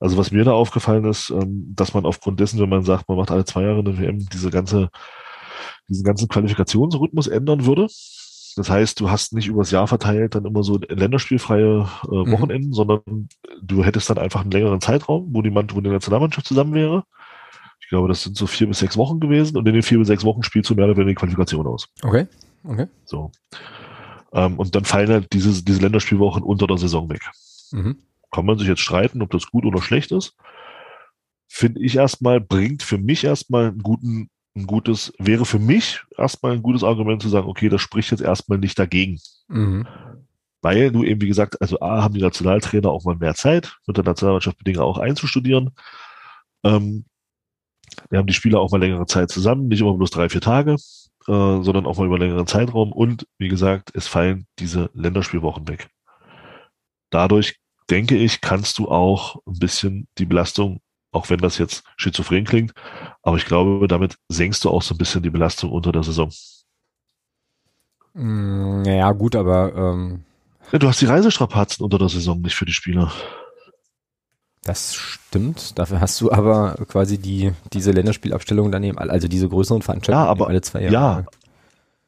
[0.00, 3.18] also was mir da aufgefallen ist, ähm, dass man aufgrund dessen, wenn man sagt, man
[3.18, 4.88] macht alle zwei Jahre eine WM, diese ganze,
[5.88, 7.86] diesen ganzen Qualifikationsrhythmus ändern würde.
[8.56, 12.32] Das heißt, du hast nicht übers Jahr verteilt dann immer so länderspielfreie äh, mhm.
[12.32, 12.74] Wochenenden, mhm.
[12.74, 13.28] sondern
[13.62, 17.04] du hättest dann einfach einen längeren Zeitraum, wo die, wo die Nationalmannschaft zusammen wäre.
[17.82, 20.08] Ich glaube, das sind so vier bis sechs Wochen gewesen und in den vier bis
[20.08, 21.88] sechs Wochen spielst du mehr oder weniger die Qualifikation aus.
[22.02, 22.26] Okay,
[22.64, 22.86] okay.
[23.04, 23.30] So.
[24.32, 27.22] Ähm, und dann fallen halt diese, diese Länderspielwochen unter der Saison weg.
[27.72, 27.98] Mhm.
[28.30, 30.36] Kann man sich jetzt streiten, ob das gut oder schlecht ist.
[31.48, 36.52] Finde ich erstmal, bringt für mich erstmal einen guten ein gutes, wäre für mich erstmal
[36.52, 39.20] ein gutes Argument zu sagen, okay, das spricht jetzt erstmal nicht dagegen.
[39.48, 39.86] Mhm.
[40.62, 43.96] Weil du eben, wie gesagt, also A, haben die Nationaltrainer auch mal mehr Zeit, mit
[43.96, 45.70] der Nationalmannschaft Dinge auch einzustudieren.
[46.64, 47.04] Ähm,
[48.10, 50.76] wir haben die Spieler auch mal längere Zeit zusammen, nicht immer bloß drei, vier Tage,
[51.30, 52.92] äh, sondern auch mal über längeren Zeitraum.
[52.92, 55.88] Und wie gesagt, es fallen diese Länderspielwochen weg.
[57.10, 57.58] Dadurch
[57.88, 60.80] denke ich, kannst du auch ein bisschen die Belastung
[61.12, 62.72] auch wenn das jetzt schizophren klingt.
[63.22, 66.30] Aber ich glaube, damit senkst du auch so ein bisschen die Belastung unter der Saison.
[68.14, 70.24] Mm, ja, gut, aber ähm,
[70.72, 73.12] du hast die Reisestrapazen unter der Saison nicht für die Spieler.
[74.70, 75.80] Das stimmt.
[75.80, 80.46] Dafür hast du aber quasi die, diese Länderspielabstellung daneben, also diese größeren Veranstaltungen ja, aber,
[80.46, 81.26] alle zwei Jahre.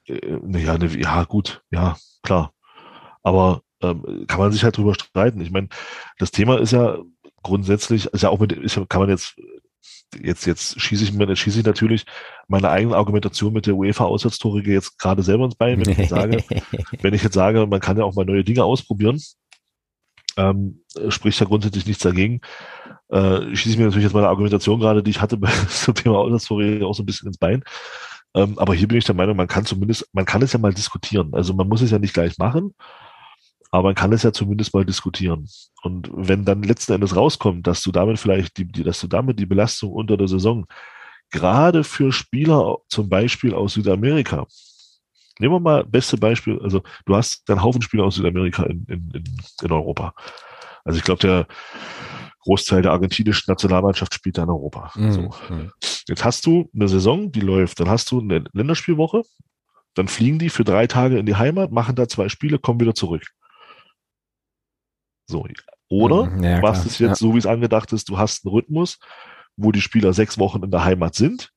[0.07, 2.53] Ja, äh, ja, ne, ja, gut, ja, klar.
[3.25, 5.41] Aber ähm, kann man sich halt drüber streiten.
[5.41, 5.71] Ich meine,
[6.21, 6.99] das Thema ist ja,
[7.43, 9.35] grundsätzlich, ist ja auch mit, ist, kann man jetzt,
[10.23, 12.05] jetzt, jetzt schieße ich mir, schieße ich natürlich
[12.47, 16.45] meine eigene Argumentation mit der UEFA-Auswärtstore jetzt gerade selber ins Bein, wenn ich jetzt sage,
[17.01, 19.21] wenn ich jetzt sage, man kann ja auch mal neue Dinge ausprobieren,
[20.37, 22.41] ähm, spricht ja grundsätzlich nichts dagegen.
[23.11, 25.39] Äh, ich mir natürlich jetzt meine Argumentation gerade, die ich hatte
[25.69, 27.63] zum Thema Auswärtstore auch so ein bisschen ins Bein.
[28.35, 30.73] Ähm, aber hier bin ich der Meinung, man kann zumindest, man kann es ja mal
[30.73, 31.31] diskutieren.
[31.35, 32.75] Also man muss es ja nicht gleich machen,
[33.71, 35.49] aber man kann es ja zumindest mal diskutieren.
[35.83, 39.39] Und wenn dann letzten Endes rauskommt, dass du damit vielleicht die, die dass du damit
[39.39, 40.67] die Belastung unter der Saison
[41.31, 44.47] gerade für Spieler zum Beispiel aus Südamerika,
[45.43, 49.25] nehmen wir mal beste Beispiel, also du hast einen Haufen Spieler aus Südamerika in, in,
[49.63, 50.15] in, Europa.
[50.85, 51.47] Also ich glaube, der
[52.45, 54.93] Großteil der argentinischen Nationalmannschaft spielt da in Europa.
[54.95, 55.13] Mhm.
[55.13, 55.31] So.
[56.09, 59.23] Jetzt hast du eine Saison, die läuft, dann hast du eine Länderspielwoche,
[59.95, 62.95] dann fliegen die für drei Tage in die Heimat, machen da zwei Spiele, kommen wieder
[62.95, 63.27] zurück.
[65.27, 65.47] So.
[65.89, 67.15] Oder mhm, ja, was ist jetzt ja.
[67.17, 68.99] so, wie es angedacht ist, du hast einen Rhythmus,
[69.57, 71.53] wo die Spieler sechs Wochen in der Heimat sind,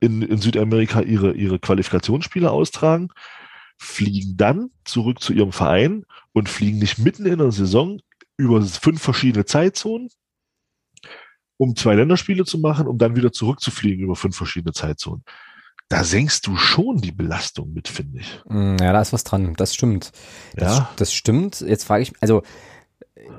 [0.00, 3.08] in, in Südamerika ihre, ihre Qualifikationsspiele austragen,
[3.76, 8.00] fliegen dann zurück zu ihrem Verein und fliegen nicht mitten in der Saison
[8.36, 10.08] über fünf verschiedene Zeitzonen,
[11.56, 15.24] um zwei Länderspiele zu machen, um dann wieder zurückzufliegen über fünf verschiedene Zeitzonen.
[15.88, 18.40] Da senkst du schon die Belastung mit, finde ich.
[18.46, 19.54] Mm, ja, da ist was dran.
[19.54, 20.12] Das stimmt.
[20.54, 20.90] Das, ja.
[20.96, 21.60] das stimmt.
[21.60, 22.42] Jetzt frage ich, also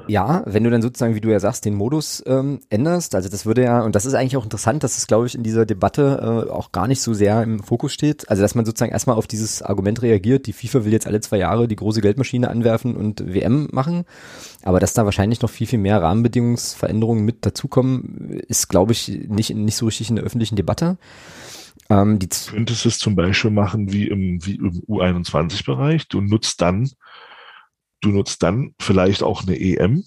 [0.10, 3.46] ja, wenn du dann sozusagen, wie du ja sagst, den Modus ähm, änderst, also das
[3.46, 6.48] würde ja, und das ist eigentlich auch interessant, dass es, glaube ich, in dieser Debatte
[6.48, 8.28] äh, auch gar nicht so sehr im Fokus steht.
[8.30, 11.38] Also dass man sozusagen erstmal auf dieses Argument reagiert, die FIFA will jetzt alle zwei
[11.38, 14.06] Jahre die große Geldmaschine anwerfen und WM machen,
[14.64, 19.54] aber dass da wahrscheinlich noch viel, viel mehr Rahmenbedingungsveränderungen mit dazukommen, ist, glaube ich, nicht,
[19.56, 20.98] nicht so richtig in der öffentlichen Debatte.
[21.92, 26.08] Ähm, die du könntest es zum Beispiel machen wie im, wie im U21-Bereich.
[26.08, 26.90] Du nutzt dann
[28.02, 30.04] Du nutzt dann vielleicht auch eine EM,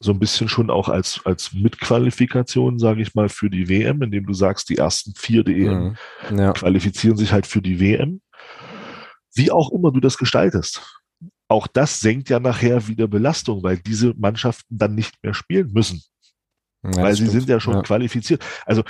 [0.00, 4.26] so ein bisschen schon auch als, als Mitqualifikation, sage ich mal, für die WM, indem
[4.26, 5.96] du sagst, die ersten vier der EM
[6.30, 6.38] mhm.
[6.38, 6.52] ja.
[6.52, 8.20] qualifizieren sich halt für die WM.
[9.34, 11.00] Wie auch immer du das gestaltest.
[11.48, 16.02] Auch das senkt ja nachher wieder Belastung, weil diese Mannschaften dann nicht mehr spielen müssen.
[16.84, 17.32] Ja, weil sie stimmt.
[17.32, 17.82] sind ja schon ja.
[17.82, 18.44] qualifiziert.
[18.66, 18.84] Also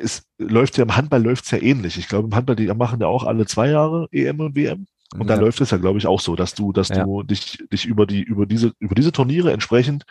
[0.00, 1.98] es läuft ja im Handball läuft's ja ähnlich.
[1.98, 4.86] Ich glaube, im Handball, die machen ja auch alle zwei Jahre EM und WM.
[5.14, 5.36] Und ja.
[5.36, 7.04] da läuft es ja, glaube ich, auch so, dass du, dass ja.
[7.04, 10.04] du dich, dich über die, über diese, über diese Turniere entsprechend,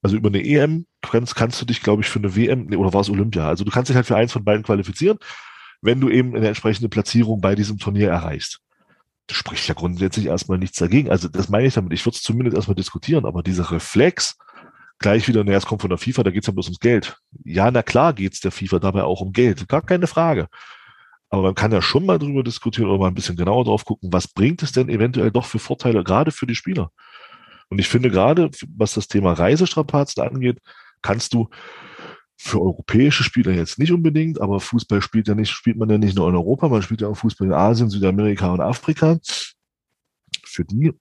[0.00, 3.00] also über eine EM kannst, kannst du dich, glaube ich, für eine WM, oder war
[3.00, 3.48] es Olympia?
[3.48, 5.18] Also du kannst dich halt für eins von beiden qualifizieren,
[5.82, 8.60] wenn du eben eine entsprechende Platzierung bei diesem Turnier erreichst.
[9.26, 11.10] Das spricht ja grundsätzlich erstmal nichts dagegen.
[11.10, 11.92] Also das meine ich damit.
[11.92, 14.36] Ich würde es zumindest erstmal diskutieren, aber dieser Reflex,
[14.98, 17.18] gleich wieder, naja, es kommt von der FIFA, da geht's ja bloß ums Geld.
[17.44, 20.48] Ja, na klar geht's der FIFA dabei auch um Geld, gar keine Frage.
[21.30, 24.12] Aber man kann ja schon mal drüber diskutieren oder mal ein bisschen genauer drauf gucken,
[24.12, 26.90] was bringt es denn eventuell doch für Vorteile, gerade für die Spieler.
[27.68, 30.58] Und ich finde gerade, was das Thema Reisestrapazen angeht,
[31.02, 31.48] kannst du
[32.38, 36.16] für europäische Spieler jetzt nicht unbedingt, aber Fußball spielt ja nicht, spielt man ja nicht
[36.16, 39.18] nur in Europa, man spielt ja auch Fußball in Asien, Südamerika und Afrika.
[40.44, 40.92] Für die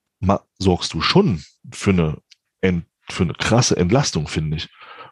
[0.57, 2.17] sorgst du schon für eine
[3.09, 4.69] für eine krasse Entlastung, finde ich.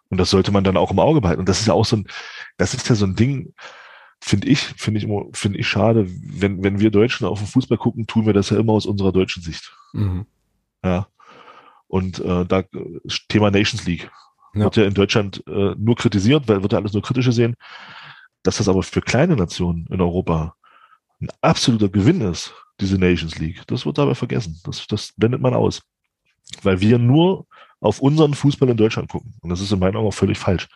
[0.09, 1.39] Und das sollte man dann auch im Auge behalten.
[1.39, 2.07] Und das ist ja auch so ein,
[2.57, 3.53] das ist ja so ein Ding,
[4.21, 8.07] finde ich, finde ich, finde ich schade, wenn, wenn wir Deutschen auf den Fußball gucken,
[8.07, 9.75] tun wir das ja immer aus unserer deutschen Sicht.
[9.93, 10.25] Mhm.
[10.83, 11.07] Ja.
[11.87, 12.63] Und äh, da
[13.29, 14.09] Thema Nations League
[14.53, 14.63] ja.
[14.63, 17.55] wird ja in Deutschland äh, nur kritisiert, weil wird ja alles nur kritische sehen.
[18.43, 20.55] Dass das aber für kleine Nationen in Europa
[21.21, 24.59] ein absoluter Gewinn ist, diese Nations League, das wird dabei vergessen.
[24.63, 25.81] Das, das blendet man aus.
[26.61, 27.47] Weil wir nur
[27.79, 29.33] auf unseren Fußball in Deutschland gucken.
[29.41, 30.67] Und das ist in meinen Augen auch völlig falsch.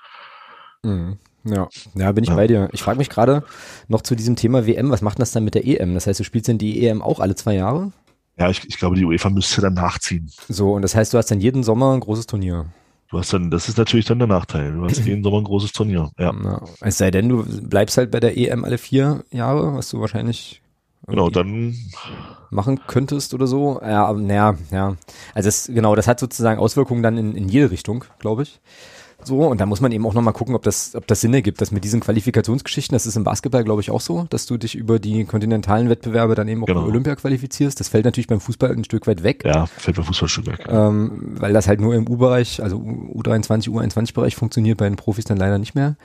[0.83, 1.17] Mhm.
[1.43, 2.35] Ja, ja, bin ich ja.
[2.35, 2.69] bei dir.
[2.73, 3.43] Ich frage mich gerade
[3.87, 5.93] noch zu diesem Thema WM, was macht das dann mit der EM?
[5.93, 7.91] Das heißt, du spielst denn die EM auch alle zwei Jahre?
[8.37, 10.29] Ja, ich, ich glaube, die UEFA müsste dann nachziehen.
[10.47, 12.65] So, und das heißt, du hast dann jeden Sommer ein großes Turnier.
[13.09, 14.73] Du hast dann, das ist natürlich dann der Nachteil.
[14.73, 16.11] Du hast jeden Sommer ein großes Turnier.
[16.17, 16.33] Ja.
[16.43, 16.61] ja.
[16.81, 20.61] Es sei denn, du bleibst halt bei der EM alle vier Jahre, was du wahrscheinlich
[21.09, 21.75] Genau, dann
[22.51, 23.79] machen könntest oder so.
[23.81, 24.95] Ja, naja, ja.
[25.33, 28.59] Also das, genau, das hat sozusagen Auswirkungen dann in, in jede Richtung, glaube ich.
[29.23, 31.61] So, und da muss man eben auch nochmal gucken, ob das, ob das Sinn ergibt,
[31.61, 34.75] dass mit diesen Qualifikationsgeschichten, das ist im Basketball, glaube ich, auch so, dass du dich
[34.75, 36.85] über die kontinentalen Wettbewerbe dann eben auch genau.
[36.85, 37.79] Olympia qualifizierst.
[37.79, 39.43] Das fällt natürlich beim Fußball ein Stück weit weg.
[39.45, 40.65] Ja, fällt beim Fußball ein Stück weg.
[40.69, 45.37] Ähm, weil das halt nur im U-Bereich, also U23, U21-Bereich funktioniert, bei den Profis dann
[45.37, 45.95] leider nicht mehr.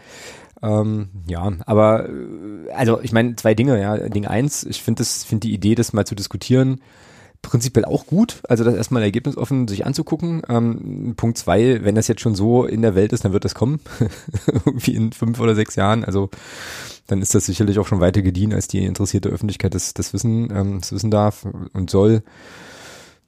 [0.62, 3.96] Ähm, ja, aber äh, also ich meine zwei Dinge, ja.
[4.08, 6.80] Ding eins, ich finde das, finde die Idee, das mal zu diskutieren,
[7.44, 8.40] prinzipiell auch gut.
[8.48, 10.42] Also das erstmal ergebnisoffen sich anzugucken.
[10.48, 13.54] Ähm, Punkt zwei, wenn das jetzt schon so in der Welt ist, dann wird das
[13.54, 13.80] kommen.
[14.66, 16.04] Irgendwie in fünf oder sechs Jahren.
[16.04, 16.30] Also
[17.06, 20.50] dann ist das sicherlich auch schon weiter gediehen, als die interessierte Öffentlichkeit das, das wissen,
[20.50, 22.22] ähm, das wissen darf und soll.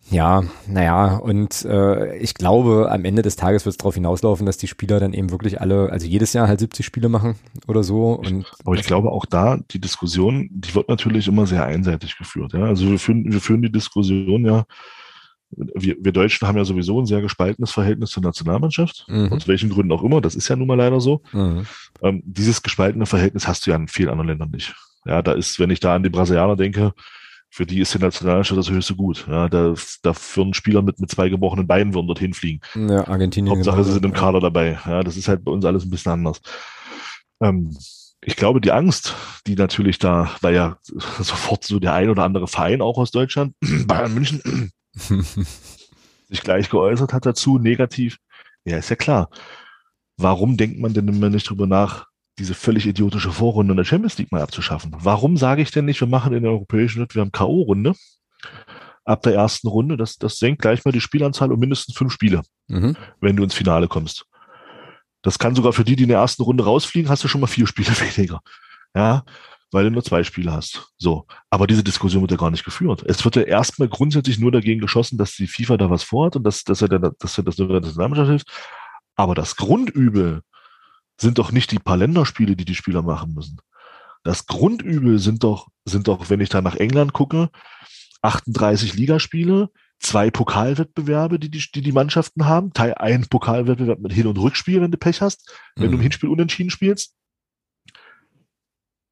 [0.08, 4.56] Ja, naja, und äh, ich glaube, am Ende des Tages wird es darauf hinauslaufen, dass
[4.56, 7.34] die Spieler dann eben wirklich alle, also jedes Jahr halt 70 Spiele machen
[7.66, 8.12] oder so.
[8.12, 12.52] Und Aber ich glaube auch da, die Diskussion, die wird natürlich immer sehr einseitig geführt.
[12.52, 12.64] Ja?
[12.66, 14.64] Also wir führen, wir führen die Diskussion ja,
[15.50, 19.32] wir, wir Deutschen haben ja sowieso ein sehr gespaltenes Verhältnis zur Nationalmannschaft, mhm.
[19.32, 21.22] aus welchen Gründen auch immer, das ist ja nun mal leider so.
[21.32, 21.66] Mhm.
[22.02, 24.74] Ähm, dieses gespaltene Verhältnis hast du ja in vielen anderen Ländern nicht.
[25.04, 26.92] Ja, da ist, wenn ich da an die Brasilianer denke,
[27.56, 29.26] für die ist die Nationalmannschaft das höchste Gut.
[29.26, 29.72] Ja, da,
[30.02, 32.60] da führen Spieler mit, mit zwei gebrochenen Beinen würden dorthin fliegen.
[32.74, 33.50] Ja, Argentinien.
[33.50, 34.78] Hauptsache, sie sind im Kader dabei.
[34.84, 36.42] Ja, das ist halt bei uns alles ein bisschen anders.
[37.40, 37.74] Ähm,
[38.22, 39.14] ich glaube, die Angst,
[39.46, 43.54] die natürlich da, weil ja sofort so der ein oder andere Verein auch aus Deutschland,
[43.86, 48.18] Bayern München, sich gleich geäußert hat dazu, negativ.
[48.66, 49.30] Ja, ist ja klar.
[50.18, 52.04] Warum denkt man denn immer nicht drüber nach,
[52.38, 54.94] diese völlig idiotische Vorrunde in der Champions League mal abzuschaffen.
[54.98, 57.96] Warum sage ich denn nicht, wir machen in der europäischen Wettbewerb K.O.-Runde
[59.04, 59.96] ab der ersten Runde?
[59.96, 62.96] Das, das senkt gleich mal die Spielanzahl um mindestens fünf Spiele, mhm.
[63.20, 64.26] wenn du ins Finale kommst.
[65.22, 67.46] Das kann sogar für die, die in der ersten Runde rausfliegen, hast du schon mal
[67.46, 68.40] vier Spiele weniger.
[68.94, 69.24] Ja,
[69.72, 70.92] weil du nur zwei Spiele hast.
[70.96, 71.26] So.
[71.50, 73.02] Aber diese Diskussion wird ja gar nicht geführt.
[73.06, 76.44] Es wird ja erstmal grundsätzlich nur dagegen geschossen, dass die FIFA da was vorhat und
[76.44, 78.48] dass, dass er, da, dass er das nur der Nationalmannschaft hilft.
[79.16, 80.42] Aber das Grundübel,
[81.20, 83.58] sind doch nicht die paar Länderspiele, die die Spieler machen müssen.
[84.22, 87.50] Das Grundübel sind doch, sind doch, wenn ich da nach England gucke,
[88.22, 89.70] 38 Ligaspiele,
[90.00, 94.80] zwei Pokalwettbewerbe, die die, die, die Mannschaften haben, Teil ein Pokalwettbewerb mit Hin- und Rückspiel,
[94.80, 95.92] wenn du Pech hast, wenn mhm.
[95.92, 97.14] du im Hinspiel unentschieden spielst,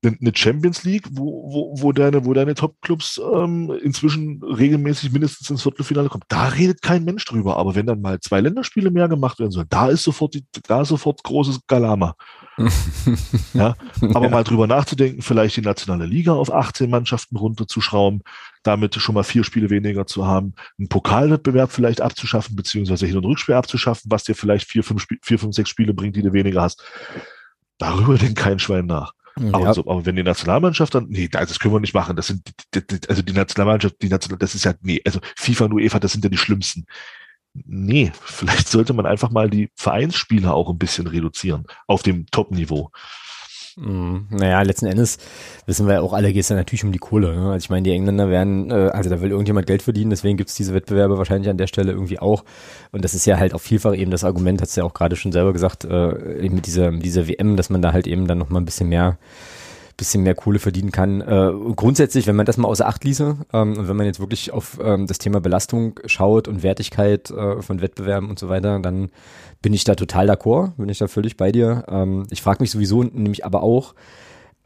[0.05, 5.63] eine Champions League, wo, wo, wo deine, wo deine Top-Clubs ähm, inzwischen regelmäßig mindestens ins
[5.63, 6.25] Viertelfinale kommen.
[6.29, 7.57] Da redet kein Mensch drüber.
[7.57, 10.83] Aber wenn dann mal zwei Länderspiele mehr gemacht werden sollen, da ist sofort die, da
[10.83, 12.15] ist sofort großes Galama.
[13.55, 14.31] ja, aber ja.
[14.31, 18.23] mal drüber nachzudenken, vielleicht die nationale Liga auf 18 Mannschaften runterzuschrauben,
[18.63, 23.25] damit schon mal vier Spiele weniger zu haben, einen Pokalwettbewerb vielleicht abzuschaffen, beziehungsweise Hin- und
[23.25, 26.63] Rückspiel abzuschaffen, was dir vielleicht vier, fünf, vier, fünf, sechs Spiele bringt, die du weniger
[26.63, 26.83] hast.
[27.79, 29.13] Darüber denkt kein Schwein nach.
[29.37, 29.75] Aber, ja.
[29.75, 32.17] so, aber wenn die Nationalmannschaft dann, nee, das können wir nicht machen.
[32.17, 32.43] Das sind,
[33.09, 36.25] also die Nationalmannschaft, die National, das ist ja, nee, also FIFA und UEFA, das sind
[36.25, 36.87] ja die schlimmsten.
[37.53, 42.91] Nee, vielleicht sollte man einfach mal die Vereinsspiele auch ein bisschen reduzieren auf dem Top-Niveau.
[43.77, 45.19] Mm, naja, letzten Endes
[45.67, 47.35] wissen wir ja auch alle, geht es ja natürlich um die Kohle.
[47.35, 47.53] Ne?
[47.53, 50.51] Also ich meine, die Engländer werden, äh, also da will irgendjemand Geld verdienen, deswegen gibt
[50.51, 52.45] es diese Wettbewerbe wahrscheinlich an der Stelle irgendwie auch.
[52.93, 55.17] Und das ist ja halt auch vielfach eben das Argument, hat es ja auch gerade
[55.17, 58.39] schon selber gesagt, äh, eben mit dieser, dieser WM, dass man da halt eben dann
[58.39, 59.19] nochmal ein bisschen mehr
[59.97, 61.21] bisschen mehr Kohle verdienen kann.
[61.21, 64.53] Äh, grundsätzlich, wenn man das mal außer Acht ließe ähm, und wenn man jetzt wirklich
[64.53, 69.11] auf ähm, das Thema Belastung schaut und Wertigkeit äh, von Wettbewerben und so weiter, dann
[69.63, 71.85] bin ich da total d'accord, bin ich da völlig bei dir.
[71.89, 73.95] Ähm, ich frage mich sowieso nämlich aber auch,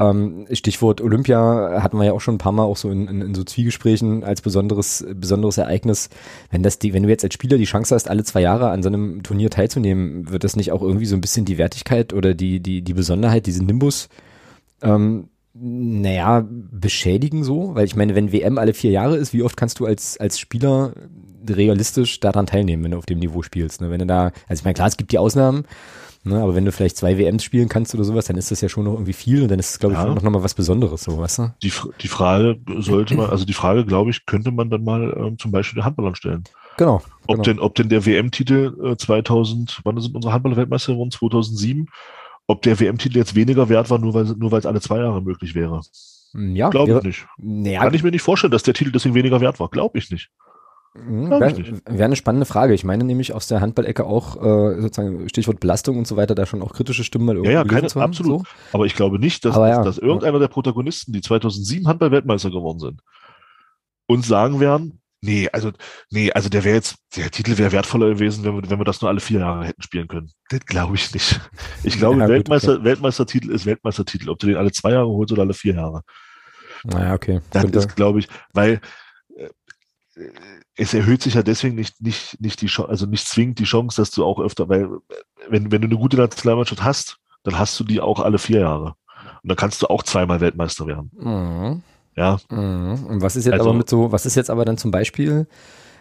[0.00, 3.20] ähm, Stichwort Olympia hatten wir ja auch schon ein paar Mal auch so in, in,
[3.20, 6.08] in so Zwiegesprächen als besonderes, besonderes Ereignis.
[6.50, 8.82] Wenn das die, wenn du jetzt als Spieler die Chance hast, alle zwei Jahre an
[8.82, 12.34] so einem Turnier teilzunehmen, wird das nicht auch irgendwie so ein bisschen die Wertigkeit oder
[12.34, 14.08] die, die, die Besonderheit, diesen Nimbus
[14.82, 15.28] ähm,
[15.60, 19.80] naja, beschädigen so, weil ich meine, wenn WM alle vier Jahre ist, wie oft kannst
[19.80, 20.92] du als, als Spieler
[21.48, 23.80] realistisch daran teilnehmen, wenn du auf dem Niveau spielst?
[23.80, 23.90] Ne?
[23.90, 25.64] Wenn du da, also ich meine, klar, es gibt die Ausnahmen,
[26.22, 26.40] ne?
[26.40, 28.84] aber wenn du vielleicht zwei WMs spielen kannst oder sowas, dann ist das ja schon
[28.84, 30.06] noch irgendwie viel und dann ist es, glaube ich, ja.
[30.06, 31.54] noch, noch mal was Besonderes, so, weißt du?
[31.62, 31.72] Die,
[32.02, 35.50] die Frage sollte man, also die Frage, glaube ich, könnte man dann mal ähm, zum
[35.50, 36.44] Beispiel den Handballern stellen.
[36.76, 37.02] Genau.
[37.26, 37.42] Ob, genau.
[37.42, 41.10] Denn, ob denn der WM-Titel äh, 2000, wann sind unsere Handballer-Weltmeister geworden?
[41.10, 41.88] 2007
[42.48, 45.22] ob der WM-Titel jetzt weniger wert war, nur weil, nur weil es alle zwei Jahre
[45.22, 45.82] möglich wäre.
[46.32, 47.26] Hm, ja, glaube ich nicht.
[47.70, 49.68] Ja, Kann ich mir nicht vorstellen, dass der Titel deswegen weniger wert war.
[49.68, 50.30] Glaube ich nicht.
[50.94, 52.72] Mhm, Wäre wär eine spannende Frage.
[52.72, 56.46] Ich meine nämlich aus der Handballecke auch äh, sozusagen Stichwort Belastung und so weiter, da
[56.46, 57.52] schon auch kritische Stimmen mal irgendwie.
[57.52, 58.40] Ja, ja, keine, haben, absolut.
[58.40, 58.46] So.
[58.72, 63.02] Aber ich glaube nicht, dass, ja, dass, irgendeiner der Protagonisten, die 2007 Handball-Weltmeister geworden sind,
[64.06, 65.72] uns sagen werden, Nee, also,
[66.10, 69.00] nee, also der wäre jetzt, der Titel wäre wertvoller gewesen, wenn wir, wenn wir das
[69.00, 70.30] nur alle vier Jahre hätten spielen können.
[70.48, 71.40] Das glaube ich nicht.
[71.82, 72.84] Ich glaube, ja, Weltmeister, okay.
[72.84, 76.02] Weltmeistertitel ist Weltmeistertitel, ob du den alle zwei Jahre holst oder alle vier Jahre.
[76.84, 77.40] Naja, okay.
[77.50, 77.78] Das Könnte.
[77.80, 78.80] ist, glaube ich, weil
[79.36, 79.48] äh,
[80.76, 84.00] es erhöht sich ja deswegen nicht, nicht, nicht die Chance, also nicht zwingend die Chance,
[84.00, 84.88] dass du auch öfter, weil
[85.48, 88.94] wenn, wenn du eine gute Nationalmannschaft hast, dann hast du die auch alle vier Jahre.
[89.42, 91.10] Und dann kannst du auch zweimal Weltmeister werden.
[91.16, 91.82] Mhm.
[92.18, 92.38] Ja.
[92.50, 93.04] Mhm.
[93.06, 95.46] Und was ist jetzt also, aber mit so, was ist jetzt aber dann zum Beispiel,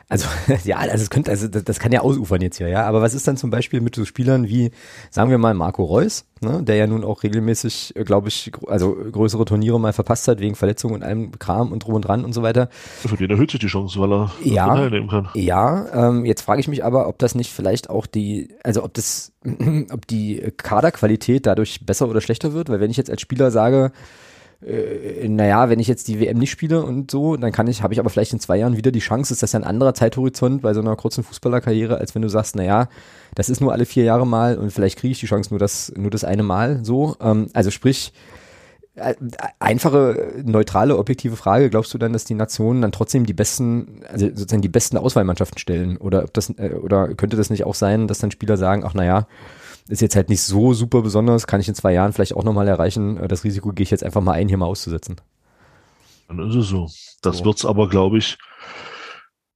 [0.09, 0.25] also
[0.63, 2.85] ja, also es könnte, also das, das, kann ja ausufern jetzt hier, ja.
[2.85, 4.71] Aber was ist dann zum Beispiel mit so Spielern wie,
[5.09, 8.95] sagen wir mal, Marco Reus, ne, der ja nun auch regelmäßig, äh, glaube ich, also
[9.11, 12.33] größere Turniere mal verpasst hat wegen Verletzungen und allem Kram und drum und dran und
[12.33, 12.69] so weiter.
[12.71, 15.27] Für den erhöht sich die Chance, weil er ja, teilnehmen kann.
[15.33, 18.93] Ja, ähm, jetzt frage ich mich aber, ob das nicht vielleicht auch die, also ob
[18.93, 19.33] das,
[19.91, 23.91] ob die Kaderqualität dadurch besser oder schlechter wird, weil wenn ich jetzt als Spieler sage,
[24.65, 27.93] äh, naja, wenn ich jetzt die WM nicht spiele und so, dann kann ich, habe
[27.93, 30.61] ich aber vielleicht in zwei Jahren wieder die Chance, ist das ja ein anderer Zeithorizont
[30.61, 32.89] bei so einer kurzen Fußballerkarriere, als wenn du sagst, naja,
[33.35, 35.93] das ist nur alle vier Jahre mal und vielleicht kriege ich die Chance nur das,
[35.95, 37.15] nur das eine Mal so.
[37.21, 38.13] Ähm, also sprich,
[38.95, 39.13] äh,
[39.59, 44.25] einfache, neutrale, objektive Frage, glaubst du dann, dass die Nationen dann trotzdem die besten, also
[44.25, 45.97] sozusagen die besten Auswahlmannschaften stellen?
[45.97, 48.95] Oder ob das, äh, oder könnte das nicht auch sein, dass dann Spieler sagen, ach
[48.95, 49.27] naja,
[49.87, 52.67] ist jetzt halt nicht so super besonders, kann ich in zwei Jahren vielleicht auch nochmal
[52.67, 53.17] erreichen.
[53.17, 55.17] Äh, das Risiko gehe ich jetzt einfach mal ein, hier mal auszusetzen.
[56.27, 56.89] Dann ist es so.
[57.21, 57.45] Das so.
[57.45, 58.37] wird es aber, glaube ich,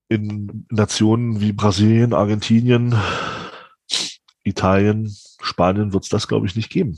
[0.09, 2.95] in Nationen wie Brasilien, Argentinien,
[4.43, 6.97] Italien, Spanien wird es das, glaube ich, nicht geben.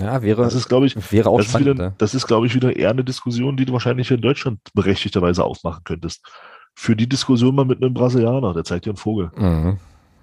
[0.00, 1.68] Ja, wäre, das ist, glaube ich, wäre auch das spannend.
[1.68, 4.58] Ist wieder, das ist, glaube ich, wieder eher eine Diskussion, die du wahrscheinlich in Deutschland
[4.74, 6.26] berechtigterweise aufmachen könntest.
[6.74, 9.30] Für die Diskussion mal mit einem Brasilianer, der zeigt dir einen Vogel.
[9.36, 9.78] Mhm.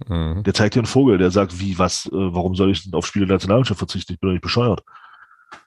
[0.07, 0.43] Mhm.
[0.43, 3.05] Der zeigt dir einen Vogel, der sagt, wie, was, äh, warum soll ich denn auf
[3.05, 4.13] Spiele der Nationalmannschaft verzichten?
[4.13, 4.83] Ich bin doch nicht bescheuert.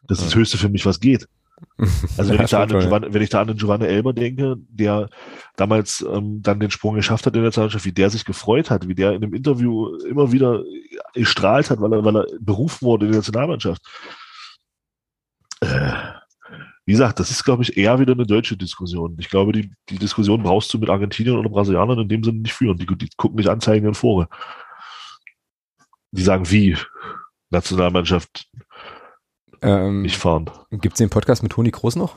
[0.07, 1.27] Das ist das Höchste für mich, was geht.
[2.17, 4.13] Also wenn, ja, ich da an den Giovanni, wenn ich da an den Giovanni Elber
[4.13, 5.09] denke, der
[5.57, 8.87] damals ähm, dann den Sprung geschafft hat in der Nationalmannschaft, wie der sich gefreut hat,
[8.89, 10.63] wie der in einem Interview immer wieder
[11.15, 13.83] gestrahlt hat, weil er, weil er berufen wurde in die Nationalmannschaft.
[15.61, 16.18] Äh,
[16.89, 19.15] wie gesagt, das ist, glaube ich, eher wieder eine deutsche Diskussion.
[19.21, 22.55] Ich glaube, die, die Diskussion brauchst du mit Argentiniern oder Brasilianern in dem Sinne nicht
[22.55, 22.79] führen.
[22.79, 24.27] Die, die gucken nicht Anzeigen in Fore.
[26.13, 26.79] Die sagen, wie
[27.51, 28.49] Nationalmannschaft
[29.61, 30.49] ähm, nicht fahren.
[30.71, 32.17] Gibt es den Podcast mit Toni Groß noch?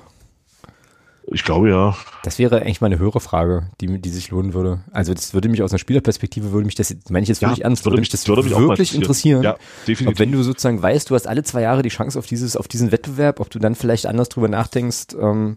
[1.34, 1.96] Ich glaube ja.
[2.24, 4.84] Das wäre eigentlich mal eine höhere Frage, die, die sich lohnen würde.
[4.92, 7.66] Also das würde mich aus einer Spielerperspektive, würde mich das, meine ich jetzt wirklich ja,
[7.66, 9.42] ernst, würde, würde mich das würde mich wirklich interessieren.
[9.42, 9.56] Ja,
[9.88, 10.08] definitiv.
[10.08, 12.68] Ob wenn du sozusagen weißt, du hast alle zwei Jahre die Chance auf dieses, auf
[12.68, 15.56] diesen Wettbewerb, ob du dann vielleicht anders drüber nachdenkst, ähm,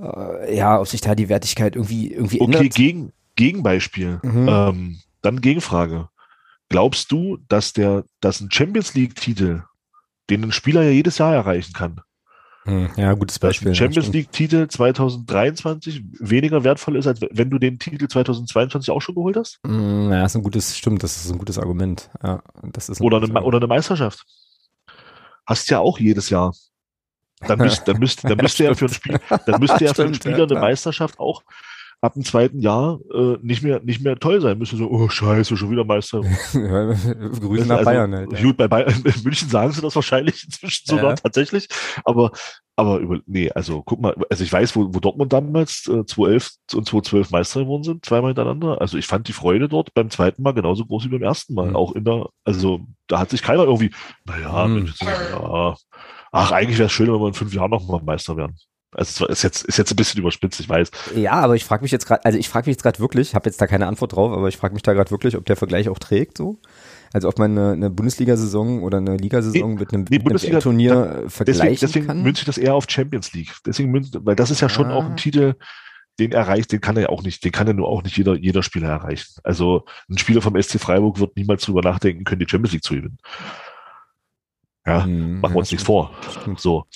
[0.00, 2.60] äh, ja, ob sich da die Wertigkeit irgendwie, irgendwie okay, ändert.
[2.60, 4.20] Okay, gegen, Gegenbeispiel.
[4.22, 4.48] Mhm.
[4.48, 6.08] Ähm, dann Gegenfrage.
[6.68, 9.62] Glaubst du, dass der, dass ein Champions League-Titel,
[10.30, 12.00] den ein Spieler ja jedes Jahr erreichen kann,
[12.96, 13.74] ja, gutes Beispiel.
[13.74, 19.36] Champions League-Titel 2023 weniger wertvoll ist, als wenn du den Titel 2022 auch schon geholt
[19.36, 19.60] hast?
[19.66, 22.10] Hm, ja, das ist ein gutes, stimmt, das ist ein gutes Argument.
[22.22, 24.24] Ja, das ist ein oder, eine, oder eine Meisterschaft.
[25.46, 26.52] Hast ja auch jedes Jahr.
[27.40, 30.02] Dann, müsst, dann, müsst, dann müsste ja, ja für ein Spiel, dann müsste ja für
[30.04, 31.42] einen Spieler eine Meisterschaft auch
[32.00, 34.78] ab dem zweiten Jahr äh, nicht mehr nicht mehr toll sein müssen.
[34.78, 36.20] So, oh Scheiße, schon wieder Meister.
[36.52, 38.14] Grüße nach also, Bayern.
[38.14, 38.42] Halt, ja.
[38.42, 41.14] Gut, bei Bayern in München sagen sie das wahrscheinlich inzwischen sogar ja.
[41.16, 41.68] tatsächlich.
[42.04, 42.30] Aber
[42.76, 46.50] aber über, nee, also guck mal, also ich weiß, wo, wo Dortmund damals äh, 2011
[46.74, 48.80] und 2012 Meister geworden sind, zweimal hintereinander.
[48.80, 51.70] Also ich fand die Freude dort beim zweiten Mal genauso groß wie beim ersten Mal.
[51.70, 51.76] Mhm.
[51.76, 53.90] Auch in der, also da hat sich keiner irgendwie,
[54.24, 54.92] naja, mhm.
[55.00, 55.74] ja,
[56.30, 58.56] ach, eigentlich wäre es schön, wenn wir in fünf Jahren nochmal Meister werden.
[58.98, 60.90] Also ist jetzt, ist jetzt ein bisschen überspitzt, ich weiß.
[61.14, 63.48] Ja, aber ich frage mich jetzt gerade, also ich frage mich jetzt gerade wirklich, habe
[63.48, 65.88] jetzt da keine Antwort drauf, aber ich frage mich da gerade wirklich, ob der Vergleich
[65.88, 66.58] auch trägt so.
[67.12, 70.60] Also ob man eine, eine Bundesliga-Saison oder eine Ligasaison nee, mit einem, nee, mit einem
[70.60, 72.22] Turnier da, vergleichen deswegen, deswegen kann.
[72.22, 73.54] münze ich das eher auf Champions League.
[73.64, 74.96] Deswegen münze, weil das ist ja schon ah.
[74.96, 75.54] auch ein Titel,
[76.18, 78.34] den erreicht, den kann er ja auch nicht, den kann ja nur auch nicht jeder,
[78.36, 79.34] jeder Spieler erreichen.
[79.44, 82.94] Also ein Spieler vom SC Freiburg wird niemals drüber nachdenken können, die Champions League zu
[82.94, 83.18] gewinnen.
[84.84, 86.10] Ja, hm, machen wir uns nichts vor.
[86.56, 86.86] So.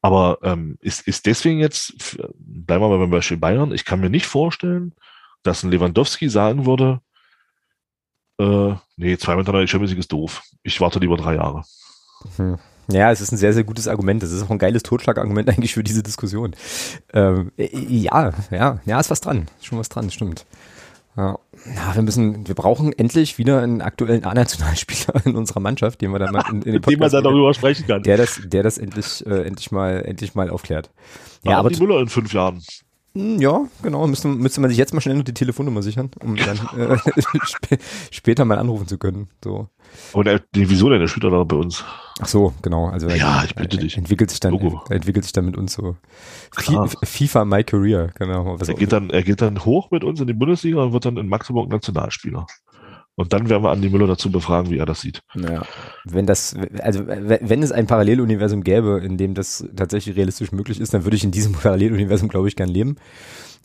[0.00, 4.10] Aber ähm, ist, ist deswegen jetzt, bleiben wir mal beim Beispiel Bayern, ich kann mir
[4.10, 4.94] nicht vorstellen,
[5.42, 7.00] dass ein Lewandowski sagen würde,
[8.38, 10.42] äh, nee, zweimal hintereinander die Champions League ist doof.
[10.62, 11.64] Ich warte lieber drei Jahre.
[12.36, 12.58] Hm.
[12.90, 14.22] Ja, es ist ein sehr, sehr gutes Argument.
[14.22, 16.54] Das ist auch ein geiles Totschlagargument eigentlich für diese Diskussion.
[17.12, 19.46] Ähm, ja, ja, ja, ist was dran.
[19.60, 20.46] Schon was dran, stimmt.
[21.18, 21.36] Ja.
[21.74, 26.20] ja, wir müssen, wir brauchen endlich wieder einen aktuellen A-Nationalspieler in unserer Mannschaft, den wir
[26.20, 28.04] dann mal in, in den Podcast, man dann darüber sprechen kann.
[28.04, 30.90] Der das, der das endlich, äh, endlich mal, endlich mal aufklärt.
[31.42, 32.62] Ja, aber, aber die Müller in fünf Jahren.
[33.14, 34.06] Hm, ja, genau.
[34.06, 36.96] Müsste, müsste man sich jetzt mal schnell noch die Telefonnummer sichern, um dann äh,
[37.42, 37.78] sp
[38.10, 39.28] später mal anrufen zu können.
[39.42, 39.68] So.
[40.12, 41.00] Aber der, wieso denn?
[41.00, 41.84] Der spielt doch bei uns.
[42.20, 42.88] Ach so, genau.
[42.88, 43.96] Also ja, ich bitte dich.
[43.96, 44.82] Entwickelt sich dann, Logo.
[44.90, 45.96] entwickelt sich dann mit uns so.
[46.50, 46.88] Klar.
[47.02, 48.56] FIFA My Career, genau.
[48.56, 51.16] er geht dann, er geht dann hoch mit uns in die Bundesliga und wird dann
[51.16, 52.46] in Magdeburg Nationalspieler.
[53.18, 55.24] Und dann werden wir Andi Müller dazu befragen, wie er das sieht.
[55.34, 55.62] Naja,
[56.04, 60.94] wenn das, also wenn es ein Paralleluniversum gäbe, in dem das tatsächlich realistisch möglich ist,
[60.94, 62.94] dann würde ich in diesem Paralleluniversum, glaube ich, gern leben.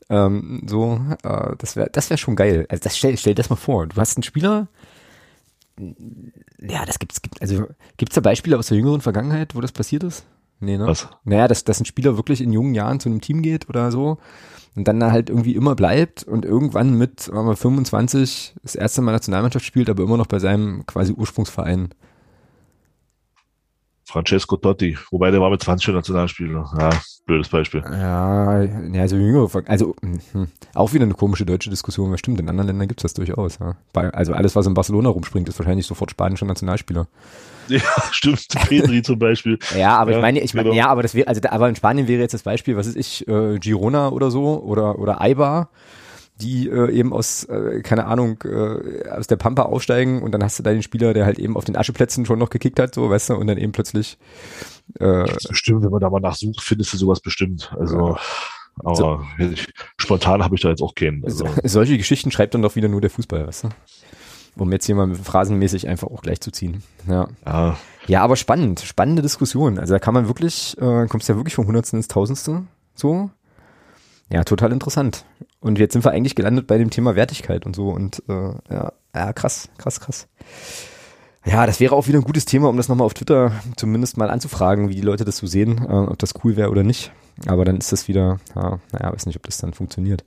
[0.10, 2.66] Ähm, so, äh, das wäre, das wäre schon geil.
[2.68, 3.86] Also das stell, stell das mal vor.
[3.86, 4.70] Du hast einen Spieler,
[5.78, 7.68] ja, das gibt's, gibt, also
[7.98, 10.26] gibt's da Beispiele aus der jüngeren Vergangenheit, wo das passiert ist?
[10.62, 10.88] Nee, ne?
[10.88, 11.10] Was?
[11.26, 14.18] Naja, dass, dass ein Spieler wirklich in jungen Jahren zu einem Team geht oder so
[14.76, 19.12] und dann halt irgendwie immer bleibt und irgendwann mit sagen wir, 25 das erste Mal
[19.12, 21.90] Nationalmannschaft spielt, aber immer noch bei seinem quasi Ursprungsverein.
[24.06, 26.70] Francesco Totti, wobei der war mit 20 schon Nationalspieler.
[26.78, 26.90] Ja,
[27.26, 27.84] blödes Beispiel.
[27.90, 28.48] Ja,
[29.00, 32.88] also jüngere, also hm, auch wieder eine komische deutsche Diskussion, was stimmt, in anderen Ländern
[32.88, 33.60] gibt es das durchaus.
[33.60, 33.76] Ja.
[33.94, 37.08] also alles, was in Barcelona rumspringt, ist wahrscheinlich sofort spanischer Nationalspieler.
[37.68, 37.80] Ja,
[38.12, 38.48] stimmt.
[38.68, 39.58] Pedri zum Beispiel.
[39.78, 40.78] Ja, aber ja, ich meine, ich meine, genau.
[40.78, 43.28] ja, aber das wäre, also, aber in Spanien wäre jetzt das Beispiel, was ist ich,
[43.28, 45.70] äh, Girona oder so oder oder Eibar,
[46.42, 50.60] die äh, eben aus, äh, keine Ahnung, äh, aus der Pampa aufsteigen und dann hast
[50.60, 53.10] du da den Spieler, der halt eben auf den Ascheplätzen schon noch gekickt hat, so,
[53.10, 54.18] weißt du, und dann eben plötzlich.
[55.00, 57.74] Äh, bestimmt, wenn man da mal nachsucht, findest du sowas bestimmt.
[57.78, 58.10] Also.
[58.10, 58.20] Ja.
[58.84, 61.24] Aber so, ich, spontan habe ich da jetzt auch keinen.
[61.24, 61.48] Also.
[61.64, 63.70] Solche Geschichten schreibt dann doch wieder nur der Fußball, weißt du?
[64.56, 66.84] um jetzt hier mal phrasenmäßig einfach auch gleich zu ziehen.
[67.08, 67.28] Ja.
[67.46, 67.78] ja.
[68.08, 69.80] Ja, aber spannend, spannende Diskussion.
[69.80, 72.64] Also da kann man wirklich, äh, kommst ja wirklich vom Hundertsten ins Tausendste.
[72.96, 73.30] So.
[74.30, 75.26] Ja, total interessant.
[75.64, 77.90] Und jetzt sind wir eigentlich gelandet bei dem Thema Wertigkeit und so.
[77.90, 80.28] Und äh, ja, ja, krass, krass, krass.
[81.46, 84.30] Ja, das wäre auch wieder ein gutes Thema, um das nochmal auf Twitter zumindest mal
[84.30, 87.12] anzufragen, wie die Leute das so sehen, äh, ob das cool wäre oder nicht.
[87.48, 90.24] Aber dann ist das wieder, ja, naja, weiß nicht, ob das dann funktioniert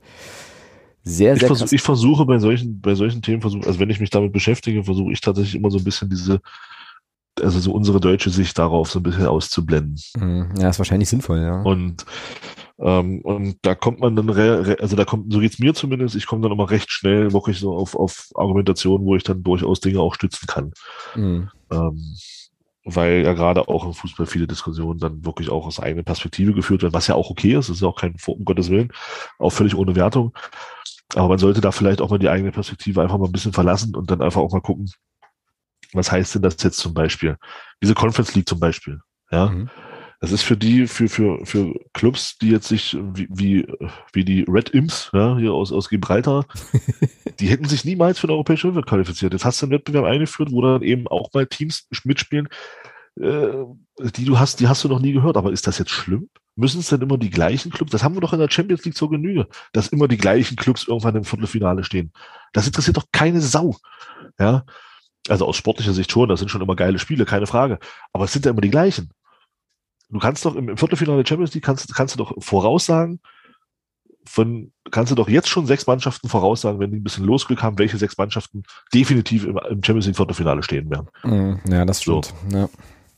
[1.07, 3.99] sehr, ich sehr versuch, Ich versuche bei solchen, bei solchen Themen, versuche, also wenn ich
[3.99, 6.41] mich damit beschäftige, versuche ich tatsächlich immer so ein bisschen diese,
[7.41, 9.99] also so unsere deutsche Sicht darauf so ein bisschen auszublenden.
[10.17, 10.49] Mhm.
[10.59, 11.61] Ja, ist wahrscheinlich sinnvoll, ja.
[11.61, 12.05] Und
[12.79, 16.27] ähm, und da kommt man dann, re, also da kommt, so geht's mir zumindest, ich
[16.27, 19.99] komme dann immer recht schnell wirklich so auf, auf Argumentationen, wo ich dann durchaus Dinge
[19.99, 20.73] auch stützen kann.
[21.15, 21.49] Mhm.
[21.71, 22.15] Ähm,
[22.85, 26.83] weil ja gerade auch im Fußball viele Diskussionen dann wirklich auch aus eigener Perspektive geführt
[26.83, 28.93] werden, was ja auch okay ist, das ist ja auch kein, um Gottes Willen,
[29.39, 30.33] auch völlig ohne Wertung.
[31.15, 33.95] Aber man sollte da vielleicht auch mal die eigene Perspektive einfach mal ein bisschen verlassen
[33.95, 34.89] und dann einfach auch mal gucken,
[35.93, 37.37] was heißt denn das jetzt zum Beispiel?
[37.81, 38.99] Diese Conference League zum Beispiel,
[39.31, 39.47] ja.
[39.47, 39.69] Mhm.
[40.19, 43.67] Das ist für die, für, für, für Clubs, die jetzt sich, wie, wie,
[44.13, 46.45] wie die Red Imps, ja, hier aus, aus Gibraltar,
[47.39, 49.33] die hätten sich niemals für den europäischen Wettbewerb qualifiziert.
[49.33, 52.47] Jetzt hast du einen Wettbewerb eingeführt, wo dann eben auch mal Teams mitspielen,
[53.19, 53.49] äh,
[54.15, 55.37] die du hast, die hast du noch nie gehört.
[55.37, 56.29] Aber ist das jetzt schlimm?
[56.55, 57.91] Müssen es denn immer die gleichen Clubs?
[57.91, 60.87] Das haben wir doch in der Champions League zur Genüge, dass immer die gleichen Clubs
[60.87, 62.11] irgendwann im Viertelfinale stehen.
[62.53, 63.75] Das interessiert doch keine Sau.
[64.39, 64.65] Ja.
[65.29, 67.77] Also aus sportlicher Sicht schon, das sind schon immer geile Spiele, keine Frage.
[68.13, 69.11] Aber es sind ja immer die gleichen.
[70.09, 73.19] Du kannst doch im, Viertelfinale der Champions League kannst, kannst du doch voraussagen,
[74.25, 77.77] von, kannst du doch jetzt schon sechs Mannschaften voraussagen, wenn die ein bisschen Losglück haben,
[77.77, 78.63] welche sechs Mannschaften
[78.93, 81.07] definitiv im, im Champions League Viertelfinale stehen werden.
[81.23, 82.33] Mm, ja, das stimmt.
[82.49, 82.57] So.
[82.57, 82.69] Ja.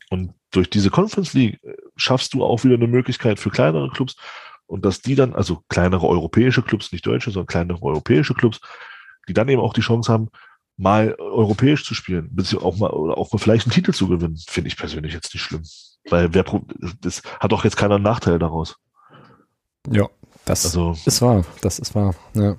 [0.10, 4.16] Und durch diese Conference League äh, schaffst du auch wieder eine Möglichkeit für kleinere Clubs,
[4.68, 8.60] Und dass die dann, also kleinere europäische Clubs, nicht deutsche, sondern kleinere europäische Clubs,
[9.28, 10.30] die dann eben auch die Chance haben,
[10.78, 14.40] mal europäisch zu spielen, beziehungsweise auch mal, oder auch mal vielleicht einen Titel zu gewinnen,
[14.48, 15.64] finde ich persönlich jetzt nicht schlimm.
[16.10, 16.46] Weil wer,
[17.02, 18.78] das hat auch jetzt keiner einen Nachteil daraus.
[19.90, 20.08] Ja,
[20.46, 21.46] das also, ist wahr.
[21.62, 22.16] Das ist wahr.
[22.34, 22.56] Ja.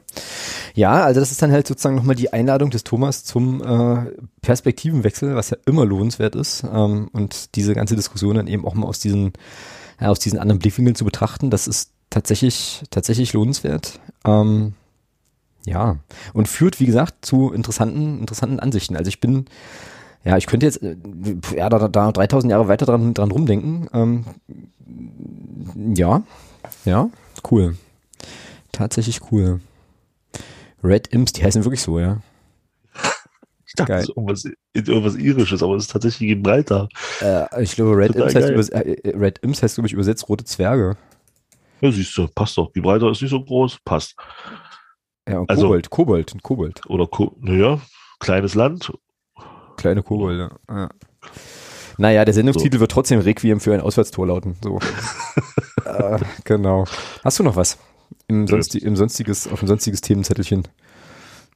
[0.74, 4.12] ja, also das ist dann halt sozusagen nochmal die Einladung des Thomas zum äh,
[4.42, 6.62] Perspektivenwechsel, was ja immer lohnenswert ist.
[6.62, 9.32] Ähm, und diese ganze Diskussion dann eben auch mal aus diesen,
[10.00, 13.98] ja, aus diesen anderen Blickwinkeln zu betrachten, das ist tatsächlich, tatsächlich lohnenswert.
[14.24, 14.74] Ähm,
[15.66, 15.98] ja,
[16.32, 18.96] und führt, wie gesagt, zu interessanten, interessanten Ansichten.
[18.96, 19.46] Also ich bin,
[20.24, 20.96] ja, ich könnte jetzt, äh,
[21.56, 23.88] ja, da, da 3000 Jahre weiter dran, dran rumdenken.
[23.92, 24.24] Ähm,
[25.94, 26.22] ja,
[26.84, 27.08] ja,
[27.50, 27.76] cool.
[28.72, 29.60] Tatsächlich cool.
[30.82, 32.20] Red Imps, die heißen wirklich so, ja.
[33.66, 34.06] Ich dachte, Geil.
[34.08, 36.88] irgendwas, irgendwas Irisches, aber es ist tatsächlich Gibraltar.
[37.20, 40.44] Äh, ich glaube, Red Imps, heißt übers, äh, Red Imps heißt, glaube ich, übersetzt rote
[40.44, 40.96] Zwerge.
[41.80, 42.72] Ja, siehst du, passt doch.
[42.72, 44.16] Gibraltar ist nicht so groß, passt.
[45.28, 46.80] Ja, und also, Kobold, Kobold, Kobold.
[46.88, 47.80] Oder, Ko naja,
[48.18, 48.92] kleines Land.
[49.80, 50.90] Kleine Kobold, ja.
[51.96, 52.80] Naja, der Sendungstitel so.
[52.80, 54.56] wird trotzdem Requiem für ein Auswärtstor lauten.
[54.62, 54.78] So.
[55.86, 56.84] äh, genau.
[57.24, 57.78] Hast du noch was?
[58.28, 60.68] Im, Sonsti im sonstiges, auf ein sonstiges Themenzettelchen?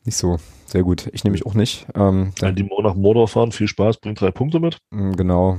[0.05, 0.39] Nicht so.
[0.65, 1.09] Sehr gut.
[1.13, 1.87] Ich nehme mich auch nicht.
[1.95, 4.79] Ähm, dann, die nach Mordor fahren, viel Spaß, bringt drei Punkte mit.
[4.91, 5.59] Mm, genau.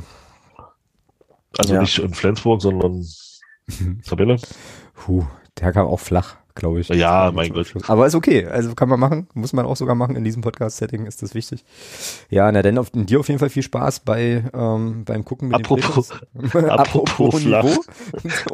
[1.57, 1.81] Also ja.
[1.81, 3.05] nicht in Flensburg, sondern
[4.07, 4.37] Tabelle.
[4.95, 5.25] Puh,
[5.59, 6.89] der kam auch flach glaube ich.
[6.89, 7.73] Ja, mein Gott.
[7.87, 8.45] Aber ist okay.
[8.45, 9.27] Also kann man machen.
[9.33, 10.15] Muss man auch sogar machen.
[10.15, 11.63] In diesem Podcast-Setting ist das wichtig.
[12.29, 15.57] Ja, na dann auf, dir auf jeden Fall viel Spaß bei ähm, beim Gucken mit
[15.57, 17.63] apropos, dem apropos flach.
[17.63, 17.83] Niveau.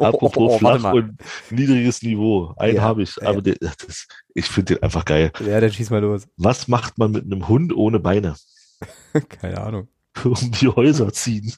[0.00, 1.16] apropos oh, oh, flach und
[1.50, 2.52] niedriges Niveau.
[2.56, 3.16] Einen ja, habe ich.
[3.16, 3.28] Ja.
[3.28, 5.32] Aber der, das, ich finde den einfach geil.
[5.46, 6.26] Ja, dann schieß mal los.
[6.36, 8.34] Was macht man mit einem Hund ohne Beine?
[9.28, 9.88] Keine Ahnung.
[10.24, 11.54] um die Häuser ziehen.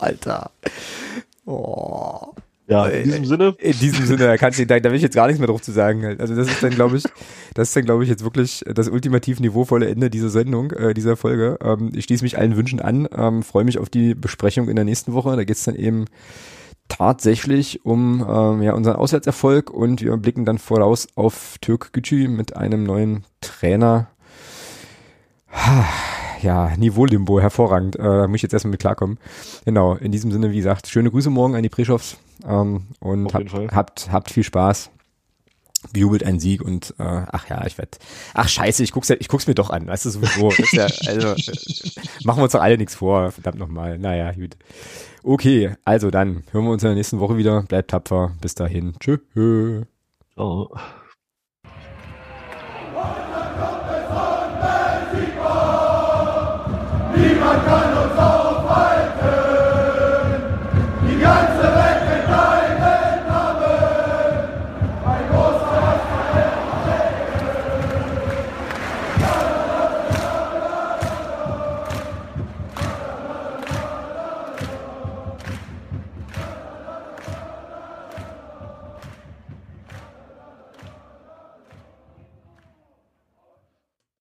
[0.00, 0.50] Alter.
[1.44, 2.32] Oh.
[2.68, 3.54] Ja, in diesem Sinne.
[3.58, 5.62] In diesem Sinne, da, kannst du, da, da will ich jetzt gar nichts mehr drauf
[5.62, 6.04] zu sagen.
[6.04, 6.20] Halt.
[6.20, 7.04] Also das ist dann, glaube ich,
[7.54, 11.16] das ist dann, glaube ich, jetzt wirklich das ultimativ niveauvolle Ende dieser Sendung, äh, dieser
[11.16, 11.58] Folge.
[11.62, 14.84] Ähm, ich schließe mich allen Wünschen an, ähm, freue mich auf die Besprechung in der
[14.84, 15.36] nächsten Woche.
[15.36, 16.06] Da geht's dann eben
[16.88, 22.56] tatsächlich um ähm, ja, unseren Auswärtserfolg und wir blicken dann voraus auf Türk Gücü mit
[22.56, 24.08] einem neuen Trainer.
[26.42, 27.96] Ja, Niveau-Limbo, hervorragend.
[27.96, 29.18] Äh, da muss ich jetzt erstmal mit klarkommen.
[29.64, 33.42] Genau, in diesem Sinne, wie gesagt, schöne Grüße morgen an die Preschoffs ähm, und hab,
[33.72, 34.90] habt, habt viel Spaß.
[35.94, 37.98] Jubelt ein Sieg und äh, ach ja, ich werde.
[38.34, 40.50] Ach scheiße, ich guck's, ich guck's mir doch an, weißt du sowieso.
[40.72, 41.36] Ja, also, äh,
[42.24, 43.98] machen wir uns doch alle nichts vor, verdammt nochmal.
[43.98, 44.56] Naja, gut.
[45.22, 47.62] Okay, also dann hören wir uns in der nächsten Woche wieder.
[47.62, 48.32] Bleibt tapfer.
[48.40, 48.94] Bis dahin.
[49.00, 49.18] Tschö.
[50.34, 50.70] Ciao.
[57.16, 58.16] Niemand kann uns